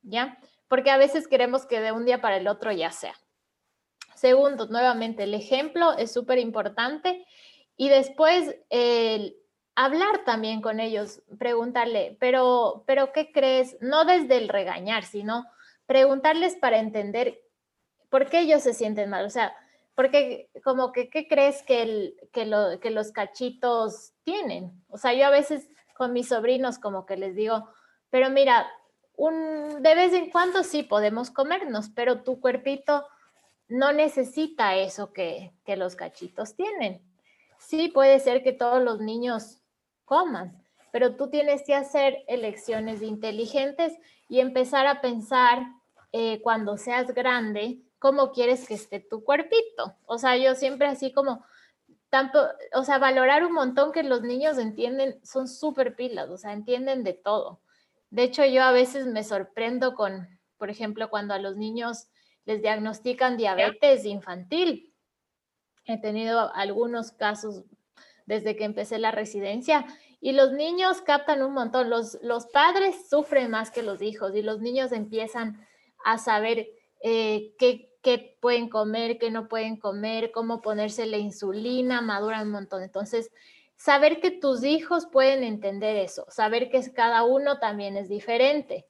¿ya? 0.00 0.38
Porque 0.66 0.90
a 0.90 0.96
veces 0.96 1.28
queremos 1.28 1.66
que 1.66 1.80
de 1.80 1.92
un 1.92 2.06
día 2.06 2.22
para 2.22 2.38
el 2.38 2.48
otro 2.48 2.72
ya 2.72 2.90
sea. 2.90 3.14
Segundo, 4.14 4.66
nuevamente, 4.66 5.24
el 5.24 5.34
ejemplo 5.34 5.92
es 5.98 6.10
súper 6.12 6.38
importante. 6.38 7.26
Y 7.76 7.88
después, 7.88 8.54
el, 8.70 9.36
hablar 9.84 10.24
también 10.24 10.60
con 10.60 10.78
ellos, 10.78 11.22
preguntarle, 11.38 12.16
pero, 12.20 12.84
pero 12.86 13.12
¿qué 13.12 13.32
crees? 13.32 13.78
No 13.80 14.04
desde 14.04 14.36
el 14.36 14.48
regañar, 14.48 15.04
sino 15.04 15.46
preguntarles 15.86 16.54
para 16.56 16.78
entender 16.78 17.40
por 18.10 18.28
qué 18.28 18.40
ellos 18.40 18.62
se 18.62 18.74
sienten 18.74 19.08
mal. 19.08 19.24
O 19.24 19.30
sea, 19.30 19.56
porque 19.94 20.50
como 20.62 20.92
que, 20.92 21.08
¿qué 21.08 21.26
crees 21.26 21.62
que, 21.62 21.82
el, 21.82 22.16
que, 22.30 22.44
lo, 22.44 22.78
que 22.78 22.90
los 22.90 23.10
cachitos 23.10 24.12
tienen? 24.22 24.70
O 24.88 24.98
sea, 24.98 25.14
yo 25.14 25.26
a 25.26 25.30
veces 25.30 25.66
con 25.96 26.12
mis 26.12 26.28
sobrinos 26.28 26.78
como 26.78 27.06
que 27.06 27.16
les 27.16 27.34
digo, 27.34 27.68
pero 28.10 28.28
mira, 28.28 28.70
un, 29.16 29.82
de 29.82 29.94
vez 29.94 30.12
en 30.12 30.30
cuando 30.30 30.62
sí 30.62 30.82
podemos 30.82 31.30
comernos, 31.30 31.88
pero 31.88 32.22
tu 32.22 32.38
cuerpito 32.38 33.06
no 33.68 33.92
necesita 33.92 34.76
eso 34.76 35.12
que, 35.14 35.52
que 35.64 35.76
los 35.76 35.96
cachitos 35.96 36.54
tienen. 36.54 37.02
Sí, 37.58 37.88
puede 37.88 38.18
ser 38.20 38.42
que 38.42 38.52
todos 38.52 38.82
los 38.82 39.00
niños 39.00 39.59
coman, 40.10 40.60
pero 40.90 41.14
tú 41.14 41.30
tienes 41.30 41.62
que 41.64 41.72
hacer 41.72 42.24
elecciones 42.26 43.00
inteligentes 43.00 43.96
y 44.28 44.40
empezar 44.40 44.88
a 44.88 45.00
pensar 45.00 45.62
eh, 46.10 46.40
cuando 46.42 46.76
seas 46.76 47.14
grande 47.14 47.78
cómo 48.00 48.32
quieres 48.32 48.66
que 48.66 48.74
esté 48.74 48.98
tu 48.98 49.22
cuerpito. 49.22 49.94
O 50.06 50.18
sea, 50.18 50.36
yo 50.36 50.56
siempre 50.56 50.88
así 50.88 51.12
como, 51.12 51.44
tanto, 52.08 52.44
o 52.74 52.82
sea, 52.82 52.98
valorar 52.98 53.46
un 53.46 53.52
montón 53.52 53.92
que 53.92 54.02
los 54.02 54.22
niños 54.22 54.58
entienden, 54.58 55.20
son 55.24 55.46
súper 55.46 55.94
pilas, 55.94 56.28
o 56.28 56.36
sea, 56.36 56.54
entienden 56.54 57.04
de 57.04 57.12
todo. 57.12 57.60
De 58.10 58.24
hecho, 58.24 58.44
yo 58.44 58.64
a 58.64 58.72
veces 58.72 59.06
me 59.06 59.22
sorprendo 59.22 59.94
con, 59.94 60.40
por 60.58 60.70
ejemplo, 60.70 61.08
cuando 61.08 61.34
a 61.34 61.38
los 61.38 61.56
niños 61.56 62.08
les 62.46 62.62
diagnostican 62.62 63.36
diabetes 63.36 64.04
infantil. 64.04 64.92
He 65.84 66.00
tenido 66.00 66.52
algunos 66.52 67.12
casos 67.12 67.62
desde 68.30 68.54
que 68.54 68.62
empecé 68.62 69.00
la 69.00 69.10
residencia. 69.10 69.84
Y 70.20 70.32
los 70.32 70.52
niños 70.52 71.02
captan 71.02 71.42
un 71.42 71.52
montón, 71.52 71.90
los, 71.90 72.16
los 72.22 72.46
padres 72.46 73.08
sufren 73.10 73.50
más 73.50 73.72
que 73.72 73.82
los 73.82 74.00
hijos 74.00 74.36
y 74.36 74.42
los 74.42 74.60
niños 74.60 74.92
empiezan 74.92 75.66
a 76.04 76.16
saber 76.16 76.68
eh, 77.02 77.54
qué, 77.58 77.90
qué, 78.02 78.38
pueden 78.40 78.68
comer, 78.68 79.18
qué 79.18 79.32
no 79.32 79.48
pueden 79.48 79.76
comer, 79.76 80.30
cómo 80.30 80.62
ponerse 80.62 81.06
la 81.06 81.16
insulina, 81.16 82.02
maduran 82.02 82.46
un 82.46 82.52
montón. 82.52 82.84
Entonces, 82.84 83.32
saber 83.76 84.20
que 84.20 84.30
tus 84.30 84.62
hijos 84.62 85.06
pueden 85.10 85.42
entender 85.42 85.96
eso, 85.96 86.24
saber 86.28 86.70
que 86.70 86.80
cada 86.92 87.24
uno 87.24 87.58
también 87.58 87.96
es 87.96 88.08
diferente 88.08 88.86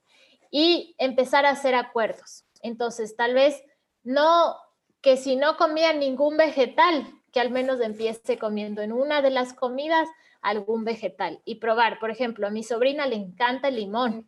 y 0.51 0.95
empezar 0.99 1.47
a 1.47 1.51
hacer 1.51 1.75
acuerdos. 1.75 2.45
Entonces, 2.61 3.17
tal 3.17 3.33
vez 3.33 3.63
no, 4.03 4.55
que 5.01 5.17
si 5.17 5.37
no 5.37 5.57
comían 5.57 5.99
ningún 5.99 6.37
vegetal, 6.37 7.07
que 7.33 7.41
al 7.41 7.51
menos 7.51 7.81
empiece 7.81 8.39
comiendo 8.39 8.83
en 8.83 8.93
una 8.93 9.23
de 9.23 9.31
las 9.31 9.53
comidas 9.53 10.09
algún 10.41 10.85
vegetal 10.85 11.41
y 11.45 11.57
probar. 11.57 11.99
Por 11.99 12.11
ejemplo, 12.11 12.47
a 12.47 12.51
mi 12.51 12.63
sobrina 12.63 13.07
le 13.07 13.17
encanta 13.17 13.69
el 13.69 13.77
limón. 13.77 14.27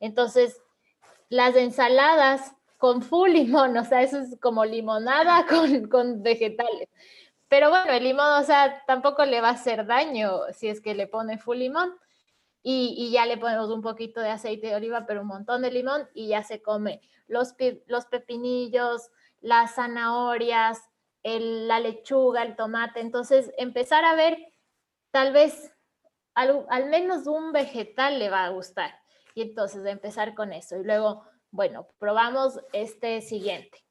Entonces, 0.00 0.60
las 1.28 1.56
ensaladas 1.56 2.54
con 2.76 3.02
full 3.02 3.30
limón, 3.30 3.76
o 3.76 3.84
sea, 3.84 4.02
eso 4.02 4.18
es 4.18 4.38
como 4.40 4.64
limonada 4.64 5.46
con, 5.48 5.88
con 5.88 6.22
vegetales. 6.22 6.88
Pero 7.48 7.70
bueno, 7.70 7.92
el 7.92 8.04
limón, 8.04 8.40
o 8.40 8.44
sea, 8.44 8.84
tampoco 8.86 9.24
le 9.24 9.40
va 9.40 9.48
a 9.48 9.52
hacer 9.52 9.86
daño 9.86 10.40
si 10.52 10.68
es 10.68 10.80
que 10.80 10.94
le 10.94 11.06
pone 11.06 11.38
full 11.38 11.58
limón. 11.58 11.94
Y, 12.62 12.94
y, 12.98 13.12
ya 13.12 13.24
le 13.24 13.38
ponemos 13.38 13.70
un 13.70 13.80
poquito 13.80 14.20
de 14.20 14.30
aceite 14.30 14.66
de 14.66 14.74
oliva, 14.74 15.06
pero 15.06 15.22
un 15.22 15.28
montón 15.28 15.62
de 15.62 15.70
limón 15.70 16.08
y 16.12 16.28
ya 16.28 16.42
se 16.42 16.60
come 16.60 17.00
los, 17.28 17.54
los 17.86 18.06
pepinillos, 18.06 19.10
las 19.40 19.76
zanahorias, 19.76 20.80
la 21.22 21.80
lechuga, 21.80 22.42
el 22.42 22.56
tomate. 22.56 23.00
Entonces, 23.00 23.52
empezar 23.58 24.04
a 24.04 24.14
ver, 24.14 24.38
tal 25.10 25.32
vez 25.32 25.72
al, 26.34 26.86
menos 26.88 27.26
un 27.26 27.52
vegetal 27.52 28.18
le 28.18 28.30
va 28.30 28.44
a 28.44 28.50
gustar. 28.50 28.94
Y 29.34 29.42
entonces 29.42 29.84
empezar 29.86 30.34
con 30.34 30.52
eso. 30.52 30.76
Y 30.76 30.84
luego, 30.84 31.24
bueno, 31.50 31.88
probamos 31.98 32.60
este 32.72 33.20
siguiente. 33.20 33.84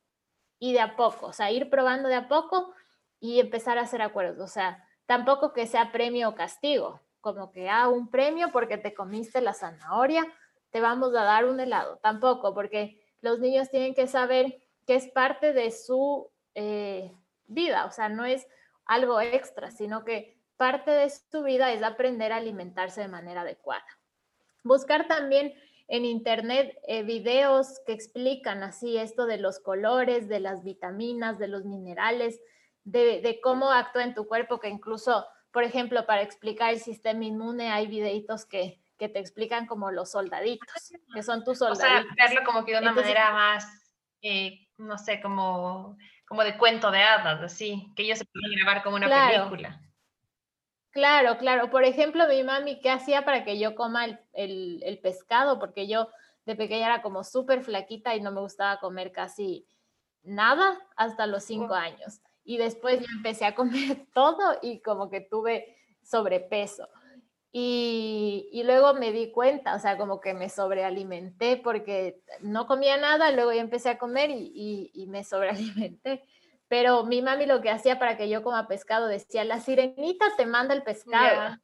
Y 0.60 0.74
de 0.74 0.80
a 0.80 0.96
poco, 0.96 1.28
o 1.28 1.34
sea, 1.34 1.52
ir 1.52 1.70
probando 1.70 2.10
de 2.10 2.16
a 2.16 2.28
poco 2.28 2.74
y 3.20 3.40
empezar 3.40 3.78
a 3.78 3.82
hacer 3.82 4.02
acuerdos. 4.02 4.40
O 4.40 4.48
sea, 4.48 4.84
tampoco 5.06 5.54
que 5.54 5.68
sea 5.68 5.92
premio 5.92 6.30
o 6.30 6.36
castigo, 6.36 7.02
como 7.22 7.52
que, 7.52 7.70
ah, 7.70 7.90
un 7.90 8.10
premio 8.10 8.52
porque 8.52 8.78
te 8.78 8.94
comiste 8.94 9.42
la 9.42 9.54
zanahoria, 9.54 10.26
te 10.72 10.82
vamos 10.82 11.10
a 11.16 11.24
dar 11.24 11.46
un 11.46 11.60
helado. 11.60 11.98
Tampoco, 12.02 12.54
porque 12.54 13.00
los 13.22 13.40
niños 13.40 13.70
tienen 13.70 13.94
que 13.94 14.08
saber 14.08 14.58
que 14.86 14.96
es 14.96 15.08
parte 15.10 15.54
de 15.54 15.72
su 15.72 16.32
eh, 16.60 17.14
vida, 17.46 17.86
o 17.86 17.92
sea, 17.92 18.10
no 18.10 18.26
es 18.26 18.48
algo 18.86 19.22
extra, 19.22 19.70
sino 19.70 20.04
que 20.04 20.40
parte 20.58 20.90
de 20.90 21.08
su 21.10 21.44
vida 21.44 21.72
es 21.72 21.84
aprender 21.84 22.34
a 22.34 22.38
alimentarse 22.38 23.02
de 23.02 23.08
manera 23.08 23.42
adecuada. 23.42 23.86
Buscar 24.64 25.08
también 25.08 25.54
en 25.88 26.04
internet 26.04 26.76
eh, 26.88 27.04
videos 27.04 27.80
que 27.86 27.94
explican 27.94 28.64
así 28.64 28.98
esto 28.98 29.28
de 29.28 29.38
los 29.38 29.60
colores, 29.60 30.28
de 30.28 30.40
las 30.40 30.64
vitaminas, 30.64 31.38
de 31.38 31.48
los 31.48 31.64
minerales, 31.64 32.42
de, 32.84 33.40
cómo 33.44 33.72
actúa 33.72 34.04
en 34.04 34.16
tu 34.16 34.28
cuerpo, 34.28 34.60
que 34.60 34.70
incluso, 34.70 35.28
por 35.52 35.64
ejemplo, 35.64 36.08
para 36.08 36.24
explicar 36.24 36.74
el 36.74 36.80
sistema 36.80 37.24
inmune 37.24 37.70
hay 37.70 37.86
videitos 37.86 38.46
que, 38.46 38.82
que 38.98 39.10
te 39.10 39.20
explican 39.20 39.68
como 39.68 39.92
los 39.92 40.10
soldaditos, 40.12 40.94
que 41.14 41.22
son 41.22 41.44
tus 41.44 41.60
soldaditos. 41.60 42.12
O 42.12 42.16
sea, 42.16 42.26
verlo 42.26 42.42
como 42.46 42.66
que 42.66 42.72
de 42.72 42.80
una 42.80 42.94
manera 42.94 43.32
más, 43.32 43.94
eh, 44.24 44.68
no 44.78 44.98
sé, 44.98 45.22
como 45.22 45.98
como 46.28 46.44
de 46.44 46.58
cuento 46.58 46.92
de 46.92 47.02
hadas, 47.02 47.42
así, 47.42 47.92
que 47.96 48.04
ellos 48.04 48.20
se 48.20 48.26
pueden 48.26 48.60
grabar 48.60 48.84
como 48.84 48.98
una 48.98 49.08
película. 49.08 49.82
Claro, 50.92 51.38
claro. 51.38 51.70
Por 51.70 51.84
ejemplo, 51.84 52.28
mi 52.28 52.44
mami, 52.44 52.80
¿qué 52.82 52.90
hacía 52.90 53.24
para 53.24 53.44
que 53.44 53.60
yo 53.60 53.76
coma 53.76 54.20
el, 54.34 55.00
pescado? 55.02 55.60
Porque 55.60 55.88
yo 55.88 56.10
de 56.46 56.56
pequeña 56.56 56.88
era 56.88 57.02
como 57.02 57.24
súper 57.24 57.62
flaquita 57.64 58.16
y 58.16 58.22
no 58.22 58.32
me 58.32 58.42
gustaba 58.42 58.80
comer 58.80 59.12
casi 59.12 59.68
nada 60.24 60.80
hasta 60.96 61.28
los 61.28 61.44
cinco 61.44 61.76
años. 61.76 62.22
Y 62.44 62.58
después 62.58 63.00
yo 63.00 63.06
empecé 63.16 63.46
a 63.46 63.56
comer 63.56 64.08
todo 64.14 64.58
y 64.62 64.82
como 64.82 65.10
que 65.10 65.22
tuve 65.22 65.78
sobrepeso. 66.02 66.90
Y, 67.52 68.62
luego 68.66 68.94
me 68.94 69.12
di 69.12 69.32
cuenta, 69.32 69.76
o 69.76 69.80
sea, 69.80 69.98
como 69.98 70.20
que 70.20 70.34
me 70.34 70.50
sobrealimenté 70.50 71.58
porque 71.58 72.22
no 72.42 72.68
comía 72.68 72.98
nada, 72.98 73.32
luego 73.32 73.54
ya 73.54 73.62
empecé 73.62 73.90
a 73.90 73.98
comer 73.98 74.30
y, 74.32 75.06
me 75.10 75.24
sobrealimenté. 75.24 76.24
Pero 76.68 77.06
mi 77.06 77.22
mami 77.22 77.46
lo 77.46 77.62
que 77.62 77.70
hacía 77.70 77.98
para 77.98 78.18
que 78.18 78.30
yo 78.30 78.44
coma 78.44 78.68
pescado 78.68 79.08
decía, 79.08 79.46
la 79.46 79.62
sirenita 79.62 80.26
te 80.36 80.46
manda 80.46 80.74
el 80.74 80.84
pescado. 80.84 81.58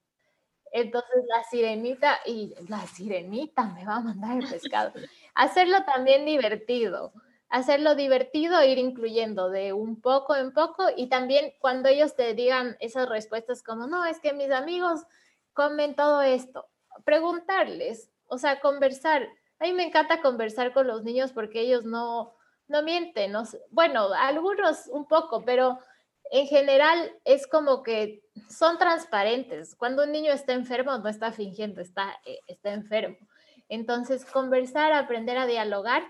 Entonces 0.71 1.23
la 1.27 1.43
sirenita, 1.43 2.19
y 2.25 2.55
la 2.67 2.79
sirenita 2.87 3.65
me 3.65 3.85
va 3.85 3.97
a 3.97 4.01
mandar 4.01 4.41
el 4.41 4.49
pescado. 4.49 4.93
Hacerlo 5.35 5.83
también 5.83 6.25
divertido, 6.25 7.13
hacerlo 7.49 7.93
divertido, 7.93 8.63
ir 8.63 8.79
incluyendo 8.79 9.51
de 9.51 9.73
un 9.73 10.01
poco 10.01 10.35
en 10.35 10.53
poco 10.53 10.85
y 10.95 11.09
también 11.09 11.53
cuando 11.59 11.89
ellos 11.89 12.15
te 12.15 12.33
digan 12.33 12.75
esas 12.79 13.07
respuestas 13.07 13.61
como, 13.61 13.85
no, 13.85 14.05
es 14.05 14.19
que 14.19 14.33
mis 14.33 14.49
amigos 14.49 15.01
comen 15.53 15.95
todo 15.95 16.21
esto. 16.21 16.67
Preguntarles, 17.05 18.11
o 18.27 18.37
sea, 18.37 18.59
conversar. 18.59 19.27
A 19.59 19.65
mí 19.65 19.73
me 19.73 19.83
encanta 19.83 20.21
conversar 20.21 20.73
con 20.73 20.87
los 20.87 21.03
niños 21.03 21.31
porque 21.31 21.61
ellos 21.61 21.85
no, 21.85 22.35
no 22.67 22.83
mienten. 22.83 23.31
No, 23.31 23.43
bueno, 23.69 24.13
algunos 24.13 24.87
un 24.87 25.07
poco, 25.07 25.43
pero 25.45 25.79
en 26.31 26.47
general 26.47 27.11
es 27.25 27.47
como 27.47 27.83
que 27.83 28.23
son 28.49 28.77
transparentes. 28.77 29.75
Cuando 29.75 30.03
un 30.03 30.11
niño 30.11 30.31
está 30.33 30.53
enfermo, 30.53 30.97
no 30.97 31.09
está 31.09 31.31
fingiendo, 31.31 31.81
está, 31.81 32.19
eh, 32.25 32.39
está 32.47 32.73
enfermo. 32.73 33.17
Entonces, 33.69 34.25
conversar, 34.25 34.93
aprender 34.93 35.37
a 35.37 35.45
dialogar 35.45 36.03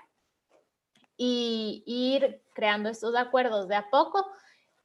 y, 1.17 1.83
ir 1.85 2.41
creando 2.53 2.89
estos 2.89 3.15
acuerdos 3.15 3.67
de 3.67 3.75
a 3.75 3.89
poco 3.89 4.25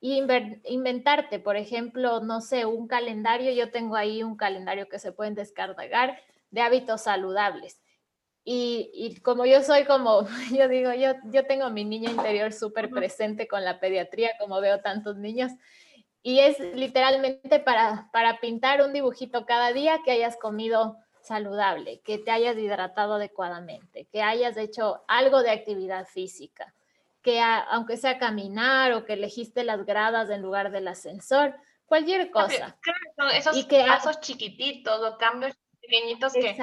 y 0.00 0.22
inventarte, 0.64 1.40
por 1.40 1.56
ejemplo, 1.56 2.20
no 2.20 2.40
sé, 2.40 2.66
un 2.66 2.86
calendario, 2.86 3.52
yo 3.52 3.70
tengo 3.70 3.96
ahí 3.96 4.22
un 4.22 4.36
calendario 4.36 4.88
que 4.88 4.98
se 4.98 5.12
pueden 5.12 5.34
descargar 5.34 6.20
de 6.50 6.60
hábitos 6.60 7.02
saludables. 7.02 7.80
Y, 8.44 9.20
como 9.22 9.44
yo 9.44 9.62
soy 9.62 9.84
como, 9.84 10.26
yo 10.56 10.68
digo, 10.68 10.94
yo, 10.94 11.12
yo 11.24 11.46
tengo 11.46 11.68
mi 11.70 11.84
niña 11.84 12.10
interior 12.10 12.52
súper 12.52 12.88
presente 12.90 13.46
con 13.46 13.64
la 13.64 13.80
pediatría, 13.80 14.30
como 14.38 14.60
veo 14.60 14.80
tantos 14.80 15.16
niños, 15.16 15.52
y 16.22 16.40
es 16.40 16.58
literalmente 16.58 17.60
para, 17.60 18.08
para 18.12 18.40
pintar 18.40 18.82
un 18.82 18.92
dibujito 18.92 19.44
cada 19.44 19.72
día 19.72 20.00
que 20.04 20.12
hayas 20.12 20.36
comido 20.36 20.96
saludable, 21.20 22.00
que 22.00 22.18
te 22.18 22.30
hayas 22.30 22.56
hidratado 22.56 23.14
adecuadamente, 23.14 24.06
que 24.06 24.22
hayas 24.22 24.56
hecho 24.56 25.02
algo 25.08 25.42
de 25.42 25.50
actividad 25.50 26.06
física, 26.06 26.74
que 27.22 27.40
aunque 27.40 27.96
sea 27.96 28.18
caminar 28.18 28.92
o 28.92 29.04
que 29.04 29.14
elegiste 29.14 29.64
las 29.64 29.84
gradas 29.84 30.30
en 30.30 30.42
lugar 30.42 30.70
del 30.70 30.88
ascensor, 30.88 31.54
cualquier 31.86 32.30
cosa. 32.30 32.78
Claro, 32.80 33.32
esos 33.32 33.56
y 33.56 33.64
que, 33.66 33.84
pasos 33.84 34.20
chiquititos 34.20 35.00
o 35.02 35.18
cambios 35.18 35.56
pequeñitos 35.80 36.32
que 36.32 36.56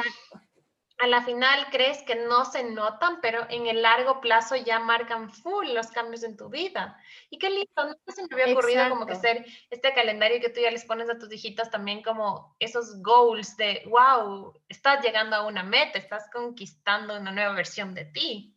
a 0.97 1.07
la 1.07 1.21
final 1.23 1.67
crees 1.71 2.01
que 2.03 2.15
no 2.15 2.45
se 2.45 2.63
notan, 2.63 3.19
pero 3.21 3.45
en 3.49 3.67
el 3.67 3.81
largo 3.81 4.21
plazo 4.21 4.55
ya 4.55 4.79
marcan 4.79 5.29
full 5.29 5.67
los 5.73 5.87
cambios 5.87 6.23
en 6.23 6.37
tu 6.37 6.49
vida. 6.49 6.97
Y 7.29 7.37
qué 7.37 7.49
lindo, 7.49 7.67
no 7.75 8.13
se 8.13 8.23
me 8.23 8.41
había 8.41 8.53
ocurrido 8.53 8.87
como 8.89 9.05
que 9.05 9.15
ser 9.15 9.45
este 9.69 9.93
calendario 9.93 10.39
que 10.39 10.49
tú 10.49 10.61
ya 10.61 10.71
les 10.71 10.85
pones 10.85 11.09
a 11.09 11.17
tus 11.17 11.31
hijitas 11.33 11.69
también 11.69 12.01
como 12.01 12.55
esos 12.59 13.01
goals 13.01 13.57
de, 13.57 13.83
wow, 13.87 14.53
estás 14.69 15.03
llegando 15.03 15.35
a 15.35 15.45
una 15.45 15.63
meta, 15.63 15.99
estás 15.99 16.29
conquistando 16.31 17.19
una 17.19 17.31
nueva 17.31 17.53
versión 17.53 17.93
de 17.93 18.05
ti. 18.05 18.54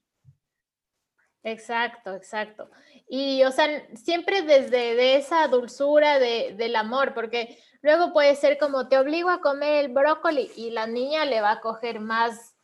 Exacto, 1.51 2.15
exacto. 2.15 2.71
Y, 3.09 3.43
o 3.45 3.51
sea, 3.51 3.67
siempre 3.95 4.43
desde 4.43 4.95
de 4.95 5.17
esa 5.17 5.47
dulzura 5.49 6.19
de, 6.19 6.55
del 6.57 6.77
amor, 6.77 7.15
porque 7.15 7.59
Luego 7.81 8.13
puede 8.13 8.35
ser 8.35 8.59
como 8.59 8.89
te 8.89 8.99
obligo 8.99 9.31
a 9.31 9.41
comer 9.41 9.85
el 9.85 9.93
brócoli 9.93 10.51
y 10.57 10.71
la 10.71 10.87
niña 10.87 11.25
le 11.25 11.41
va 11.41 11.53
a 11.53 11.61
coger 11.61 12.01
más 12.01 12.57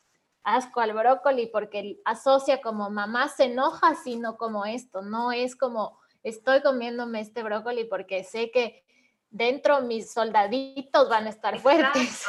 asco 0.43 0.81
al 0.81 0.93
brócoli 0.93 1.47
porque 1.47 2.01
asocia 2.05 2.61
como 2.61 2.91
mamá 2.91 3.29
se 3.29 3.45
enoja 3.45 3.95
sino 3.95 4.37
como 4.37 4.65
esto, 4.65 5.03
no 5.03 5.31
es 5.33 5.57
como 5.57 5.99
estoy 6.23 6.63
comiéndome 6.63 7.21
este 7.21 7.43
brócoli 7.43 7.85
porque 7.85 8.25
sé 8.25 8.51
que 8.51 8.85
dentro 9.31 9.83
mis 9.83 10.13
soldaditos 10.13 11.09
van 11.09 11.27
a 11.27 11.31
estar 11.31 11.59
fuertes. 11.59 12.25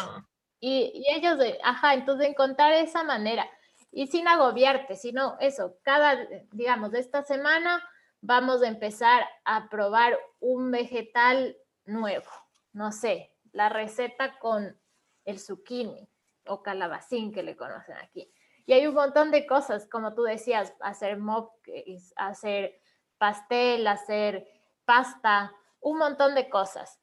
Y, 0.60 0.92
y, 0.96 1.14
ellos, 1.14 1.38
ajá, 1.64 1.94
entonces 1.94 2.28
encontrar 2.28 2.74
esa 2.74 3.04
manera 3.04 3.48
y 3.96 4.08
sin 4.08 4.28
agobiarte, 4.28 4.96
sino 4.96 5.38
eso, 5.40 5.78
cada, 5.82 6.16
digamos, 6.52 6.94
esta 6.94 7.24
semana 7.24 7.84
vamos 8.22 8.62
a 8.62 8.68
empezar 8.68 9.26
a 9.46 9.70
probar 9.70 10.20
un 10.40 10.70
vegetal 10.70 11.58
nuevo 11.86 12.30
no 12.76 12.92
sé, 12.92 13.32
la 13.54 13.70
receta 13.70 14.38
con 14.38 14.78
el 15.24 15.40
zucchini 15.40 16.10
o 16.46 16.62
calabacín 16.62 17.32
que 17.32 17.42
le 17.42 17.56
conocen 17.56 17.96
aquí. 17.96 18.30
Y 18.66 18.74
hay 18.74 18.86
un 18.86 18.94
montón 18.94 19.32
de 19.32 19.48
cosas, 19.48 19.88
como 19.90 20.14
tú 20.14 20.24
decías, 20.24 20.74
hacer 20.82 21.18
mopcakes, 21.18 22.14
hacer 22.18 22.82
pastel, 23.18 23.88
hacer 23.88 24.46
pasta, 24.84 25.54
un 25.80 25.98
montón 25.98 26.36
de 26.36 26.50
cosas. 26.50 27.00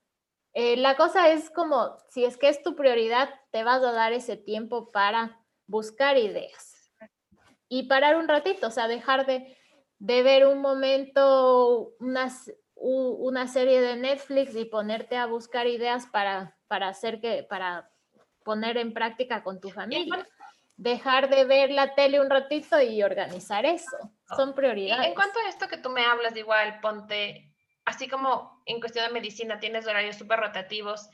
Eh, 0.53 0.77
la 0.77 0.95
cosa 0.99 1.31
es 1.31 1.49
como, 1.49 1.97
si 2.11 2.27
es 2.27 2.37
que 2.37 2.51
es 2.51 2.63
tu 2.63 2.77
prioridad, 2.77 3.31
te 3.51 3.65
vas 3.65 3.83
a 3.83 3.93
dar 3.93 4.13
ese 4.13 4.37
tiempo 4.37 4.93
para 4.93 5.41
buscar 5.67 6.19
ideas 6.19 6.72
y 7.73 7.85
parar 7.85 8.17
un 8.17 8.29
ratito, 8.29 8.67
o 8.67 8.71
sea, 8.71 8.87
dejar 8.87 9.25
de, 9.25 9.57
de 9.99 10.23
ver 10.23 10.47
un 10.47 10.61
momento 10.61 11.95
unas, 12.01 12.53
una 12.75 13.49
serie 13.49 13.81
de 13.81 13.97
Netflix 13.97 14.55
y 14.55 14.67
ponerte 14.67 15.17
a 15.17 15.25
buscar 15.25 15.67
ideas 15.67 16.05
para, 16.05 16.55
para 16.69 16.89
hacer 16.89 17.19
que, 17.19 17.47
para 17.49 17.91
poner 18.45 18.77
en 18.77 18.93
práctica 18.93 19.43
con 19.43 19.59
tu 19.59 19.71
familia. 19.71 20.29
Dejar 20.77 21.31
de 21.31 21.47
ver 21.47 21.71
la 21.71 21.95
tele 21.95 22.21
un 22.21 22.29
ratito 22.29 22.79
y 22.79 23.03
organizar 23.03 23.65
eso. 23.65 23.97
Son 24.37 24.55
prioridades. 24.55 25.07
en 25.07 25.15
cuanto 25.15 25.39
a 25.39 25.49
esto 25.49 25.67
que 25.67 25.79
tú 25.79 25.89
me 25.89 26.05
hablas, 26.05 26.37
igual, 26.37 26.79
ponte, 26.81 27.55
así 27.87 28.07
como 28.07 28.63
en 28.67 28.81
cuestión 28.81 29.07
de 29.07 29.15
medicina 29.15 29.61
tienes 29.61 29.87
horarios 29.87 30.17
súper 30.17 30.41
rotativos, 30.41 31.09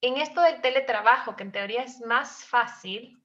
en 0.00 0.18
esto 0.18 0.40
del 0.40 0.60
teletrabajo, 0.60 1.34
que 1.34 1.42
en 1.42 1.50
teoría 1.50 1.82
es 1.82 2.00
más 2.00 2.44
fácil, 2.44 3.23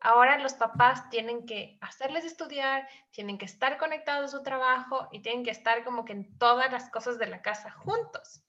Ahora 0.00 0.38
los 0.38 0.54
papás 0.54 1.10
tienen 1.10 1.44
que 1.44 1.76
hacerles 1.82 2.24
estudiar, 2.24 2.88
tienen 3.10 3.36
que 3.36 3.44
estar 3.44 3.76
conectados 3.76 4.32
a 4.32 4.38
su 4.38 4.42
trabajo 4.42 5.08
y 5.12 5.20
tienen 5.20 5.44
que 5.44 5.50
estar 5.50 5.84
como 5.84 6.06
que 6.06 6.12
en 6.12 6.38
todas 6.38 6.72
las 6.72 6.90
cosas 6.90 7.18
de 7.18 7.26
la 7.26 7.42
casa 7.42 7.70
juntos. 7.70 8.42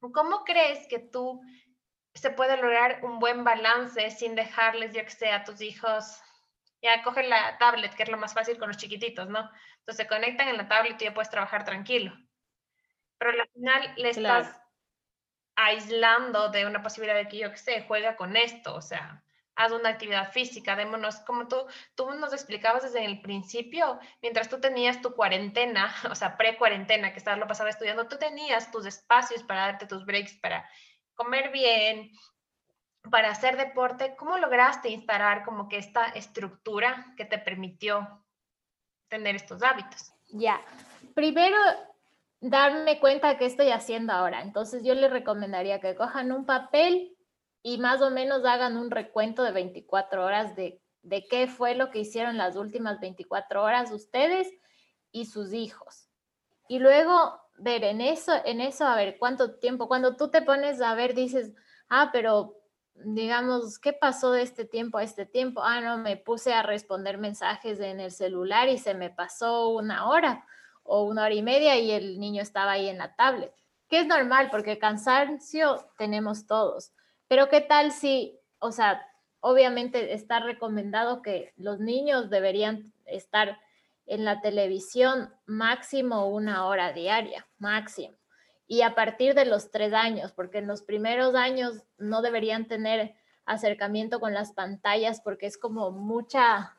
¿Cómo 0.00 0.44
crees 0.44 0.86
que 0.88 0.98
tú 0.98 1.42
se 2.14 2.30
puede 2.30 2.56
lograr 2.56 3.04
un 3.04 3.18
buen 3.18 3.44
balance 3.44 4.10
sin 4.10 4.34
dejarles, 4.34 4.94
yo 4.94 5.02
que 5.04 5.10
sé, 5.10 5.30
a 5.30 5.44
tus 5.44 5.60
hijos, 5.60 6.20
ya 6.80 7.02
cogen 7.02 7.28
la 7.28 7.58
tablet, 7.58 7.94
que 7.94 8.04
es 8.04 8.08
lo 8.08 8.18
más 8.18 8.32
fácil 8.32 8.58
con 8.58 8.68
los 8.68 8.76
chiquititos, 8.76 9.28
¿no? 9.28 9.50
Entonces 9.80 9.96
se 9.96 10.06
conectan 10.06 10.48
en 10.48 10.56
la 10.56 10.68
tablet 10.68 11.00
y 11.00 11.04
ya 11.04 11.14
puedes 11.14 11.30
trabajar 11.30 11.64
tranquilo. 11.64 12.16
Pero 13.18 13.32
al 13.32 13.48
final 13.48 13.94
le 13.96 14.10
estás 14.10 14.60
aislando 15.56 16.48
de 16.50 16.66
una 16.66 16.82
posibilidad 16.82 17.16
de 17.16 17.28
que, 17.28 17.38
yo 17.38 17.50
que 17.50 17.58
sé, 17.58 17.84
juega 17.86 18.16
con 18.16 18.36
esto, 18.36 18.74
o 18.74 18.82
sea, 18.82 19.24
haz 19.56 19.72
una 19.72 19.90
actividad 19.90 20.32
física, 20.32 20.76
démonos, 20.76 21.16
como 21.20 21.48
tú, 21.48 21.56
tú 21.94 22.10
nos 22.12 22.32
explicabas 22.32 22.82
desde 22.82 23.04
el 23.04 23.20
principio, 23.20 23.98
mientras 24.22 24.48
tú 24.48 24.60
tenías 24.60 25.00
tu 25.00 25.14
cuarentena, 25.14 25.94
o 26.10 26.14
sea, 26.14 26.36
pre-cuarentena, 26.36 27.12
que 27.12 27.18
estabas 27.18 27.38
lo 27.38 27.46
pasaba 27.46 27.70
estudiando, 27.70 28.08
tú 28.08 28.16
tenías 28.16 28.70
tus 28.70 28.86
espacios 28.86 29.42
para 29.42 29.66
darte 29.66 29.86
tus 29.86 30.04
breaks, 30.04 30.34
para 30.40 30.68
comer 31.14 31.50
bien, 31.52 32.10
para 33.10 33.30
hacer 33.30 33.56
deporte. 33.56 34.16
¿Cómo 34.16 34.38
lograste 34.38 34.88
instalar 34.88 35.44
como 35.44 35.68
que 35.68 35.78
esta 35.78 36.06
estructura 36.06 37.14
que 37.16 37.24
te 37.24 37.38
permitió 37.38 38.24
tener 39.08 39.36
estos 39.36 39.62
hábitos? 39.62 40.12
Ya, 40.28 40.60
primero 41.14 41.56
darme 42.40 42.98
cuenta 43.00 43.38
que 43.38 43.46
estoy 43.46 43.70
haciendo 43.70 44.12
ahora. 44.12 44.42
Entonces 44.42 44.82
yo 44.84 44.94
les 44.94 45.10
recomendaría 45.10 45.80
que 45.80 45.94
cojan 45.94 46.32
un 46.32 46.44
papel 46.44 47.13
y 47.66 47.78
más 47.78 48.02
o 48.02 48.10
menos 48.10 48.44
hagan 48.44 48.76
un 48.76 48.90
recuento 48.90 49.42
de 49.42 49.50
24 49.50 50.22
horas 50.22 50.54
de, 50.54 50.82
de 51.02 51.26
qué 51.26 51.48
fue 51.48 51.74
lo 51.74 51.90
que 51.90 52.00
hicieron 52.00 52.36
las 52.36 52.56
últimas 52.56 53.00
24 53.00 53.62
horas 53.62 53.90
ustedes 53.90 54.52
y 55.10 55.24
sus 55.24 55.54
hijos. 55.54 56.10
Y 56.68 56.78
luego 56.78 57.40
ver 57.56 57.82
en 57.84 58.02
eso, 58.02 58.34
en 58.44 58.60
eso, 58.60 58.84
a 58.86 58.96
ver 58.96 59.16
cuánto 59.18 59.54
tiempo, 59.54 59.88
cuando 59.88 60.14
tú 60.14 60.28
te 60.28 60.42
pones 60.42 60.82
a 60.82 60.94
ver, 60.94 61.14
dices, 61.14 61.52
ah, 61.88 62.10
pero 62.12 62.54
digamos, 62.96 63.78
¿qué 63.78 63.94
pasó 63.94 64.32
de 64.32 64.42
este 64.42 64.66
tiempo 64.66 64.98
a 64.98 65.02
este 65.02 65.24
tiempo? 65.24 65.62
Ah, 65.62 65.80
no, 65.80 65.96
me 65.96 66.18
puse 66.18 66.52
a 66.52 66.62
responder 66.62 67.16
mensajes 67.16 67.80
en 67.80 67.98
el 67.98 68.10
celular 68.10 68.68
y 68.68 68.76
se 68.76 68.92
me 68.92 69.08
pasó 69.08 69.70
una 69.70 70.06
hora 70.10 70.44
o 70.82 71.04
una 71.04 71.24
hora 71.24 71.34
y 71.34 71.42
media 71.42 71.78
y 71.78 71.92
el 71.92 72.20
niño 72.20 72.42
estaba 72.42 72.72
ahí 72.72 72.90
en 72.90 72.98
la 72.98 73.16
tablet, 73.16 73.54
que 73.88 74.00
es 74.00 74.06
normal 74.06 74.48
porque 74.50 74.78
cansancio 74.78 75.88
tenemos 75.96 76.46
todos. 76.46 76.92
Pero 77.28 77.48
¿qué 77.48 77.60
tal 77.60 77.92
si, 77.92 78.38
o 78.58 78.72
sea, 78.72 79.06
obviamente 79.40 80.14
está 80.14 80.40
recomendado 80.40 81.22
que 81.22 81.52
los 81.56 81.78
niños 81.80 82.30
deberían 82.30 82.92
estar 83.04 83.58
en 84.06 84.24
la 84.24 84.40
televisión 84.40 85.34
máximo 85.46 86.28
una 86.28 86.66
hora 86.66 86.92
diaria, 86.92 87.46
máximo. 87.58 88.16
Y 88.66 88.82
a 88.82 88.94
partir 88.94 89.34
de 89.34 89.44
los 89.44 89.70
tres 89.70 89.92
años, 89.92 90.32
porque 90.32 90.58
en 90.58 90.66
los 90.66 90.82
primeros 90.82 91.34
años 91.34 91.82
no 91.98 92.22
deberían 92.22 92.66
tener 92.66 93.14
acercamiento 93.44 94.20
con 94.20 94.32
las 94.32 94.52
pantallas 94.52 95.20
porque 95.20 95.46
es 95.46 95.58
como 95.58 95.90
mucha, 95.90 96.78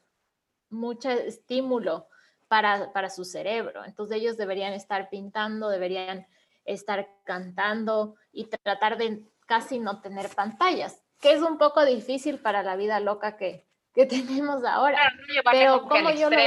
mucho 0.69 1.11
estímulo 1.11 2.07
para, 2.47 2.91
para 2.91 3.09
su 3.09 3.25
cerebro. 3.25 3.85
Entonces 3.85 4.17
ellos 4.17 4.37
deberían 4.37 4.73
estar 4.73 5.09
pintando, 5.09 5.69
deberían 5.69 6.25
estar 6.65 7.07
cantando 7.23 8.15
y 8.31 8.45
tratar 8.45 8.97
de 8.97 9.23
casi 9.45 9.79
no 9.79 10.01
tener 10.01 10.29
pantallas, 10.29 11.01
que 11.21 11.33
es 11.33 11.41
un 11.41 11.57
poco 11.57 11.85
difícil 11.85 12.39
para 12.39 12.63
la 12.63 12.75
vida 12.75 12.99
loca 12.99 13.37
que, 13.37 13.65
que 13.93 14.05
tenemos 14.55 14.63
ahora. 14.65 15.11
pero 15.51 15.83
como 15.83 16.11
yo 16.11 16.29
lo 16.29 16.37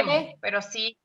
pero 0.41 0.61
sí 0.61 0.97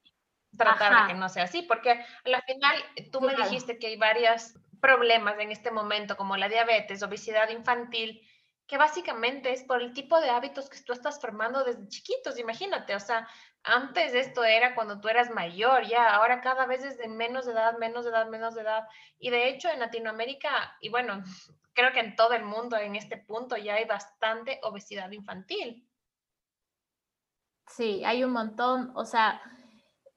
tratar 0.56 1.02
de 1.02 1.12
que 1.12 1.18
no 1.18 1.28
sea 1.28 1.44
así, 1.44 1.62
porque 1.62 1.90
al 1.90 2.42
final 2.42 2.76
tú 3.10 3.20
me 3.20 3.34
dijiste 3.34 3.78
que 3.78 3.88
hay 3.88 3.96
varios 3.96 4.54
problemas 4.80 5.38
en 5.38 5.50
este 5.50 5.70
momento, 5.70 6.16
como 6.16 6.36
la 6.36 6.48
diabetes, 6.48 7.02
obesidad 7.02 7.48
infantil, 7.50 8.20
que 8.66 8.78
básicamente 8.78 9.52
es 9.52 9.62
por 9.62 9.82
el 9.82 9.92
tipo 9.92 10.20
de 10.20 10.30
hábitos 10.30 10.70
que 10.70 10.80
tú 10.80 10.92
estás 10.92 11.20
formando 11.20 11.64
desde 11.64 11.88
chiquitos, 11.88 12.38
imagínate, 12.38 12.94
o 12.94 13.00
sea, 13.00 13.28
antes 13.62 14.14
esto 14.14 14.44
era 14.44 14.74
cuando 14.74 15.00
tú 15.00 15.08
eras 15.08 15.30
mayor, 15.30 15.86
ya, 15.86 16.14
ahora 16.14 16.40
cada 16.40 16.66
vez 16.66 16.82
es 16.84 16.98
de 16.98 17.08
menos 17.08 17.46
edad, 17.46 17.78
menos 17.78 18.06
edad, 18.06 18.28
menos 18.28 18.56
edad, 18.56 18.84
y 19.18 19.30
de 19.30 19.48
hecho 19.48 19.68
en 19.68 19.80
Latinoamérica, 19.80 20.76
y 20.80 20.88
bueno, 20.88 21.22
creo 21.74 21.92
que 21.92 22.00
en 22.00 22.16
todo 22.16 22.32
el 22.32 22.44
mundo 22.44 22.76
en 22.76 22.96
este 22.96 23.18
punto 23.18 23.56
ya 23.56 23.74
hay 23.74 23.84
bastante 23.84 24.60
obesidad 24.62 25.10
infantil. 25.10 25.86
Sí, 27.66 28.04
hay 28.04 28.24
un 28.24 28.30
montón, 28.30 28.92
o 28.94 29.04
sea, 29.04 29.40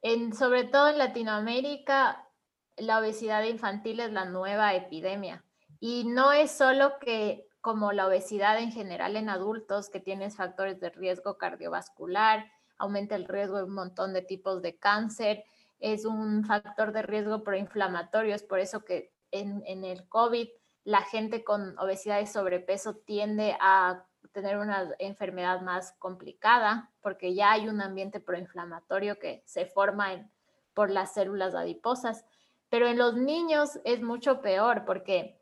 en, 0.02 0.34
sobre 0.34 0.66
todo 0.66 0.90
en 0.90 0.98
Latinoamérica, 0.98 2.28
la 2.76 3.00
obesidad 3.00 3.44
infantil 3.44 4.00
es 4.00 4.12
la 4.12 4.26
nueva 4.26 4.74
epidemia. 4.76 5.44
Y 5.80 6.06
no 6.06 6.32
es 6.32 6.52
solo 6.52 7.00
que 7.00 7.47
como 7.68 7.92
la 7.92 8.08
obesidad 8.08 8.60
en 8.60 8.72
general 8.72 9.18
en 9.18 9.28
adultos, 9.28 9.90
que 9.90 10.00
tienes 10.00 10.38
factores 10.38 10.80
de 10.80 10.90
riesgo 10.90 11.38
cardiovascular, 11.38 12.50
aumenta 12.78 13.18
el 13.18 13.26
riesgo 13.26 13.58
de 13.58 13.66
un 13.66 13.74
montón 13.74 14.14
de 14.14 14.22
tipos 14.22 14.62
de 14.62 14.78
cáncer, 14.78 15.44
es 15.82 16.06
un 16.06 16.46
factor 16.46 16.94
de 16.94 17.02
riesgo 17.02 17.44
proinflamatorio, 17.44 18.34
es 18.34 18.44
por 18.44 18.60
eso 18.60 18.86
que 18.86 19.12
en, 19.32 19.84
el 19.84 20.08
COVID 20.08 20.48
la 20.86 21.02
gente 21.02 21.44
con 21.44 21.78
obesidad 21.78 22.22
y 22.22 22.28
sobrepeso 22.28 22.96
tiende 22.96 23.58
a 23.60 24.06
tener 24.32 24.60
una 24.60 24.90
enfermedad 24.98 25.60
más 25.60 25.92
complicada 26.00 26.90
porque 27.02 27.36
ya 27.36 27.52
hay 27.52 27.68
un 27.68 27.82
ambiente 27.82 28.22
proinflamatorio 28.22 29.20
que 29.20 29.44
se 29.46 29.66
forma 29.66 30.32
por 30.74 30.90
las 30.90 31.14
células 31.14 31.54
adiposas. 31.54 32.24
Pero 32.70 32.88
en 32.88 32.98
los 32.98 33.18
niños 33.18 33.78
es 33.84 34.02
mucho 34.02 34.42
peor 34.42 34.86
porque 34.86 35.37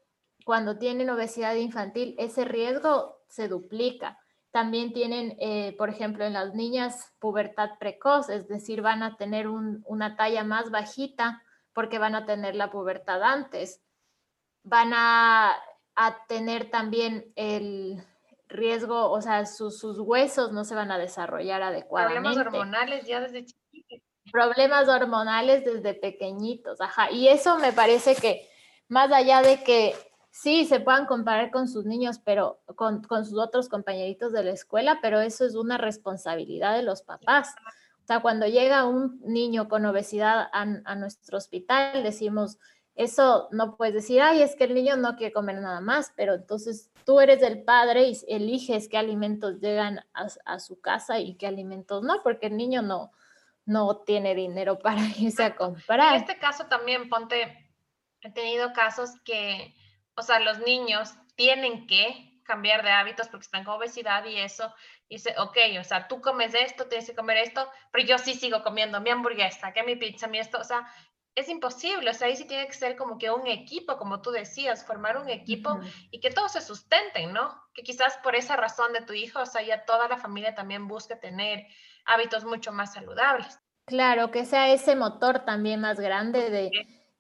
cuando 0.46 0.78
tienen 0.78 1.10
obesidad 1.10 1.56
infantil 1.56 2.16
ese 2.18 2.46
riesgo 2.46 3.18
se 3.28 3.50
duplica. 3.50 4.18
También 4.52 4.94
tienen, 4.94 5.36
eh, 5.42 5.76
por 5.78 5.90
ejemplo, 5.90 6.24
en 6.24 6.32
las 6.32 6.54
niñas 6.54 7.14
pubertad 7.20 7.72
precoz, 7.78 8.30
es 8.30 8.48
decir, 8.48 8.82
van 8.82 9.04
a 9.04 9.18
tener 9.18 9.50
una 9.50 10.16
talla 10.16 10.46
más 10.46 10.72
bajita 10.72 11.44
porque 11.74 12.00
van 12.00 12.16
a 12.16 12.26
tener 12.26 12.56
la 12.56 12.72
pubertad 12.72 13.22
antes. 13.22 13.82
Van 14.64 14.94
a, 14.94 15.58
a 15.96 16.26
tener 16.28 16.70
también 16.72 17.34
el, 17.36 18.02
riesgo, 18.48 19.12
o 19.12 19.22
sea, 19.22 19.46
sus, 19.46 19.84
huesos 20.00 20.52
no 20.52 20.64
se 20.64 20.76
van 20.76 20.92
a 20.92 20.98
desarrollar 20.98 21.62
adecuadamente. 21.62 22.22
Problemas 22.22 22.48
hormonales 22.48 23.06
ya 23.06 23.20
desde 23.20 23.46
chiquitos. 23.46 24.00
Problemas 24.32 24.88
hormonales 24.88 25.64
desde 25.64 25.94
pequeñitos, 25.94 26.82
ajá. 26.82 27.12
Y 27.12 27.28
eso 27.28 27.58
me 27.58 27.72
parece 27.72 28.16
que 28.16 28.50
más 28.88 29.12
allá 29.12 29.42
de 29.42 29.64
que 29.64 29.96
sí 30.36 30.66
se 30.66 30.82
puedan 30.82 31.06
comparar 31.06 31.50
con 31.50 31.70
sus 31.70 31.86
niños, 31.86 32.20
pero 32.20 32.60
con, 32.76 33.02
sus 33.24 33.40
otros 33.40 33.70
compañeritos 33.70 34.34
de 34.34 34.44
la 34.44 34.52
escuela, 34.52 35.00
pero 35.02 35.22
eso 35.22 35.46
es 35.46 35.56
una 35.56 35.78
responsabilidad 35.78 36.76
de 36.76 36.84
los 36.84 37.04
papás. 37.04 37.56
O 38.04 38.06
sea, 38.06 38.20
cuando 38.20 38.46
llega 38.46 38.84
un 38.84 39.22
niño 39.24 39.70
con 39.70 39.86
obesidad 39.86 40.50
a, 40.52 40.62
a 40.84 40.96
nuestro 40.96 41.38
hospital, 41.38 42.04
decimos, 42.04 42.60
eso 42.96 43.48
no 43.52 43.78
puedes 43.78 43.94
decir, 43.94 44.22
ay, 44.22 44.42
es 44.42 44.58
que 44.58 44.66
el 44.66 44.74
niño 44.74 44.98
no 44.98 45.16
quiere 45.16 45.32
comer 45.32 45.56
nada 45.62 45.80
más, 45.80 46.12
pero 46.18 46.34
entonces 46.34 46.92
tú 47.06 47.22
eres 47.22 47.42
el 47.42 47.64
padre 47.64 48.10
y 48.10 48.18
eliges 48.28 48.90
qué 48.90 48.98
alimentos 48.98 49.62
llegan 49.62 50.02
a, 50.14 50.60
su 50.60 50.82
casa 50.82 51.18
y 51.20 51.36
qué 51.36 51.48
alimentos 51.48 52.04
no, 52.04 52.22
porque 52.24 52.48
el 52.48 52.58
niño 52.58 52.82
no, 52.82 53.14
no 53.66 54.00
tiene 54.00 54.36
dinero 54.36 54.80
para 54.84 55.02
irse 55.18 55.46
a 55.46 55.56
comprar. 55.56 56.14
En 56.14 56.22
este 56.22 56.38
caso 56.38 56.66
también, 56.66 57.08
ponte, 57.08 57.72
he 58.20 58.32
tenido 58.32 58.74
casos 58.74 59.12
que, 59.24 59.74
o 60.16 60.22
sea, 60.22 60.40
los 60.40 60.60
niños 60.60 61.14
tienen 61.36 61.88
que 61.88 62.42
cambiar 62.44 62.84
de 62.84 62.92
hábitos 62.92 63.28
porque 63.28 63.46
están 63.46 63.64
con 63.64 63.76
obesidad 63.76 64.24
y 64.26 64.38
eso, 64.38 64.74
dice, 65.10 65.36
ok, 65.38 65.58
o 65.80 65.84
sea, 65.84 66.08
tú 66.08 66.22
comes 66.22 66.54
esto, 66.54 66.86
tienes 66.88 67.10
que 67.10 67.16
comer 67.16 67.38
esto, 67.38 67.68
pero 67.92 68.06
yo 68.06 68.18
sí 68.18 68.34
sigo 68.34 68.64
comiendo 68.64 69.02
mi 69.02 69.10
hamburguesa, 69.10 69.74
que 69.74 69.84
mi 69.84 69.96
pizza, 69.96 70.28
mi 70.28 70.40
esto, 70.40 70.60
o 70.60 70.64
sea, 70.64 70.88
es 71.34 71.50
imposible, 71.50 72.10
o 72.10 72.14
sea, 72.14 72.28
ahí 72.28 72.36
sí 72.38 72.46
tiene 72.46 72.66
que 72.66 72.74
ser 72.74 72.96
como 72.96 73.18
que 73.18 73.30
un 73.30 73.46
equipo, 73.48 73.98
como 73.98 74.22
tú 74.22 74.32
decías, 74.32 74.86
formar 74.86 75.18
un 75.18 75.30
equipo 75.30 75.80
y 76.10 76.22
que 76.22 76.30
todos 76.30 76.54
se 76.54 76.62
sustenten, 76.62 77.34
¿no? 77.34 77.62
Que 77.74 77.84
quizás 77.84 78.18
por 78.24 78.36
esa 78.36 78.56
razón 78.56 78.94
de 78.94 79.02
tu 79.02 79.12
hijo, 79.12 79.42
o 79.42 79.46
sea, 79.46 79.62
ya 79.62 79.84
toda 79.84 80.08
la 80.08 80.18
familia 80.18 80.56
también 80.56 80.88
busque 80.88 81.18
tener 81.18 81.68
hábitos 82.06 82.46
mucho 82.46 82.72
más 82.72 82.94
saludables. 82.94 83.60
Claro, 83.86 84.32
que 84.32 84.46
sea 84.46 84.70
ese 84.70 84.96
motor 84.96 85.40
también 85.40 85.82
más 85.82 86.00
grande 86.00 86.50
de 86.50 86.72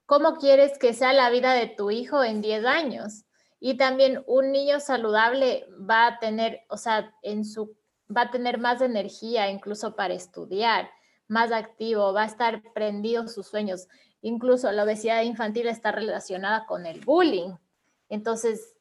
cómo 0.05 0.35
quieres 0.35 0.77
que 0.77 0.93
sea 0.93 1.13
la 1.13 1.29
vida 1.29 1.53
de 1.53 1.67
tu 1.67 1.91
hijo 1.91 2.23
en 2.23 2.41
10 2.41 2.65
años. 2.65 3.25
Y 3.59 3.77
también 3.77 4.23
un 4.27 4.51
niño 4.51 4.79
saludable 4.79 5.67
va 5.89 6.07
a 6.07 6.19
tener, 6.19 6.61
o 6.69 6.77
sea, 6.77 7.13
en 7.21 7.45
su 7.45 7.75
va 8.15 8.21
a 8.21 8.31
tener 8.31 8.59
más 8.59 8.81
energía 8.81 9.49
incluso 9.49 9.95
para 9.95 10.13
estudiar, 10.13 10.89
más 11.27 11.51
activo, 11.51 12.13
va 12.13 12.23
a 12.23 12.27
estar 12.27 12.61
prendido 12.73 13.27
sus 13.27 13.47
sueños. 13.47 13.87
Incluso 14.21 14.71
la 14.71 14.83
obesidad 14.83 15.23
infantil 15.23 15.67
está 15.67 15.91
relacionada 15.91 16.65
con 16.65 16.85
el 16.85 17.01
bullying. 17.01 17.55
Entonces, 18.09 18.75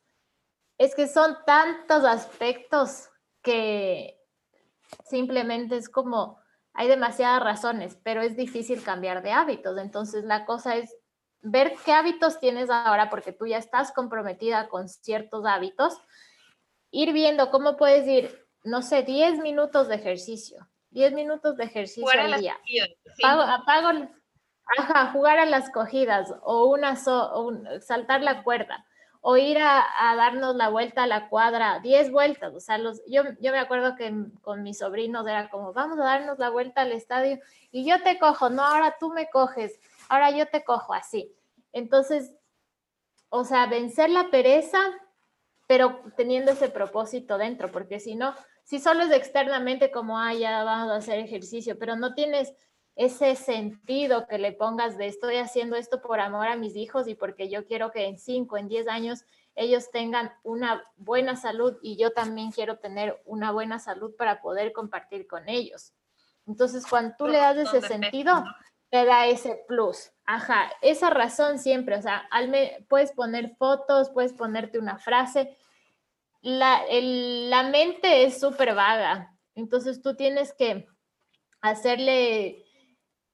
es 0.76 0.94
que 0.94 1.08
son 1.08 1.36
tantos 1.46 2.04
aspectos 2.04 3.08
que 3.42 4.20
simplemente 5.04 5.76
es 5.76 5.88
como, 5.88 6.38
hay 6.72 6.88
demasiadas 6.88 7.42
razones, 7.42 7.98
pero 8.02 8.20
es 8.20 8.36
difícil 8.36 8.82
cambiar 8.82 9.22
de 9.22 9.32
hábitos. 9.32 9.78
Entonces, 9.78 10.24
la 10.24 10.44
cosa 10.44 10.76
es 10.76 10.94
ver 11.44 11.74
qué 11.84 11.92
hábitos 11.92 12.40
tienes 12.40 12.70
ahora, 12.70 13.08
porque 13.10 13.32
tú 13.32 13.46
ya 13.46 13.58
estás 13.58 13.92
comprometida 13.92 14.68
con 14.68 14.88
ciertos 14.88 15.46
hábitos, 15.46 16.00
ir 16.90 17.12
viendo 17.12 17.50
cómo 17.50 17.76
puedes 17.76 18.08
ir, 18.08 18.46
no 18.64 18.82
sé, 18.82 19.02
10 19.02 19.38
minutos 19.38 19.88
de 19.88 19.94
ejercicio, 19.94 20.66
10 20.90 21.12
minutos 21.12 21.56
de 21.56 21.64
ejercicio 21.64 22.08
al 22.10 22.40
día. 22.40 22.58
apago, 23.22 24.08
Ajá, 24.78 25.12
jugar 25.12 25.38
a 25.38 25.44
las 25.44 25.70
cogidas 25.70 26.34
o 26.42 26.66
una 26.66 26.96
saltar 26.96 28.22
la 28.22 28.42
cuerda 28.42 28.86
o 29.26 29.38
ir 29.38 29.58
a, 29.58 29.86
darnos 30.16 30.54
la 30.54 30.68
vuelta 30.68 31.04
a 31.04 31.06
la 31.06 31.30
cuadra, 31.30 31.80
10 31.80 32.10
vueltas. 32.10 32.54
O 32.54 32.60
sea, 32.60 32.76
los, 32.76 33.00
yo, 33.06 33.22
yo 33.40 33.52
me 33.52 33.58
acuerdo 33.58 33.96
que 33.96 34.14
con 34.42 34.62
mis 34.62 34.78
sobrinos 34.78 35.26
era 35.26 35.48
como, 35.48 35.72
vamos 35.72 35.98
a 35.98 36.04
darnos 36.04 36.38
la 36.38 36.50
vuelta 36.50 36.82
al 36.82 36.92
estadio 36.92 37.38
y 37.70 37.88
yo 37.88 38.02
te 38.02 38.18
cojo, 38.18 38.50
no, 38.50 38.62
ahora 38.62 38.96
tú 39.00 39.10
me 39.14 39.30
coges, 39.30 39.80
ahora 40.14 40.30
yo 40.30 40.46
te 40.46 40.64
cojo 40.64 40.94
así. 40.94 41.34
Entonces, 41.72 42.32
o 43.28 43.44
sea, 43.44 43.66
vencer 43.66 44.10
la 44.10 44.30
pereza, 44.30 44.78
pero 45.66 46.00
teniendo 46.16 46.52
ese 46.52 46.68
propósito 46.68 47.36
dentro, 47.36 47.70
porque 47.70 48.00
si 48.00 48.14
no, 48.14 48.34
si 48.62 48.78
solo 48.80 49.02
es 49.02 49.10
externamente 49.10 49.90
como, 49.90 50.18
ah, 50.18 50.32
ya 50.32 50.62
vamos 50.64 50.92
a 50.92 50.96
hacer 50.96 51.18
ejercicio, 51.18 51.78
pero 51.78 51.96
no 51.96 52.14
tienes 52.14 52.54
ese 52.96 53.34
sentido 53.34 54.26
que 54.28 54.38
le 54.38 54.52
pongas 54.52 54.96
de 54.96 55.08
estoy 55.08 55.36
haciendo 55.36 55.74
esto 55.74 56.00
por 56.00 56.20
amor 56.20 56.46
a 56.46 56.56
mis 56.56 56.76
hijos 56.76 57.08
y 57.08 57.14
porque 57.14 57.48
yo 57.48 57.66
quiero 57.66 57.90
que 57.90 58.06
en 58.06 58.18
5, 58.18 58.56
en 58.56 58.68
10 58.68 58.88
años 58.88 59.24
ellos 59.56 59.90
tengan 59.90 60.32
una 60.42 60.84
buena 60.96 61.36
salud 61.36 61.76
y 61.82 61.96
yo 61.96 62.12
también 62.12 62.52
quiero 62.52 62.78
tener 62.78 63.20
una 63.24 63.50
buena 63.50 63.78
salud 63.78 64.14
para 64.16 64.40
poder 64.40 64.72
compartir 64.72 65.26
con 65.26 65.48
ellos. 65.48 65.92
Entonces, 66.46 66.86
cuando 66.86 67.14
tú 67.16 67.26
le 67.26 67.38
das 67.38 67.56
ese 67.56 67.80
sentido, 67.80 68.44
te 68.90 69.04
da 69.04 69.26
ese 69.26 69.64
plus. 69.66 70.12
Ajá, 70.26 70.72
esa 70.80 71.10
razón 71.10 71.58
siempre, 71.58 71.96
o 71.96 72.02
sea, 72.02 72.28
puedes 72.88 73.12
poner 73.12 73.56
fotos, 73.56 74.10
puedes 74.10 74.32
ponerte 74.32 74.78
una 74.78 74.98
frase. 74.98 75.56
La, 76.40 76.82
la 76.90 77.62
mente 77.64 78.24
es 78.24 78.40
súper 78.40 78.74
vaga, 78.74 79.34
entonces 79.54 80.02
tú 80.02 80.14
tienes 80.14 80.52
que 80.52 80.86
hacerle 81.60 82.64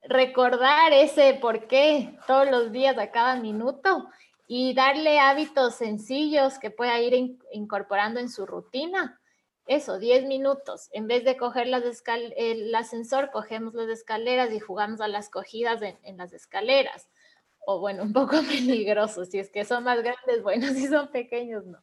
recordar 0.03 0.93
ese 0.93 1.35
por 1.35 1.67
qué 1.67 2.17
todos 2.27 2.51
los 2.51 2.73
días, 2.73 2.97
a 2.99 3.11
cada 3.11 3.37
minuto, 3.37 4.09
y 4.47 4.75
darle 4.75 5.21
hábitos 5.21 5.77
sencillos 5.77 6.59
que 6.59 6.71
pueda 6.71 6.99
ir 7.01 7.39
incorporando 7.53 8.19
en 8.19 8.29
su 8.29 8.47
rutina. 8.47 9.20
Eso, 9.67 9.99
10 9.99 10.25
minutos. 10.25 10.89
En 10.93 11.07
vez 11.07 11.25
de 11.25 11.37
coger 11.37 11.67
las 11.67 11.85
el 12.37 12.75
ascensor, 12.75 13.31
cogemos 13.31 13.75
las 13.75 13.89
escaleras 13.89 14.53
y 14.53 14.61
jugamos 14.61 15.01
a 15.01 15.09
las 15.09 15.31
cogidas 15.31 15.81
en, 15.83 16.17
las 16.17 16.33
escaleras. 16.33 17.09
O 17.67 17.79
bueno, 17.79 18.03
un 18.03 18.13
poco 18.13 18.33
peligroso, 18.49 19.25
si 19.25 19.39
es 19.39 19.51
que 19.51 19.65
son 19.65 19.85
más 19.85 20.03
grandes, 20.03 20.43
bueno, 20.43 20.67
si 20.69 20.87
son 20.87 21.11
pequeños, 21.11 21.67
no. 21.67 21.79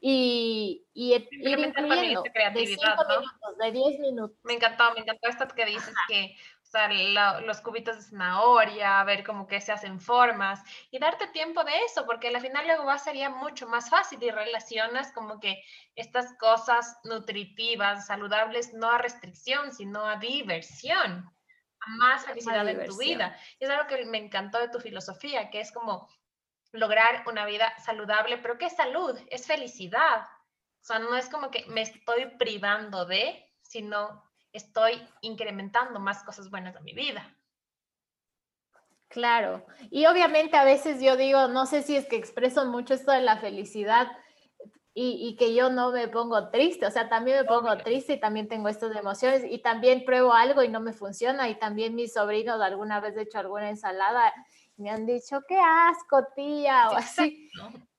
Y, 0.00 0.86
y 0.92 1.14
ir 1.14 1.58
incluyendo 1.58 2.22
de 2.22 2.66
5 2.66 2.84
minutos, 3.16 3.58
de 3.58 3.72
10 3.72 4.00
minutos. 4.00 4.36
Me 4.44 4.54
encantó, 4.54 4.92
me 4.94 5.00
encantó 5.00 5.28
esto 5.28 5.46
que 5.56 5.64
dices 5.64 5.94
que 6.08 6.36
o 6.68 6.70
sea, 6.70 6.86
los 7.40 7.62
cubitos 7.62 7.96
de 7.96 8.02
zanahoria, 8.02 9.02
ver 9.04 9.24
cómo 9.24 9.46
que 9.46 9.58
se 9.58 9.72
hacen 9.72 9.98
formas 9.98 10.62
y 10.90 10.98
darte 10.98 11.26
tiempo 11.28 11.64
de 11.64 11.72
eso, 11.84 12.04
porque 12.04 12.28
al 12.28 12.38
final 12.42 12.66
luego 12.66 12.84
va 12.84 12.92
a 12.92 12.98
ser 12.98 13.16
mucho 13.30 13.66
más 13.66 13.88
fácil 13.88 14.22
y 14.22 14.30
relacionas 14.30 15.10
como 15.12 15.40
que 15.40 15.62
estas 15.94 16.36
cosas 16.36 16.98
nutritivas, 17.04 18.06
saludables, 18.06 18.74
no 18.74 18.90
a 18.90 18.98
restricción, 18.98 19.72
sino 19.72 20.04
a 20.04 20.16
diversión, 20.16 21.34
a 21.80 21.90
más 21.96 22.26
felicidad 22.26 22.68
en 22.68 22.84
tu 22.84 22.98
vida. 22.98 23.34
Y 23.58 23.64
es 23.64 23.70
algo 23.70 23.86
que 23.86 24.04
me 24.04 24.18
encantó 24.18 24.58
de 24.58 24.68
tu 24.68 24.78
filosofía, 24.78 25.48
que 25.48 25.60
es 25.60 25.72
como 25.72 26.06
lograr 26.72 27.24
una 27.26 27.46
vida 27.46 27.72
saludable, 27.78 28.36
pero 28.36 28.58
¿qué 28.58 28.68
salud? 28.68 29.18
Es 29.30 29.46
felicidad. 29.46 30.20
O 30.82 30.84
sea, 30.84 30.98
no 30.98 31.16
es 31.16 31.30
como 31.30 31.50
que 31.50 31.64
me 31.68 31.80
estoy 31.80 32.26
privando 32.36 33.06
de, 33.06 33.50
sino 33.62 34.27
estoy 34.52 35.00
incrementando 35.20 36.00
más 36.00 36.22
cosas 36.24 36.50
buenas 36.50 36.76
en 36.76 36.84
mi 36.84 36.92
vida. 36.92 37.34
Claro, 39.08 39.64
y 39.90 40.04
obviamente 40.04 40.56
a 40.56 40.64
veces 40.64 41.00
yo 41.00 41.16
digo, 41.16 41.48
no 41.48 41.64
sé 41.64 41.82
si 41.82 41.96
es 41.96 42.06
que 42.06 42.16
expreso 42.16 42.66
mucho 42.66 42.92
esto 42.92 43.10
de 43.10 43.22
la 43.22 43.38
felicidad 43.38 44.08
y, 45.00 45.36
que 45.36 45.54
yo 45.54 45.70
no 45.70 45.92
me 45.92 46.08
pongo 46.08 46.50
triste, 46.50 46.84
o 46.84 46.90
sea, 46.90 47.08
también 47.08 47.38
me 47.38 47.44
pongo 47.44 47.76
triste 47.78 48.14
y 48.14 48.20
también 48.20 48.48
tengo 48.48 48.68
estas 48.68 48.96
emociones 48.96 49.44
y 49.48 49.58
también 49.58 50.04
pruebo 50.04 50.32
algo 50.32 50.64
y 50.64 50.68
no 50.68 50.80
me 50.80 50.92
funciona 50.92 51.48
y 51.48 51.54
también 51.54 51.94
mis 51.94 52.14
sobrinos 52.14 52.60
alguna 52.60 52.98
vez 52.98 53.16
he 53.16 53.22
hecho 53.22 53.38
alguna 53.38 53.70
ensalada 53.70 54.34
y 54.76 54.82
me 54.82 54.90
han 54.90 55.06
dicho, 55.06 55.40
qué 55.46 55.56
asco, 55.56 56.26
tía, 56.34 56.88
o 56.90 56.96
así. 56.96 57.48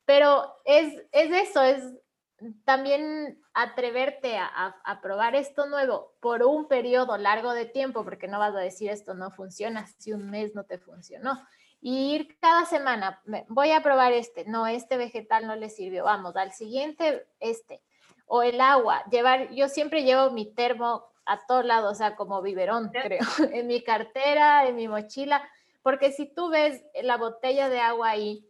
Pero 0.04 0.54
es, 0.66 0.94
es 1.14 1.50
eso, 1.50 1.62
es 1.64 1.86
también 2.66 3.42
atreverte 3.54 4.38
a, 4.38 4.76
a, 4.84 5.02
probar 5.02 5.36
esto 5.36 5.66
nuevo 5.68 6.14
por 6.20 6.44
un 6.44 6.68
periodo 6.68 7.18
largo 7.18 7.54
de 7.54 7.66
tiempo, 7.66 8.04
porque 8.04 8.28
no 8.28 8.40
vas 8.40 8.56
a 8.56 8.60
decir 8.60 8.90
esto 8.90 9.14
no 9.14 9.32
funciona 9.32 9.88
si 9.98 10.14
un 10.14 10.30
mes 10.30 10.56
no 10.56 10.64
te 10.64 10.78
funcionó. 10.78 11.42
Y 11.82 12.14
ir 12.16 12.38
cada 12.40 12.66
semana, 12.66 13.22
voy 13.48 13.72
a 13.72 13.82
probar 13.82 14.12
este, 14.12 14.46
no, 14.46 14.68
este 14.68 14.98
vegetal 14.98 15.48
no 15.48 15.56
le 15.56 15.70
sirvió, 15.70 16.04
vamos, 16.04 16.36
al 16.36 16.52
siguiente 16.52 17.26
este, 17.40 17.82
o 18.26 18.44
el 18.44 18.60
agua, 18.60 19.04
llevar, 19.10 19.50
yo 19.52 19.70
siempre 19.70 20.04
llevo 20.04 20.32
mi 20.32 20.54
termo 20.54 21.06
a 21.26 21.46
todos 21.46 21.64
lados, 21.64 21.92
o 21.94 21.96
sea, 21.96 22.16
como 22.16 22.42
biberón, 22.42 22.90
creo, 22.90 23.20
en 23.54 23.68
mi 23.68 23.84
cartera, 23.84 24.68
en 24.68 24.76
mi 24.76 24.88
mochila, 24.88 25.48
porque 25.82 26.12
si 26.12 26.26
tú 26.26 26.50
ves 26.50 26.84
la 27.02 27.18
botella 27.18 27.70
de 27.70 27.80
agua 27.80 28.10
ahí, 28.10 28.49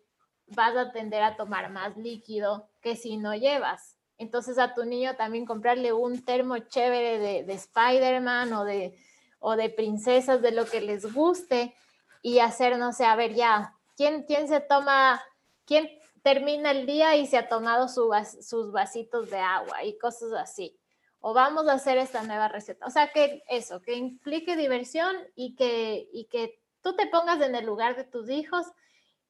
vas 0.52 0.76
a 0.76 0.91
tender 0.91 1.24
a 1.24 1.36
tomar 1.36 1.70
más 1.72 1.97
líquido 1.97 2.70
que 2.82 2.95
si 2.95 3.18
no 3.18 3.36
llevas. 3.36 3.95
Entonces 4.18 4.58
a 4.58 4.74
tu 4.74 4.84
niño 4.84 5.16
también 5.16 5.45
comprarle 5.45 5.93
un 5.93 6.24
termo 6.24 6.58
chévere 6.58 7.20
de, 7.20 7.43
de 7.43 7.54
Spider-Man 7.54 8.52
o 8.54 8.66
de, 8.66 8.97
o 9.39 9.56
de 9.56 9.70
princesas, 9.70 10.41
de 10.41 10.52
lo 10.52 10.66
que 10.66 10.82
les 10.82 11.14
guste, 11.14 11.74
y 12.22 12.39
hacer, 12.39 12.78
no 12.78 12.91
sé, 12.91 13.06
a 13.06 13.16
ver, 13.16 13.34
ya, 13.34 13.74
¿quién, 13.95 14.24
quién 14.24 14.47
se 14.47 14.60
toma, 14.60 15.22
quién 15.66 15.89
termina 16.22 16.72
el 16.72 16.86
día 16.86 17.16
y 17.16 17.28
se 17.28 17.38
ha 17.38 17.47
tomado 17.47 17.88
su 17.88 18.12
sus 18.41 18.74
vasitos 18.74 19.30
de 19.30 19.38
agua 19.38 19.84
y 19.84 19.97
cosas 19.97 20.34
así? 20.34 20.78
O 21.22 21.34
vamos 21.34 21.68
a 21.68 21.74
hacer 21.74 21.97
esta 21.97 22.24
nueva 22.24 22.47
receta. 22.47 22.86
O 22.86 22.89
sea, 22.89 23.12
que 23.12 23.43
eso, 23.50 23.82
que 23.82 23.95
implique 23.95 24.56
diversión 24.56 25.16
y 25.36 25.56
que, 25.56 26.10
y 26.12 26.26
que 26.26 26.62
tú 26.82 26.95
te 26.95 27.08
pongas 27.08 27.41
en 27.41 27.56
el 27.56 27.66
lugar 27.66 27.95
de 27.95 28.04
tus 28.04 28.30
hijos 28.30 28.66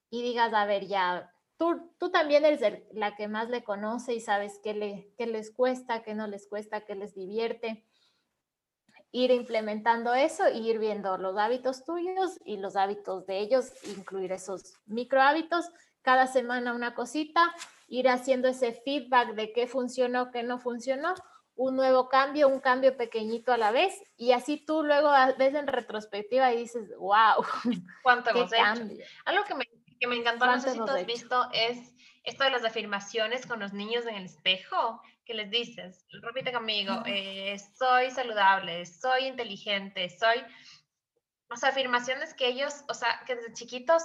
y 0.10 0.24
digas, 0.24 0.54
a 0.54 0.66
ver, 0.66 0.88
ya, 0.88 1.32
tú, 1.58 1.94
tú 2.00 2.12
también 2.12 2.46
eres 2.46 2.84
la 2.94 3.16
que 3.16 3.28
más 3.28 3.50
le 3.50 3.64
conoce 3.64 4.14
y 4.14 4.22
sabes 4.22 4.60
qué, 4.64 4.74
le, 4.74 5.14
qué 5.18 5.28
les 5.28 5.52
cuesta, 5.52 6.04
qué 6.04 6.16
no 6.16 6.28
les 6.28 6.48
cuesta, 6.48 6.86
qué 6.86 6.96
les 6.96 7.14
divierte 7.16 7.86
ir 9.12 9.32
implementando 9.32 10.14
eso 10.14 10.50
y 10.50 10.70
ir 10.70 10.80
viendo 10.80 11.18
los 11.18 11.38
hábitos 11.38 11.84
tuyos 11.84 12.40
y 12.46 12.58
los 12.58 12.76
hábitos 12.76 13.26
de 13.26 13.40
ellos, 13.40 13.72
incluir 13.86 14.32
esos 14.32 14.76
micro 14.86 15.22
hábitos, 15.22 15.66
cada 16.02 16.28
semana 16.28 16.74
una 16.74 16.94
cosita, 16.94 17.54
ir 17.88 18.08
haciendo 18.08 18.48
ese 18.48 18.74
feedback 18.74 19.34
de 19.34 19.52
qué 19.52 19.68
funcionó, 19.68 20.32
qué 20.32 20.44
no 20.44 20.60
funcionó, 20.60 21.16
un 21.56 21.76
nuevo 21.76 22.08
cambio, 22.08 22.48
un 22.48 22.62
cambio 22.62 22.96
pequeñito 22.96 23.52
a 23.52 23.58
la 23.58 23.72
vez 23.72 23.94
y 24.16 24.32
así 24.32 24.64
tú 24.64 24.82
luego 24.84 25.12
ves 25.38 25.56
en 25.56 25.68
retrospectiva 25.68 26.54
y 26.54 26.58
dices, 26.58 26.90
wow, 26.98 27.44
cuánto 28.04 28.30
hemos 28.30 28.54
hecho. 28.54 28.88
Algo 29.26 29.44
que 29.44 29.56
me, 29.56 29.66
que 30.00 30.08
me 30.08 30.16
encantó, 30.16 30.46
no 30.46 30.60
sé 30.60 30.72
si 30.72 30.78
tú 30.78 30.90
has 30.90 31.06
visto, 31.06 31.50
es 31.54 31.94
esto 32.24 32.44
de 32.44 32.52
las 32.52 32.66
afirmaciones 32.66 33.46
con 33.46 33.60
los 33.60 33.74
niños 33.74 34.06
en 34.06 34.16
el 34.16 34.26
espejo, 34.26 35.02
que 35.26 35.34
les 35.34 35.50
dices, 35.50 36.06
repite 36.22 36.52
conmigo, 36.52 37.04
eh, 37.06 37.58
soy 37.78 38.12
saludable, 38.12 38.86
soy 38.86 39.26
inteligente, 39.26 40.10
soy, 40.10 40.44
o 41.50 41.56
sea, 41.56 41.70
afirmaciones 41.70 42.34
que 42.34 42.48
ellos, 42.48 42.84
o 42.88 42.94
sea, 42.94 43.24
que 43.26 43.36
desde 43.36 43.54
chiquitos 43.54 44.04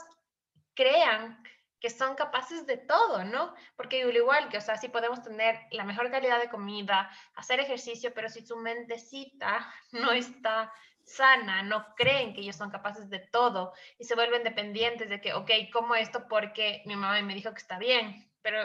crean 0.75 1.43
que 1.81 1.91
son 1.91 2.15
capaces 2.15 2.67
de 2.67 2.79
todo, 2.79 3.25
¿no? 3.25 3.55
Porque 3.77 3.99
igual 3.99 4.49
que, 4.49 4.57
o 4.57 4.61
sea, 4.63 4.77
sí 4.77 4.89
podemos 4.89 5.23
tener 5.23 5.61
la 5.71 5.85
mejor 5.85 6.11
calidad 6.11 6.41
de 6.41 6.49
comida, 6.49 7.11
hacer 7.35 7.61
ejercicio, 7.61 8.13
pero 8.15 8.31
si 8.31 8.41
su 8.41 8.57
mentecita 8.57 9.71
no 9.93 10.13
está 10.13 10.73
sana, 11.05 11.63
no 11.63 11.95
creen 11.95 12.35
que 12.35 12.41
ellos 12.41 12.57
son 12.57 12.71
capaces 12.71 13.11
de 13.11 13.19
todo 13.19 13.73
y 13.99 14.05
se 14.05 14.15
vuelven 14.15 14.45
dependientes 14.45 15.09
de 15.09 15.21
que, 15.21 15.35
ok, 15.35 15.51
como 15.73 15.95
esto 15.95 16.27
porque 16.29 16.83
mi 16.87 16.97
mamá 16.97 17.21
me 17.23 17.35
dijo 17.35 17.53
que 17.53 17.61
está 17.61 17.79
bien, 17.79 18.31
pero 18.43 18.59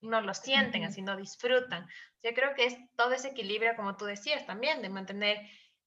no 0.00 0.20
lo 0.20 0.34
sienten, 0.34 0.84
así 0.84 1.02
no 1.02 1.16
disfrutan. 1.16 1.88
Yo 2.22 2.32
creo 2.34 2.54
que 2.54 2.66
es 2.66 2.76
todo 2.96 3.12
ese 3.12 3.28
equilibrio, 3.28 3.76
como 3.76 3.96
tú 3.96 4.04
decías 4.04 4.46
también, 4.46 4.82
de 4.82 4.88
mantener 4.88 5.38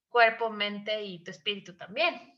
cuerpo, 0.10 0.50
mente 0.50 1.04
y 1.04 1.24
tu 1.24 1.32
espíritu 1.32 1.76
también. 1.76 2.34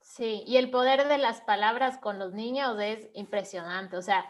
Sí, 0.00 0.42
y 0.46 0.56
el 0.56 0.70
poder 0.70 1.06
de 1.06 1.18
las 1.18 1.40
palabras 1.42 1.98
con 1.98 2.18
los 2.18 2.32
niños 2.32 2.78
es 2.80 3.08
impresionante, 3.14 3.96
o 3.96 4.02
sea, 4.02 4.24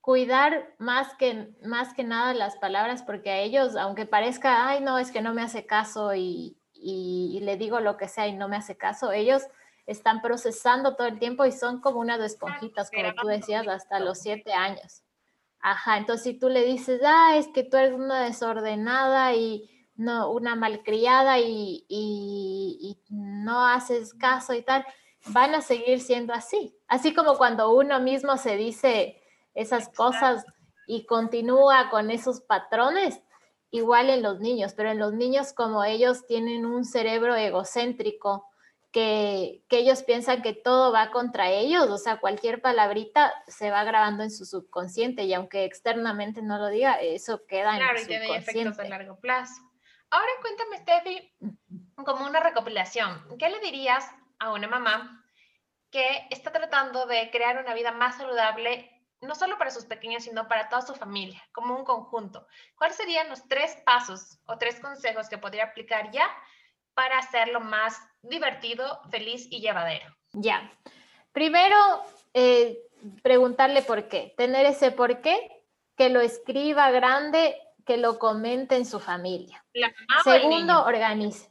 cuidar 0.00 0.74
más 0.78 1.14
que, 1.16 1.52
más 1.62 1.92
que 1.94 2.04
nada 2.04 2.32
las 2.32 2.56
palabras, 2.56 3.02
porque 3.02 3.30
a 3.30 3.38
ellos, 3.40 3.76
aunque 3.76 4.06
parezca, 4.06 4.68
ay, 4.68 4.80
no, 4.80 4.98
es 4.98 5.10
que 5.10 5.20
no 5.20 5.34
me 5.34 5.42
hace 5.42 5.66
caso 5.66 6.14
y, 6.14 6.57
y, 6.80 7.40
le 7.42 7.56
digo 7.56 7.80
lo 7.80 7.96
que 7.96 8.08
sea 8.08 8.26
y 8.26 8.34
no 8.34 8.48
me 8.48 8.56
hace 8.56 8.76
caso, 8.76 9.12
ellos 9.12 9.42
están 9.86 10.20
procesando 10.20 10.96
todo 10.96 11.06
el 11.06 11.18
tiempo 11.18 11.44
y 11.44 11.52
son 11.52 11.80
como 11.80 12.00
unas 12.00 12.20
esponjitas, 12.20 12.90
como 12.90 13.14
tú 13.14 13.26
decías, 13.26 13.66
hasta 13.66 14.00
los 14.00 14.18
siete 14.18 14.52
años. 14.52 15.02
Ajá, 15.60 15.96
entonces 15.96 16.24
si 16.24 16.38
tú 16.38 16.48
le 16.48 16.64
dices, 16.64 17.00
ah, 17.04 17.36
es 17.36 17.48
que 17.48 17.64
tú 17.64 17.76
eres 17.76 17.92
una 17.94 18.22
desordenada 18.22 19.34
y 19.34 19.68
no, 19.96 20.30
una 20.30 20.54
malcriada 20.54 21.40
y, 21.40 21.84
y, 21.88 22.98
no 23.08 23.66
haces 23.66 24.14
caso 24.14 24.54
y 24.54 24.62
tal, 24.62 24.86
van 25.26 25.54
a 25.54 25.62
seguir 25.62 26.00
siendo 26.00 26.32
así. 26.32 26.76
Así 26.86 27.14
como 27.14 27.36
cuando 27.36 27.74
uno 27.74 27.98
mismo 27.98 28.36
se 28.36 28.56
dice 28.56 29.20
esas 29.54 29.88
cosas 29.88 30.44
y 30.86 31.04
continúa 31.06 31.90
con 31.90 32.10
esos 32.10 32.40
patrones, 32.40 33.20
igual 33.70 34.10
en 34.10 34.22
los 34.22 34.40
niños, 34.40 34.74
pero 34.74 34.90
en 34.90 34.98
los 34.98 35.12
niños 35.12 35.52
como 35.52 35.84
ellos 35.84 36.26
tienen 36.26 36.66
un 36.66 36.84
cerebro 36.84 37.36
egocéntrico, 37.36 38.48
que, 38.90 39.62
ellos 39.68 40.02
piensan 40.02 40.42
que 40.42 40.54
todo 40.54 40.92
va 40.92 41.10
contra 41.10 41.50
ellos, 41.50 41.88
o 41.90 41.98
sea, 41.98 42.18
cualquier 42.18 42.62
palabrita 42.62 43.32
se 43.46 43.70
va 43.70 43.84
grabando 43.84 44.22
en 44.22 44.30
su 44.30 44.44
subconsciente 44.44 45.24
y 45.24 45.34
aunque 45.34 45.64
externamente 45.64 46.42
no 46.42 46.58
lo 46.58 46.68
diga, 46.68 46.94
eso 46.94 47.44
queda 47.46 47.76
en 47.76 47.98
su 47.98 48.04
subconsciente. 48.04 48.06
Claro, 48.06 48.22
y 48.22 48.24
tiene 48.24 48.36
efectos 48.36 48.78
a 48.78 48.88
largo 48.88 49.20
plazo. 49.20 49.62
Ahora 50.10 50.32
cuéntame, 50.40 50.78
Steffi, 50.78 51.34
como 51.96 52.26
una 52.26 52.40
recopilación, 52.40 53.36
¿qué 53.38 53.50
le 53.50 53.60
dirías 53.60 54.10
a 54.38 54.52
una 54.52 54.66
mamá 54.66 55.24
que 55.90 56.26
está 56.30 56.50
tratando 56.50 57.06
de 57.06 57.30
crear 57.30 57.62
una 57.62 57.74
vida 57.74 57.92
más 57.92 58.16
saludable 58.16 58.90
no 59.20 59.34
solo 59.34 59.58
para 59.58 59.70
sus 59.70 59.84
pequeños, 59.84 60.24
sino 60.24 60.48
para 60.48 60.68
toda 60.68 60.82
su 60.82 60.94
familia, 60.94 61.42
como 61.52 61.76
un 61.76 61.84
conjunto. 61.84 62.46
¿Cuáles 62.76 62.96
serían 62.96 63.28
los 63.28 63.46
tres 63.48 63.76
pasos 63.84 64.38
o 64.46 64.58
tres 64.58 64.80
consejos 64.80 65.28
que 65.28 65.38
podría 65.38 65.64
aplicar 65.64 66.10
ya 66.10 66.28
para 66.94 67.18
hacerlo 67.18 67.60
más 67.60 67.98
divertido, 68.22 69.00
feliz 69.10 69.46
y 69.50 69.60
llevadero? 69.60 70.14
Ya. 70.32 70.70
Primero, 71.32 71.76
eh, 72.34 72.78
preguntarle 73.22 73.82
por 73.82 74.08
qué, 74.08 74.34
tener 74.36 74.66
ese 74.66 74.92
por 74.92 75.20
qué, 75.20 75.64
que 75.96 76.08
lo 76.10 76.20
escriba 76.20 76.90
grande, 76.90 77.56
que 77.84 77.96
lo 77.96 78.18
comente 78.18 78.76
en 78.76 78.86
su 78.86 79.00
familia. 79.00 79.64
Segundo, 80.22 80.84
organice. 80.84 81.50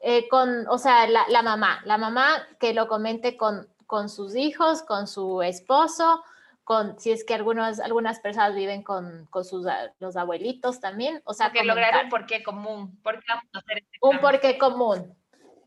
Eh, 0.00 0.28
con, 0.28 0.66
o 0.68 0.78
sea, 0.78 1.06
la, 1.06 1.26
la 1.28 1.42
mamá, 1.42 1.80
la 1.84 1.96
mamá 1.96 2.46
que 2.58 2.74
lo 2.74 2.88
comente 2.88 3.36
con 3.36 3.73
con 3.86 4.08
sus 4.08 4.34
hijos, 4.36 4.82
con 4.82 5.06
su 5.06 5.42
esposo, 5.42 6.22
con 6.64 6.98
si 6.98 7.12
es 7.12 7.24
que 7.24 7.34
algunos, 7.34 7.78
algunas 7.80 8.20
personas 8.20 8.54
viven 8.54 8.82
con, 8.82 9.26
con 9.30 9.44
sus 9.44 9.66
los 9.98 10.16
abuelitos 10.16 10.80
también. 10.80 11.20
O 11.24 11.34
sea, 11.34 11.52
que 11.52 11.62
lograr 11.62 12.04
un 12.04 12.10
porqué 12.10 12.42
común. 12.42 12.98
¿Por 13.02 13.20
qué 13.20 13.26
vamos 13.28 13.44
a 13.52 13.58
hacer 13.58 13.78
este 13.78 13.98
un 14.00 14.18
porqué 14.18 14.58
común. 14.58 15.14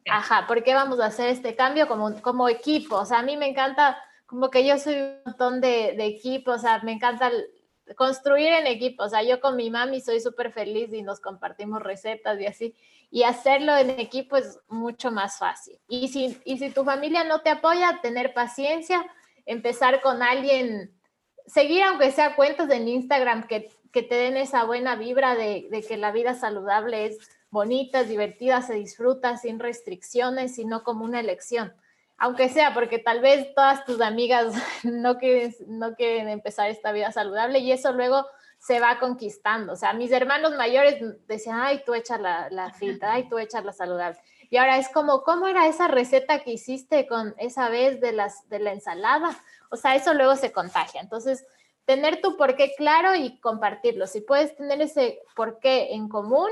Ajá, 0.10 0.48
¿por 0.48 0.64
qué 0.64 0.74
vamos 0.74 1.00
a 1.00 1.08
hacer 1.08 1.30
este 1.30 1.56
cambio 1.56 1.88
como, 1.88 2.22
como 2.22 2.50
equipo? 2.50 2.96
O 2.96 3.06
sea, 3.06 3.20
a 3.20 3.24
mí 3.24 3.36
me 3.38 3.48
encanta, 3.48 4.02
como 4.26 4.50
que 4.50 4.66
yo 4.66 4.78
soy 4.78 4.96
un 4.96 5.22
montón 5.26 5.62
de, 5.62 5.96
de 5.98 6.06
equipo, 6.06 6.52
o 6.52 6.58
sea, 6.58 6.80
me 6.84 6.94
encanta 6.94 7.30
construir 7.96 8.50
en 8.50 8.68
equipo. 8.68 9.04
O 9.04 9.10
sea, 9.10 9.24
yo 9.24 9.40
con 9.40 9.56
mi 9.56 9.70
mami 9.70 10.02
soy 10.02 10.20
súper 10.20 10.52
feliz 10.52 10.94
y 10.94 11.02
nos 11.02 11.20
compartimos 11.20 11.82
recetas 11.82 12.40
y 12.40 12.46
así 12.46 12.76
y 13.10 13.24
hacerlo 13.24 13.76
en 13.78 13.92
equipo 13.92 14.38
es 14.38 14.60
mucho 14.68 15.12
más 15.12 15.38
fácil. 15.38 15.80
Y 15.88 16.10
si, 16.10 16.40
y 16.44 16.58
si 16.58 16.70
tu 16.72 16.84
familia 16.84 17.24
no 17.24 17.42
te 17.42 17.50
apoya, 17.50 18.00
tener 18.02 18.34
paciencia, 18.34 19.06
empezar 19.46 20.02
con 20.02 20.22
alguien, 20.22 20.94
seguir 21.46 21.84
aunque 21.84 22.12
sea 22.12 22.36
cuentas 22.36 22.70
en 22.70 22.88
Instagram 22.88 23.48
que, 23.48 23.70
que 23.92 24.04
te 24.04 24.16
den 24.16 24.36
esa 24.36 24.66
buena 24.66 24.96
vibra 24.96 25.36
de, 25.36 25.86
que 25.88 25.98
la 25.98 26.12
vida 26.12 26.36
saludable 26.36 27.06
es 27.06 27.18
bonita, 27.50 28.04
divertida, 28.04 28.62
se 28.62 28.74
disfruta 28.74 29.38
sin 29.38 29.60
restricciones, 29.60 30.56
sino 30.56 30.84
como 30.84 31.06
una 31.06 31.22
elección. 31.22 31.74
Aunque 32.18 32.50
sea 32.50 32.74
porque 32.74 33.00
tal 33.00 33.22
vez 33.22 33.54
todas 33.54 33.86
tus 33.86 34.02
amigas 34.02 34.54
no 34.84 35.18
quieren, 35.18 35.56
no 35.68 35.96
quieren 35.96 36.30
empezar 36.30 36.70
esta 36.70 36.92
vida 36.92 37.12
saludable 37.12 37.60
y 37.60 37.72
eso 37.72 37.94
luego 37.94 38.26
se 38.60 38.80
va 38.80 39.00
conquistando. 39.00 39.74
O 39.74 39.76
sea, 39.76 39.94
mis 39.94 40.12
hermanos 40.12 40.56
mayores 40.56 40.96
decían, 41.28 41.60
ay, 41.60 41.84
tú 41.86 41.94
echas 41.94 42.20
la, 42.20 42.50
la 42.50 42.74
ay, 43.02 43.30
tú 43.30 43.38
echas 43.38 43.64
la 43.64 43.72
saludable. 43.72 44.20
Y 44.50 44.58
ahora 44.58 44.78
es 44.78 44.90
como, 44.90 45.24
¿cómo 45.24 45.48
era 45.48 45.68
esa 45.68 45.88
receta 45.88 46.44
que 46.44 46.54
hiciste 46.54 47.08
con 47.08 47.36
esa 47.38 47.70
vez 47.70 48.00
de, 48.02 48.14
las, 48.14 48.48
de 48.50 48.60
la 48.60 48.72
ensalada? 48.72 49.38
O 49.70 49.76
sea, 49.76 49.96
eso 49.96 50.14
luego 50.14 50.36
se 50.36 50.52
contagia. 50.52 51.02
Entonces, 51.02 51.46
tener 51.86 52.22
tu 52.22 52.36
porqué 52.36 52.74
claro 52.76 53.16
y 53.16 53.40
compartirlo. 53.40 54.08
Si 54.08 54.22
puedes 54.22 54.56
tener 54.56 54.82
ese 54.82 55.20
porqué 55.36 55.94
en 55.94 56.10
común 56.10 56.50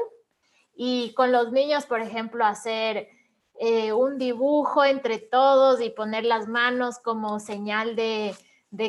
y 0.75 1.13
con 1.13 1.31
los 1.31 1.51
niños, 1.51 1.85
por 1.85 2.01
ejemplo, 2.01 2.45
hacer 2.45 3.09
eh, 3.57 3.93
un 3.93 4.17
dibujo 4.17 4.83
entre 4.83 5.17
todos 5.17 5.79
y 5.81 5.89
poner 5.89 6.25
las 6.25 6.47
manos 6.47 6.99
como 6.99 7.39
señal 7.39 7.95
de, 7.95 8.35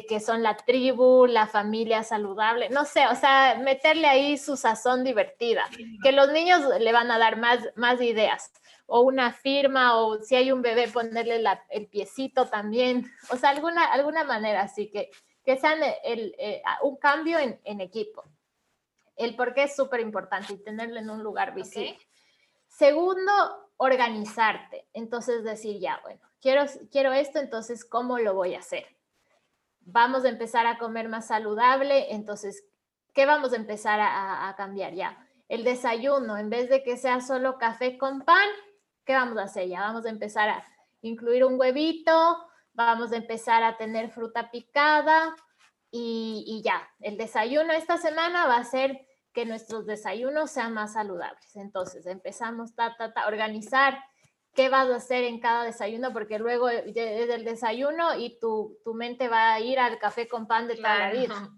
que 0.08 0.18
son 0.18 0.42
la 0.42 0.56
tribu, 0.56 1.26
la 1.26 1.46
familia 1.46 2.02
saludable, 2.02 2.68
no 2.70 2.84
sé, 2.84 3.06
o 3.06 3.14
sea, 3.14 3.60
meterle 3.62 4.08
ahí 4.08 4.36
su 4.36 4.56
sazón 4.56 5.04
divertida, 5.04 5.62
que 6.02 6.10
los 6.10 6.32
niños 6.32 6.62
le 6.80 6.92
van 6.92 7.12
a 7.12 7.18
dar 7.18 7.36
más, 7.36 7.60
más 7.76 8.00
ideas, 8.00 8.50
o 8.86 9.02
una 9.02 9.32
firma, 9.32 9.96
o 9.96 10.20
si 10.22 10.34
hay 10.34 10.50
un 10.50 10.62
bebé, 10.62 10.88
ponerle 10.88 11.44
el 11.70 11.86
piecito 11.86 12.46
también, 12.46 13.08
o 13.30 13.36
sea, 13.36 13.50
alguna, 13.50 13.84
alguna 13.92 14.24
manera 14.24 14.62
así 14.62 14.90
que, 14.90 15.10
que 15.44 15.56
sean 15.56 15.78
el, 16.02 16.34
eh, 16.38 16.60
un 16.82 16.96
cambio 16.96 17.38
en, 17.38 17.60
en, 17.62 17.80
equipo. 17.80 18.24
El 19.14 19.36
por 19.36 19.54
qué 19.54 19.62
es 19.62 19.76
súper 19.76 20.00
importante 20.00 20.54
y 20.54 20.58
tenerlo 20.58 20.98
en 20.98 21.08
un 21.08 21.22
lugar 21.22 21.54
visible. 21.54 21.96
Segundo, 22.66 23.65
organizarte. 23.76 24.86
Entonces 24.92 25.44
decir, 25.44 25.80
ya, 25.80 26.00
bueno, 26.02 26.20
quiero, 26.40 26.64
quiero 26.90 27.12
esto, 27.12 27.38
entonces, 27.38 27.84
¿cómo 27.84 28.18
lo 28.18 28.34
voy 28.34 28.54
a 28.54 28.60
hacer? 28.60 28.86
Vamos 29.80 30.24
a 30.24 30.28
empezar 30.28 30.66
a 30.66 30.78
comer 30.78 31.08
más 31.08 31.28
saludable, 31.28 32.12
entonces, 32.14 32.64
¿qué 33.14 33.26
vamos 33.26 33.52
a 33.52 33.56
empezar 33.56 34.00
a, 34.00 34.52
cambiar 34.56 34.94
ya? 34.94 35.18
El 35.48 35.62
desayuno, 35.62 36.36
en 36.36 36.50
vez 36.50 36.68
de 36.68 36.82
que 36.82 36.96
sea 36.96 37.20
solo 37.20 37.58
café 37.58 37.96
con 37.98 38.22
pan, 38.22 38.48
¿qué 39.04 39.12
vamos 39.12 39.38
a 39.38 39.44
hacer? 39.44 39.68
Ya 39.68 39.80
vamos 39.80 40.04
a 40.06 40.10
empezar 40.10 40.48
a 40.48 40.64
incluir 41.02 41.44
un 41.44 41.58
huevito, 41.58 42.44
vamos 42.72 43.12
a 43.12 43.16
empezar 43.16 43.62
a 43.62 43.76
tener 43.76 44.10
fruta 44.10 44.50
picada 44.50 45.36
y, 45.90 46.44
y 46.48 46.62
ya. 46.62 46.88
El 46.98 47.16
desayuno 47.16 47.72
esta 47.72 47.96
semana 47.96 48.46
va 48.46 48.56
a 48.56 48.64
ser 48.64 49.05
que 49.36 49.44
nuestros 49.44 49.84
desayunos 49.84 50.50
sean 50.50 50.72
más 50.72 50.94
saludables. 50.94 51.54
Entonces, 51.56 52.06
empezamos 52.06 52.72
a 52.78 53.26
organizar 53.28 54.02
qué 54.54 54.70
vas 54.70 54.88
a 54.88 54.96
hacer 54.96 55.24
en 55.24 55.40
cada 55.40 55.64
desayuno, 55.64 56.14
porque 56.14 56.38
luego 56.38 56.70
es 56.70 56.96
el 56.96 57.44
desayuno 57.44 58.18
y 58.18 58.38
tu, 58.40 58.78
tu, 58.82 58.94
mente 58.94 59.28
va 59.28 59.52
a 59.52 59.60
ir 59.60 59.78
al 59.78 59.98
café 59.98 60.26
con 60.26 60.46
pan 60.46 60.66
de 60.68 60.76
toda 60.76 60.98
la 60.98 61.12
vida. 61.12 61.50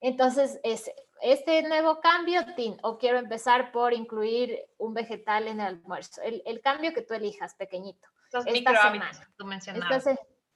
Entonces, 0.00 0.58
es, 0.64 0.90
este 1.22 1.62
nuevo 1.62 2.00
cambio, 2.00 2.40
o 2.82 2.98
quiero 2.98 3.18
empezar 3.18 3.70
por 3.70 3.92
incluir 3.92 4.58
un 4.76 4.92
vegetal 4.92 5.46
en 5.46 5.60
el 5.60 5.66
almuerzo. 5.66 6.20
El, 6.22 6.42
el 6.46 6.60
cambio 6.62 6.92
que 6.92 7.02
tú 7.02 7.14
elijas, 7.14 7.54
pequeñito. 7.54 8.08
Estos 8.24 8.44
micro 8.46 8.74
hábitos, 8.76 9.20
tú 9.36 9.46
mencionabas. 9.46 10.04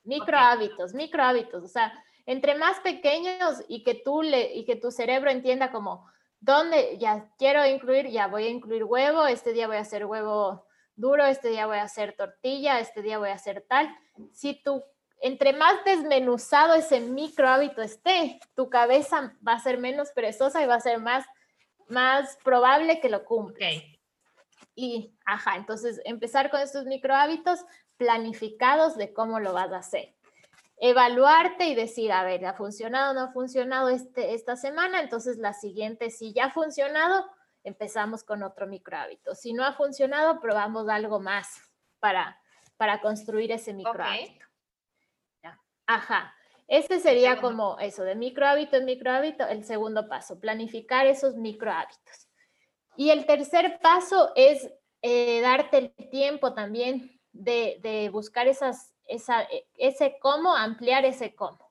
micro 0.02 0.38
hábitos, 0.38 0.92
micro 0.92 1.22
hábitos. 1.22 1.62
O 1.62 1.68
sea, 1.68 1.92
entre 2.26 2.54
más 2.54 2.80
pequeños 2.80 3.62
y 3.68 3.82
que 3.84 3.94
tú 3.94 4.22
le, 4.22 4.54
y 4.54 4.64
que 4.64 4.76
tu 4.76 4.90
cerebro 4.90 5.30
entienda 5.30 5.70
como, 5.70 6.06
¿dónde 6.40 6.98
ya 6.98 7.30
quiero 7.38 7.64
incluir? 7.66 8.08
Ya 8.08 8.26
voy 8.26 8.44
a 8.44 8.50
incluir 8.50 8.84
huevo, 8.84 9.26
este 9.26 9.52
día 9.52 9.66
voy 9.66 9.76
a 9.76 9.80
hacer 9.80 10.06
huevo 10.06 10.66
duro, 10.96 11.24
este 11.24 11.48
día 11.48 11.66
voy 11.66 11.78
a 11.78 11.84
hacer 11.84 12.14
tortilla, 12.16 12.80
este 12.80 13.02
día 13.02 13.18
voy 13.18 13.30
a 13.30 13.34
hacer 13.34 13.64
tal. 13.68 13.94
Si 14.32 14.62
tú, 14.62 14.82
entre 15.20 15.52
más 15.52 15.84
desmenuzado 15.84 16.74
ese 16.74 17.00
micro 17.00 17.48
hábito 17.48 17.82
esté, 17.82 18.40
tu 18.54 18.68
cabeza 18.68 19.36
va 19.46 19.52
a 19.52 19.60
ser 19.60 19.78
menos 19.78 20.10
perezosa 20.12 20.62
y 20.62 20.66
va 20.66 20.74
a 20.74 20.80
ser 20.80 20.98
más, 20.98 21.26
más 21.88 22.38
probable 22.44 23.00
que 23.00 23.10
lo 23.10 23.24
cumpla. 23.24 23.68
Y, 24.74 25.14
ajá, 25.24 25.56
entonces 25.56 26.00
empezar 26.04 26.50
con 26.50 26.60
estos 26.60 26.84
micro 26.86 27.14
hábitos 27.14 27.60
planificados 27.96 28.96
de 28.96 29.12
cómo 29.12 29.40
lo 29.40 29.52
vas 29.52 29.72
a 29.72 29.78
hacer 29.78 30.14
evaluarte 30.80 31.66
y 31.66 31.74
decir, 31.74 32.10
a 32.10 32.24
ver, 32.24 32.44
¿ha 32.46 32.54
funcionado 32.54 33.10
o 33.10 33.14
no 33.14 33.20
ha 33.20 33.32
funcionado 33.32 33.90
este, 33.90 34.34
esta 34.34 34.56
semana? 34.56 35.00
Entonces 35.00 35.36
la 35.36 35.52
siguiente, 35.52 36.10
si 36.10 36.32
ya 36.32 36.46
ha 36.46 36.50
funcionado, 36.50 37.26
empezamos 37.62 38.24
con 38.24 38.42
otro 38.42 38.66
micro 38.66 38.96
hábito. 38.96 39.34
Si 39.34 39.52
no 39.52 39.64
ha 39.64 39.74
funcionado, 39.74 40.40
probamos 40.40 40.88
algo 40.88 41.20
más 41.20 41.48
para, 42.00 42.40
para 42.78 43.00
construir 43.02 43.52
ese 43.52 43.74
micro 43.74 44.02
hábito. 44.02 44.46
Ajá. 45.86 46.34
Este 46.66 47.00
sería 47.00 47.40
como 47.40 47.78
eso, 47.80 48.04
de 48.04 48.14
micro 48.14 48.46
hábito 48.46 48.76
en 48.76 48.84
micro 48.84 49.10
hábito, 49.10 49.44
el 49.48 49.64
segundo 49.64 50.08
paso, 50.08 50.38
planificar 50.38 51.06
esos 51.06 51.36
micro 51.36 51.72
hábitos. 51.72 52.28
Y 52.96 53.10
el 53.10 53.26
tercer 53.26 53.80
paso 53.82 54.30
es 54.36 54.70
eh, 55.02 55.40
darte 55.40 55.78
el 55.78 56.10
tiempo 56.10 56.54
también 56.54 57.20
de, 57.32 57.80
de 57.82 58.08
buscar 58.10 58.46
esas 58.46 58.94
e, 59.10 59.66
ese 59.76 60.16
cómo, 60.20 60.54
ampliar 60.54 61.04
ese 61.04 61.34
cómo. 61.34 61.70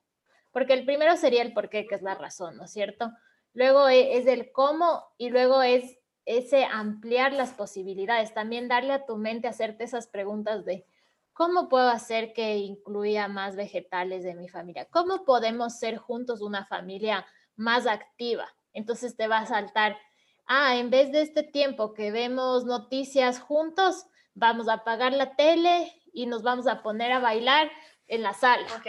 Porque 0.52 0.74
el 0.74 0.86
primero 0.86 1.16
sería 1.16 1.42
el 1.42 1.54
por 1.54 1.70
qué, 1.70 1.88
que 1.88 1.96
es 1.96 2.02
la 2.02 2.16
razón, 2.16 2.58
¿no 2.58 2.66
es 2.66 2.72
cierto? 2.72 3.12
Luego 3.54 3.88
e, 3.88 4.18
es 4.18 4.28
el 4.28 4.52
cómo 4.52 5.04
y 5.18 5.30
luego 5.30 5.62
es 5.62 5.98
ese 6.26 6.66
ampliar 6.66 7.34
las 7.34 7.54
posibilidades. 7.54 8.34
También 8.34 8.68
darle 8.68 8.94
a 8.94 9.06
tu 9.06 9.18
mente 9.18 9.48
hacerte 9.48 9.84
esas 9.84 10.08
preguntas 10.08 10.66
de 10.66 10.86
cómo 11.34 11.70
puedo 11.70 11.90
hacer 11.90 12.34
que 12.34 12.58
incluya 12.58 13.28
más 13.28 13.56
vegetales 13.56 14.24
de 14.24 14.36
mi 14.36 14.50
familia. 14.50 14.88
¿Cómo 14.92 15.24
podemos 15.24 15.80
ser 15.80 15.98
juntos 15.98 16.42
una 16.42 16.66
familia 16.66 17.26
más 17.56 17.88
activa? 17.88 18.48
Entonces 18.74 19.16
te 19.16 19.28
va 19.28 19.40
a 19.40 19.46
saltar, 19.46 19.98
ah, 20.46 20.76
en 20.76 20.90
vez 20.90 21.12
de 21.12 21.22
este 21.22 21.44
tiempo 21.44 21.94
que 21.94 22.12
vemos 22.12 22.66
noticias 22.66 23.40
juntos, 23.40 24.06
vamos 24.36 24.68
a 24.68 24.74
apagar 24.74 25.14
la 25.14 25.36
tele 25.36 25.99
y 26.14 26.26
nos 26.26 26.44
vamos 26.44 26.68
a 26.68 26.82
poner 26.82 27.12
a 27.12 27.20
bailar 27.20 27.72
en 28.08 28.24
la 28.24 28.34
sala. 28.34 28.68
Ok. 28.76 28.88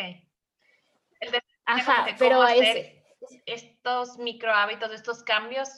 Ajá, 1.66 2.09
pero 2.18 2.47
ese, 2.47 3.05
estos 3.47 4.18
micro 4.18 4.53
hábitos, 4.53 4.93
estos 4.93 5.23
cambios 5.23 5.68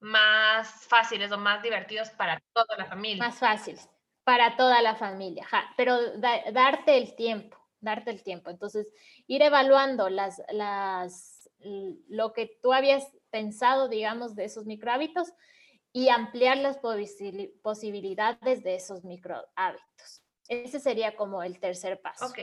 más 0.00 0.86
fáciles 0.86 1.32
o 1.32 1.38
más 1.38 1.62
divertidos 1.62 2.10
para 2.10 2.42
toda 2.52 2.76
la 2.76 2.86
familia. 2.86 3.24
Más 3.24 3.38
fáciles 3.38 3.88
para 4.24 4.56
toda 4.56 4.80
la 4.80 4.96
familia, 4.96 5.44
ajá, 5.44 5.72
pero 5.76 5.98
darte 6.18 6.96
el 6.96 7.14
tiempo, 7.14 7.58
darte 7.80 8.10
el 8.10 8.22
tiempo. 8.22 8.50
Entonces, 8.50 8.88
ir 9.26 9.42
evaluando 9.42 10.08
las, 10.08 10.42
las, 10.50 11.50
lo 12.08 12.32
que 12.32 12.58
tú 12.62 12.72
habías 12.72 13.06
pensado, 13.30 13.88
digamos, 13.88 14.34
de 14.34 14.44
esos 14.44 14.64
micro 14.64 14.90
hábitos 14.90 15.32
y 15.92 16.08
ampliar 16.08 16.56
las 16.56 16.78
posibilidades 17.62 18.64
de 18.64 18.74
esos 18.74 19.04
micro 19.04 19.44
hábitos. 19.54 20.23
Ese 20.48 20.80
sería 20.80 21.16
como 21.16 21.42
el 21.42 21.58
tercer 21.58 22.00
paso. 22.00 22.26
Ok. 22.26 22.38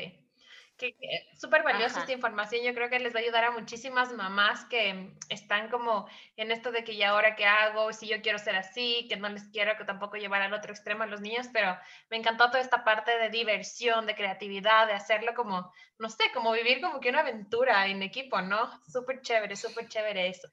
Súper 1.40 1.62
valiosa 1.64 2.00
esta 2.00 2.12
información. 2.12 2.64
Yo 2.64 2.74
creo 2.74 2.90
que 2.90 2.98
les 2.98 3.14
va 3.14 3.20
a 3.20 3.22
ayudar 3.22 3.44
a 3.44 3.52
muchísimas 3.52 4.12
mamás 4.14 4.66
que 4.66 5.12
están 5.30 5.70
como 5.70 6.08
en 6.38 6.52
esto 6.52 6.72
de 6.72 6.84
que 6.84 6.96
ya 6.96 7.10
ahora 7.10 7.36
qué 7.36 7.46
hago, 7.46 7.94
si 7.94 8.08
yo 8.08 8.22
quiero 8.22 8.40
ser 8.40 8.56
así, 8.56 9.06
que 9.08 9.16
no 9.16 9.30
les 9.30 9.44
quiero 9.50 9.78
que 9.78 9.86
tampoco 9.86 10.18
llevar 10.18 10.42
al 10.42 10.54
otro 10.54 10.72
extremo 10.72 11.04
a 11.04 11.08
los 11.08 11.22
niños, 11.22 11.48
pero 11.54 11.78
me 12.10 12.18
encantó 12.18 12.48
toda 12.48 12.62
esta 12.62 12.84
parte 12.84 13.16
de 13.18 13.30
diversión, 13.30 14.08
de 14.08 14.16
creatividad, 14.16 14.88
de 14.88 14.94
hacerlo 14.94 15.36
como, 15.36 15.72
no 16.00 16.10
sé, 16.10 16.24
como 16.34 16.52
vivir 16.52 16.82
como 16.82 17.00
que 17.00 17.10
una 17.10 17.20
aventura 17.20 17.86
en 17.88 18.02
equipo, 18.02 18.42
¿no? 18.42 18.72
Súper 18.88 19.22
chévere, 19.22 19.56
súper 19.56 19.88
chévere 19.88 20.30
eso. 20.30 20.48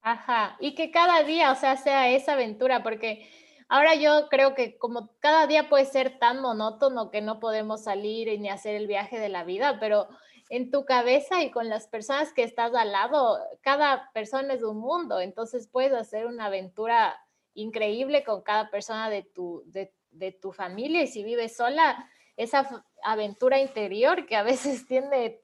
Ajá, 0.00 0.56
y 0.60 0.74
que 0.74 0.90
cada 0.90 1.22
día, 1.24 1.52
o 1.52 1.54
sea, 1.54 1.76
sea 1.76 2.08
esa 2.08 2.32
aventura, 2.32 2.82
porque 2.82 3.30
Ahora 3.72 3.94
yo 3.94 4.28
creo 4.28 4.54
que 4.54 4.76
como 4.76 5.16
cada 5.18 5.46
día 5.46 5.70
puede 5.70 5.86
ser 5.86 6.18
tan 6.18 6.42
monótono 6.42 7.10
que 7.10 7.22
no 7.22 7.40
podemos 7.40 7.84
salir 7.84 8.38
ni 8.38 8.50
hacer 8.50 8.74
el 8.74 8.86
viaje 8.86 9.18
de 9.18 9.30
la 9.30 9.44
vida, 9.44 9.78
pero 9.80 10.08
en 10.50 10.70
tu 10.70 10.84
cabeza 10.84 11.42
y 11.42 11.50
con 11.50 11.70
las 11.70 11.86
personas 11.86 12.34
que 12.34 12.42
estás 12.42 12.74
al 12.74 12.92
lado, 12.92 13.38
cada 13.62 14.10
persona 14.12 14.52
es 14.52 14.62
un 14.62 14.76
mundo, 14.76 15.20
entonces 15.20 15.68
puedes 15.68 15.94
hacer 15.94 16.26
una 16.26 16.46
aventura 16.46 17.18
increíble 17.54 18.24
con 18.24 18.42
cada 18.42 18.68
persona 18.70 19.08
de 19.08 19.22
tu, 19.22 19.62
de, 19.64 20.32
tu 20.32 20.52
familia 20.52 21.00
y 21.00 21.06
si 21.06 21.24
vives 21.24 21.56
sola, 21.56 22.10
esa 22.36 22.84
aventura 23.02 23.58
interior 23.58 24.26
que 24.26 24.36
a 24.36 24.42
veces 24.42 24.86
tiene 24.86 25.40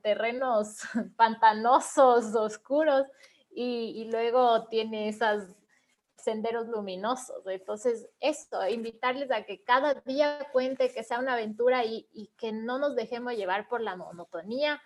terrenos 0.00 0.78
pantanosos, 1.16 2.34
oscuros, 2.34 3.06
y, 3.54 3.92
y, 3.94 4.10
luego 4.10 4.68
tiene 4.68 5.08
esas 5.08 5.54
senderos 6.22 6.68
luminosos. 6.68 7.46
Entonces, 7.46 8.08
esto, 8.20 8.66
invitarles 8.68 9.30
a 9.30 9.44
que 9.44 9.62
cada 9.62 9.94
día 9.94 10.48
cuente, 10.52 10.92
que 10.92 11.04
sea 11.04 11.18
una 11.18 11.34
aventura 11.34 11.84
y, 11.84 12.08
que 12.38 12.52
no 12.52 12.78
nos 12.78 12.96
dejemos 12.96 13.34
llevar 13.34 13.68
por 13.68 13.80
la 13.80 13.96
monotonía, 13.96 14.80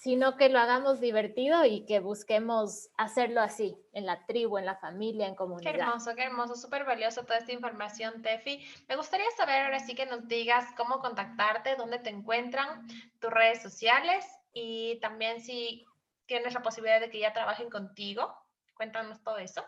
sino 0.00 0.36
que 0.36 0.48
lo 0.48 0.58
hagamos 0.58 0.98
divertido 1.00 1.64
y 1.66 1.84
que 1.84 2.00
busquemos 2.00 2.88
hacerlo 2.96 3.42
así, 3.42 3.76
en 3.92 4.06
la 4.06 4.24
tribu, 4.24 4.56
en 4.56 4.64
la 4.64 4.76
familia, 4.76 5.26
en 5.26 5.34
comunidad. 5.34 5.72
Qué 5.72 5.78
hermoso, 5.78 6.14
qué 6.14 6.22
hermoso, 6.22 6.54
súper 6.56 6.84
valioso 6.84 7.22
toda 7.24 7.38
esta 7.38 7.52
información, 7.52 8.22
Tefi. 8.22 8.66
Me 8.88 8.96
gustaría 8.96 9.30
saber 9.36 9.62
ahora 9.62 9.80
sí 9.80 9.94
que 9.94 10.06
nos 10.06 10.26
digas 10.26 10.64
cómo 10.76 11.00
contactarte, 11.00 11.76
dónde 11.76 11.98
te 11.98 12.08
encuentran, 12.08 12.86
tus 13.18 13.30
redes 13.30 13.60
sociales 13.60 14.24
y 14.54 14.98
también 15.00 15.42
si 15.42 15.84
tienes 16.24 16.54
la 16.54 16.62
posibilidad 16.62 17.00
de 17.00 17.10
que 17.10 17.18
ya 17.18 17.32
trabajen 17.32 17.68
contigo. 17.68 18.34
Cuéntanos 18.74 19.22
todo 19.22 19.36
eso. 19.36 19.62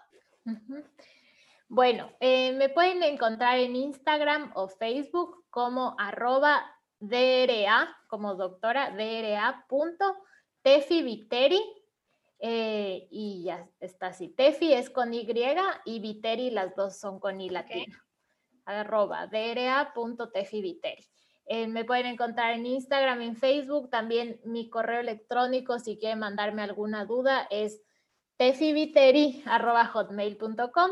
Bueno, 1.68 2.10
eh, 2.20 2.52
me 2.52 2.68
pueden 2.68 3.02
encontrar 3.02 3.58
en 3.58 3.76
Instagram 3.76 4.52
o 4.54 4.68
Facebook 4.68 5.46
como 5.48 5.96
arroba 5.98 6.62
DRA, 7.00 7.96
como 8.08 8.34
doctora 8.34 8.90
DRA 8.90 9.66
Tefi 10.62 11.02
Viteri. 11.02 11.60
Eh, 12.44 13.06
y 13.10 13.44
ya 13.44 13.68
está 13.80 14.08
así. 14.08 14.28
Tefi 14.28 14.72
es 14.72 14.90
con 14.90 15.14
Y 15.14 15.26
y 15.84 16.00
Viteri 16.00 16.50
las 16.50 16.74
dos 16.74 16.98
son 16.98 17.20
con 17.20 17.40
I 17.40 17.48
latina. 17.48 18.04
Arroba 18.64 19.28
dra.tefiviteri. 19.28 21.06
Eh, 21.46 21.68
me 21.68 21.84
pueden 21.84 22.06
encontrar 22.06 22.54
en 22.54 22.66
Instagram, 22.66 23.22
en 23.22 23.36
Facebook, 23.36 23.90
también 23.90 24.40
mi 24.44 24.68
correo 24.70 25.00
electrónico 25.00 25.78
si 25.78 25.98
quieren 25.98 26.18
mandarme 26.18 26.62
alguna 26.62 27.04
duda 27.04 27.46
es 27.50 27.80
tefiviteri.hotmail.com 28.42 30.90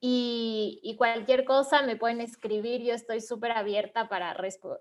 y, 0.00 0.80
y 0.82 0.96
cualquier 0.96 1.44
cosa 1.44 1.82
me 1.82 1.96
pueden 1.96 2.22
escribir, 2.22 2.82
yo 2.82 2.94
estoy 2.94 3.20
súper 3.20 3.52
abierta 3.52 4.08
para 4.08 4.34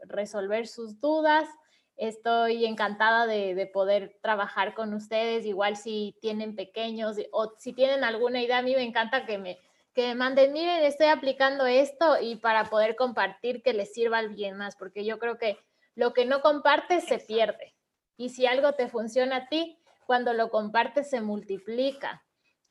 resolver 0.08 0.68
sus 0.68 1.02
dudas. 1.02 1.50
Estoy 1.98 2.66
encantada 2.66 3.28
de, 3.28 3.56
de, 3.56 3.68
poder 3.68 4.18
trabajar 4.22 4.74
con 4.74 4.94
ustedes, 4.94 5.46
igual 5.46 5.76
si 5.76 6.16
tienen 6.22 6.56
pequeños 6.56 7.18
o 7.34 7.52
si 7.58 7.74
tienen 7.74 8.06
alguna 8.06 8.42
idea, 8.42 8.60
a 8.60 8.62
mí 8.62 8.74
me 8.74 8.84
encanta 8.84 9.26
que 9.26 9.38
me, 9.38 9.60
que 9.94 10.08
me 10.08 10.16
manden, 10.16 10.54
miren, 10.54 10.86
estoy 10.86 11.08
aplicando 11.08 11.66
esto 11.66 12.22
y 12.22 12.38
para 12.38 12.70
poder 12.70 12.96
compartir 12.96 13.62
que 13.64 13.74
les 13.74 13.94
sirva 13.94 14.20
al 14.20 14.30
bien 14.30 14.56
más, 14.56 14.78
porque 14.78 15.04
yo 15.04 15.20
creo 15.20 15.38
que 15.38 15.60
lo 15.94 16.14
que 16.14 16.26
no 16.26 16.40
compartes 16.40 17.04
se 17.04 17.20
pierde. 17.20 17.76
Y 18.16 18.30
si 18.30 18.46
algo 18.46 18.76
te 18.76 18.88
funciona 18.88 19.36
a 19.36 19.50
ti, 19.50 19.78
cuando 20.08 20.34
lo 20.34 20.50
compartes 20.50 21.10
se 21.10 21.22
multiplica. 21.22 22.24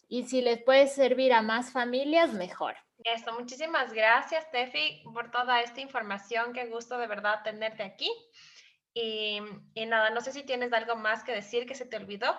Y 0.08 0.24
si 0.24 0.40
les 0.40 0.62
puede 0.62 0.88
servir 0.88 1.32
a 1.32 1.42
más 1.42 1.70
familias, 1.70 2.32
mejor. 2.32 2.74
Eso, 3.04 3.32
muchísimas 3.34 3.92
gracias, 3.92 4.50
Tefi, 4.50 5.02
por 5.12 5.30
toda 5.30 5.60
esta 5.60 5.80
información. 5.80 6.52
Qué 6.54 6.66
gusto 6.66 6.96
de 6.98 7.06
verdad 7.06 7.42
tenerte 7.44 7.82
aquí. 7.82 8.10
Y, 8.94 9.40
y 9.74 9.86
nada, 9.86 10.10
no 10.10 10.22
sé 10.22 10.32
si 10.32 10.44
tienes 10.44 10.72
algo 10.72 10.96
más 10.96 11.22
que 11.22 11.32
decir 11.32 11.66
que 11.66 11.74
se 11.74 11.84
te 11.84 11.96
olvidó. 11.96 12.34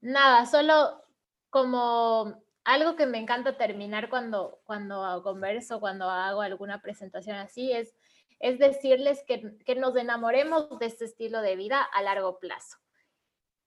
Nada, 0.00 0.46
solo 0.46 1.04
como 1.48 2.42
algo 2.64 2.96
que 2.96 3.06
me 3.06 3.18
encanta 3.18 3.56
terminar 3.56 4.10
cuando, 4.10 4.60
cuando 4.64 5.22
converso, 5.22 5.78
cuando 5.78 6.10
hago 6.10 6.40
alguna 6.40 6.82
presentación 6.82 7.36
así, 7.36 7.70
es, 7.70 7.94
es 8.40 8.58
decirles 8.58 9.22
que, 9.28 9.56
que 9.64 9.76
nos 9.76 9.94
enamoremos 9.94 10.76
de 10.80 10.86
este 10.86 11.04
estilo 11.04 11.40
de 11.40 11.54
vida 11.54 11.82
a 11.82 12.02
largo 12.02 12.40
plazo 12.40 12.81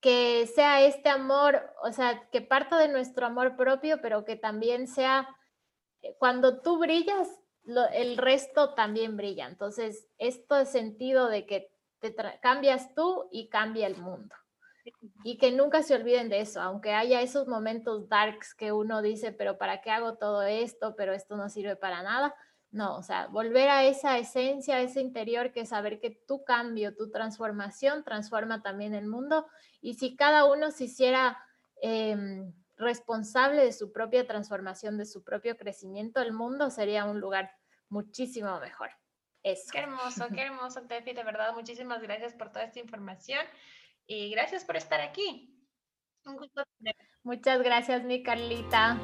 que 0.02 0.48
sea 0.48 0.82
este 0.82 1.10
amor, 1.10 1.74
o 1.82 1.92
sea, 1.92 2.28
que 2.32 2.42
parta 2.42 2.78
de 2.78 2.88
nuestro 2.88 3.26
amor 3.26 3.56
propio, 3.56 4.02
pero 4.02 4.26
que 4.26 4.36
también 4.36 4.88
sea, 4.88 5.28
eh, 6.02 6.16
cuando 6.20 6.62
tú 6.62 6.78
brillas, 6.78 7.28
el 7.94 8.18
resto 8.18 8.74
también 8.76 9.18
brilla. 9.18 9.48
Entonces, 9.48 10.08
esto 10.18 10.58
es 10.58 10.70
sentido 10.70 11.28
de 11.30 11.46
que 11.46 11.72
te 12.00 12.16
cambias 12.42 12.94
tú 12.94 13.28
y 13.32 13.50
cambia 13.50 13.88
el 13.88 13.98
mundo. 13.98 14.36
Y 15.24 15.40
que 15.40 15.52
nunca 15.52 15.82
se 15.82 15.96
olviden 15.96 16.30
de 16.30 16.42
eso, 16.42 16.62
aunque 16.62 16.94
haya 16.94 17.22
esos 17.22 17.48
momentos 17.48 18.08
darks 18.08 18.54
que 18.54 18.72
uno 18.72 19.02
dice, 19.02 19.32
pero 19.32 19.58
¿para 19.58 19.82
qué 19.82 19.90
hago 19.90 20.18
todo 20.18 20.44
esto? 20.44 20.96
Pero 20.96 21.14
esto 21.14 21.36
no 21.36 21.50
sirve 21.50 21.76
para 21.76 22.04
nada. 22.04 22.36
No, 22.76 22.98
o 22.98 23.04
sea, 23.04 23.28
volver 23.28 23.70
a 23.70 23.86
esa 23.86 24.18
esencia, 24.18 24.76
a 24.76 24.82
ese 24.82 25.00
interior, 25.00 25.54
que 25.54 25.66
saber 25.66 26.02
que 26.02 26.10
tu 26.10 26.44
cambio, 26.44 26.94
tu 26.94 27.10
transformación 27.10 28.04
transforma 28.04 28.62
también 28.62 28.94
el 28.94 29.08
mundo. 29.08 29.48
Y 29.80 29.94
si 29.94 30.18
cada 30.18 30.44
uno 30.44 30.72
se 30.72 30.84
hiciera 30.84 31.42
em, 31.82 32.54
responsable 32.76 33.64
de 33.64 33.72
su 33.72 33.94
propia 33.94 34.28
transformación, 34.28 34.98
de 34.98 35.06
su 35.06 35.24
propio 35.24 35.56
crecimiento, 35.56 36.22
el 36.22 36.34
mundo 36.34 36.70
sería 36.70 37.06
un 37.06 37.22
lugar 37.22 37.50
muchísimo 37.88 38.60
mejor. 38.60 38.90
Eso. 39.42 39.72
Qué 39.72 39.80
hermoso, 39.80 40.28
qué 40.36 40.42
hermoso, 40.42 40.82
Tefi. 40.82 41.14
De 41.14 41.24
verdad, 41.24 41.54
muchísimas 41.54 42.02
gracias 42.02 42.34
por 42.34 42.52
toda 42.52 42.66
esta 42.66 42.82
información 42.82 43.46
y 44.06 44.32
gracias 44.32 44.66
por 44.66 44.76
estar 44.76 45.00
aquí. 45.00 45.66
Un 46.26 46.36
gusto 46.36 46.62
Muchas 47.24 47.64
gracias, 47.64 48.04
mi 48.04 48.22
Carlita. 48.22 49.00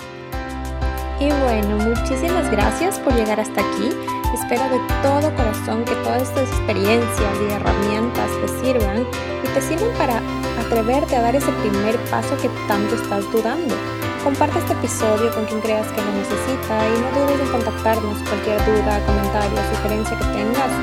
Y 1.22 1.30
bueno, 1.30 1.78
muchísimas 1.78 2.50
gracias 2.50 2.98
por 2.98 3.14
llegar 3.14 3.40
hasta 3.40 3.62
aquí. 3.62 3.90
Espero 4.34 4.64
de 4.70 4.80
todo 5.04 5.30
corazón 5.36 5.86
que 5.86 5.94
todas 6.02 6.24
estas 6.24 6.50
experiencias 6.50 7.34
y 7.40 7.54
herramientas 7.54 8.32
te 8.42 8.48
sirvan 8.48 9.06
y 9.44 9.48
te 9.54 9.62
sirvan 9.62 9.96
para 10.00 10.20
atreverte 10.66 11.16
a 11.16 11.22
dar 11.22 11.36
ese 11.36 11.52
primer 11.62 11.96
paso 12.10 12.36
que 12.42 12.50
tanto 12.68 12.96
estás 12.96 13.32
dudando. 13.32 13.76
Comparte 14.24 14.58
este 14.58 14.74
episodio 14.74 15.32
con 15.36 15.46
quien 15.46 15.62
creas 15.62 15.86
que 15.92 16.02
lo 16.02 16.12
necesita 16.12 16.90
y 16.90 17.02
no 17.02 17.22
dudes 17.22 17.40
en 17.40 17.52
contactarnos 17.52 18.18
cualquier 18.28 18.58
duda, 18.66 19.06
comentario 19.06 19.60
sugerencia 19.76 20.18
que 20.18 20.26
tengas. 20.26 20.74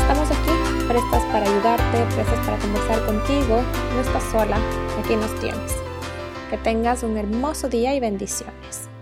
Estamos 0.00 0.30
aquí, 0.30 0.88
prestas 0.88 1.24
para 1.24 1.44
ayudarte, 1.44 1.98
prestas 2.14 2.40
para 2.46 2.56
conversar 2.56 3.04
contigo. 3.04 3.60
No 3.92 4.00
estás 4.00 4.22
sola, 4.32 4.56
aquí 4.98 5.14
nos 5.14 5.38
tienes. 5.40 5.76
Que 6.48 6.56
tengas 6.56 7.02
un 7.02 7.18
hermoso 7.18 7.68
día 7.68 7.94
y 7.94 8.00
bendiciones. 8.00 8.93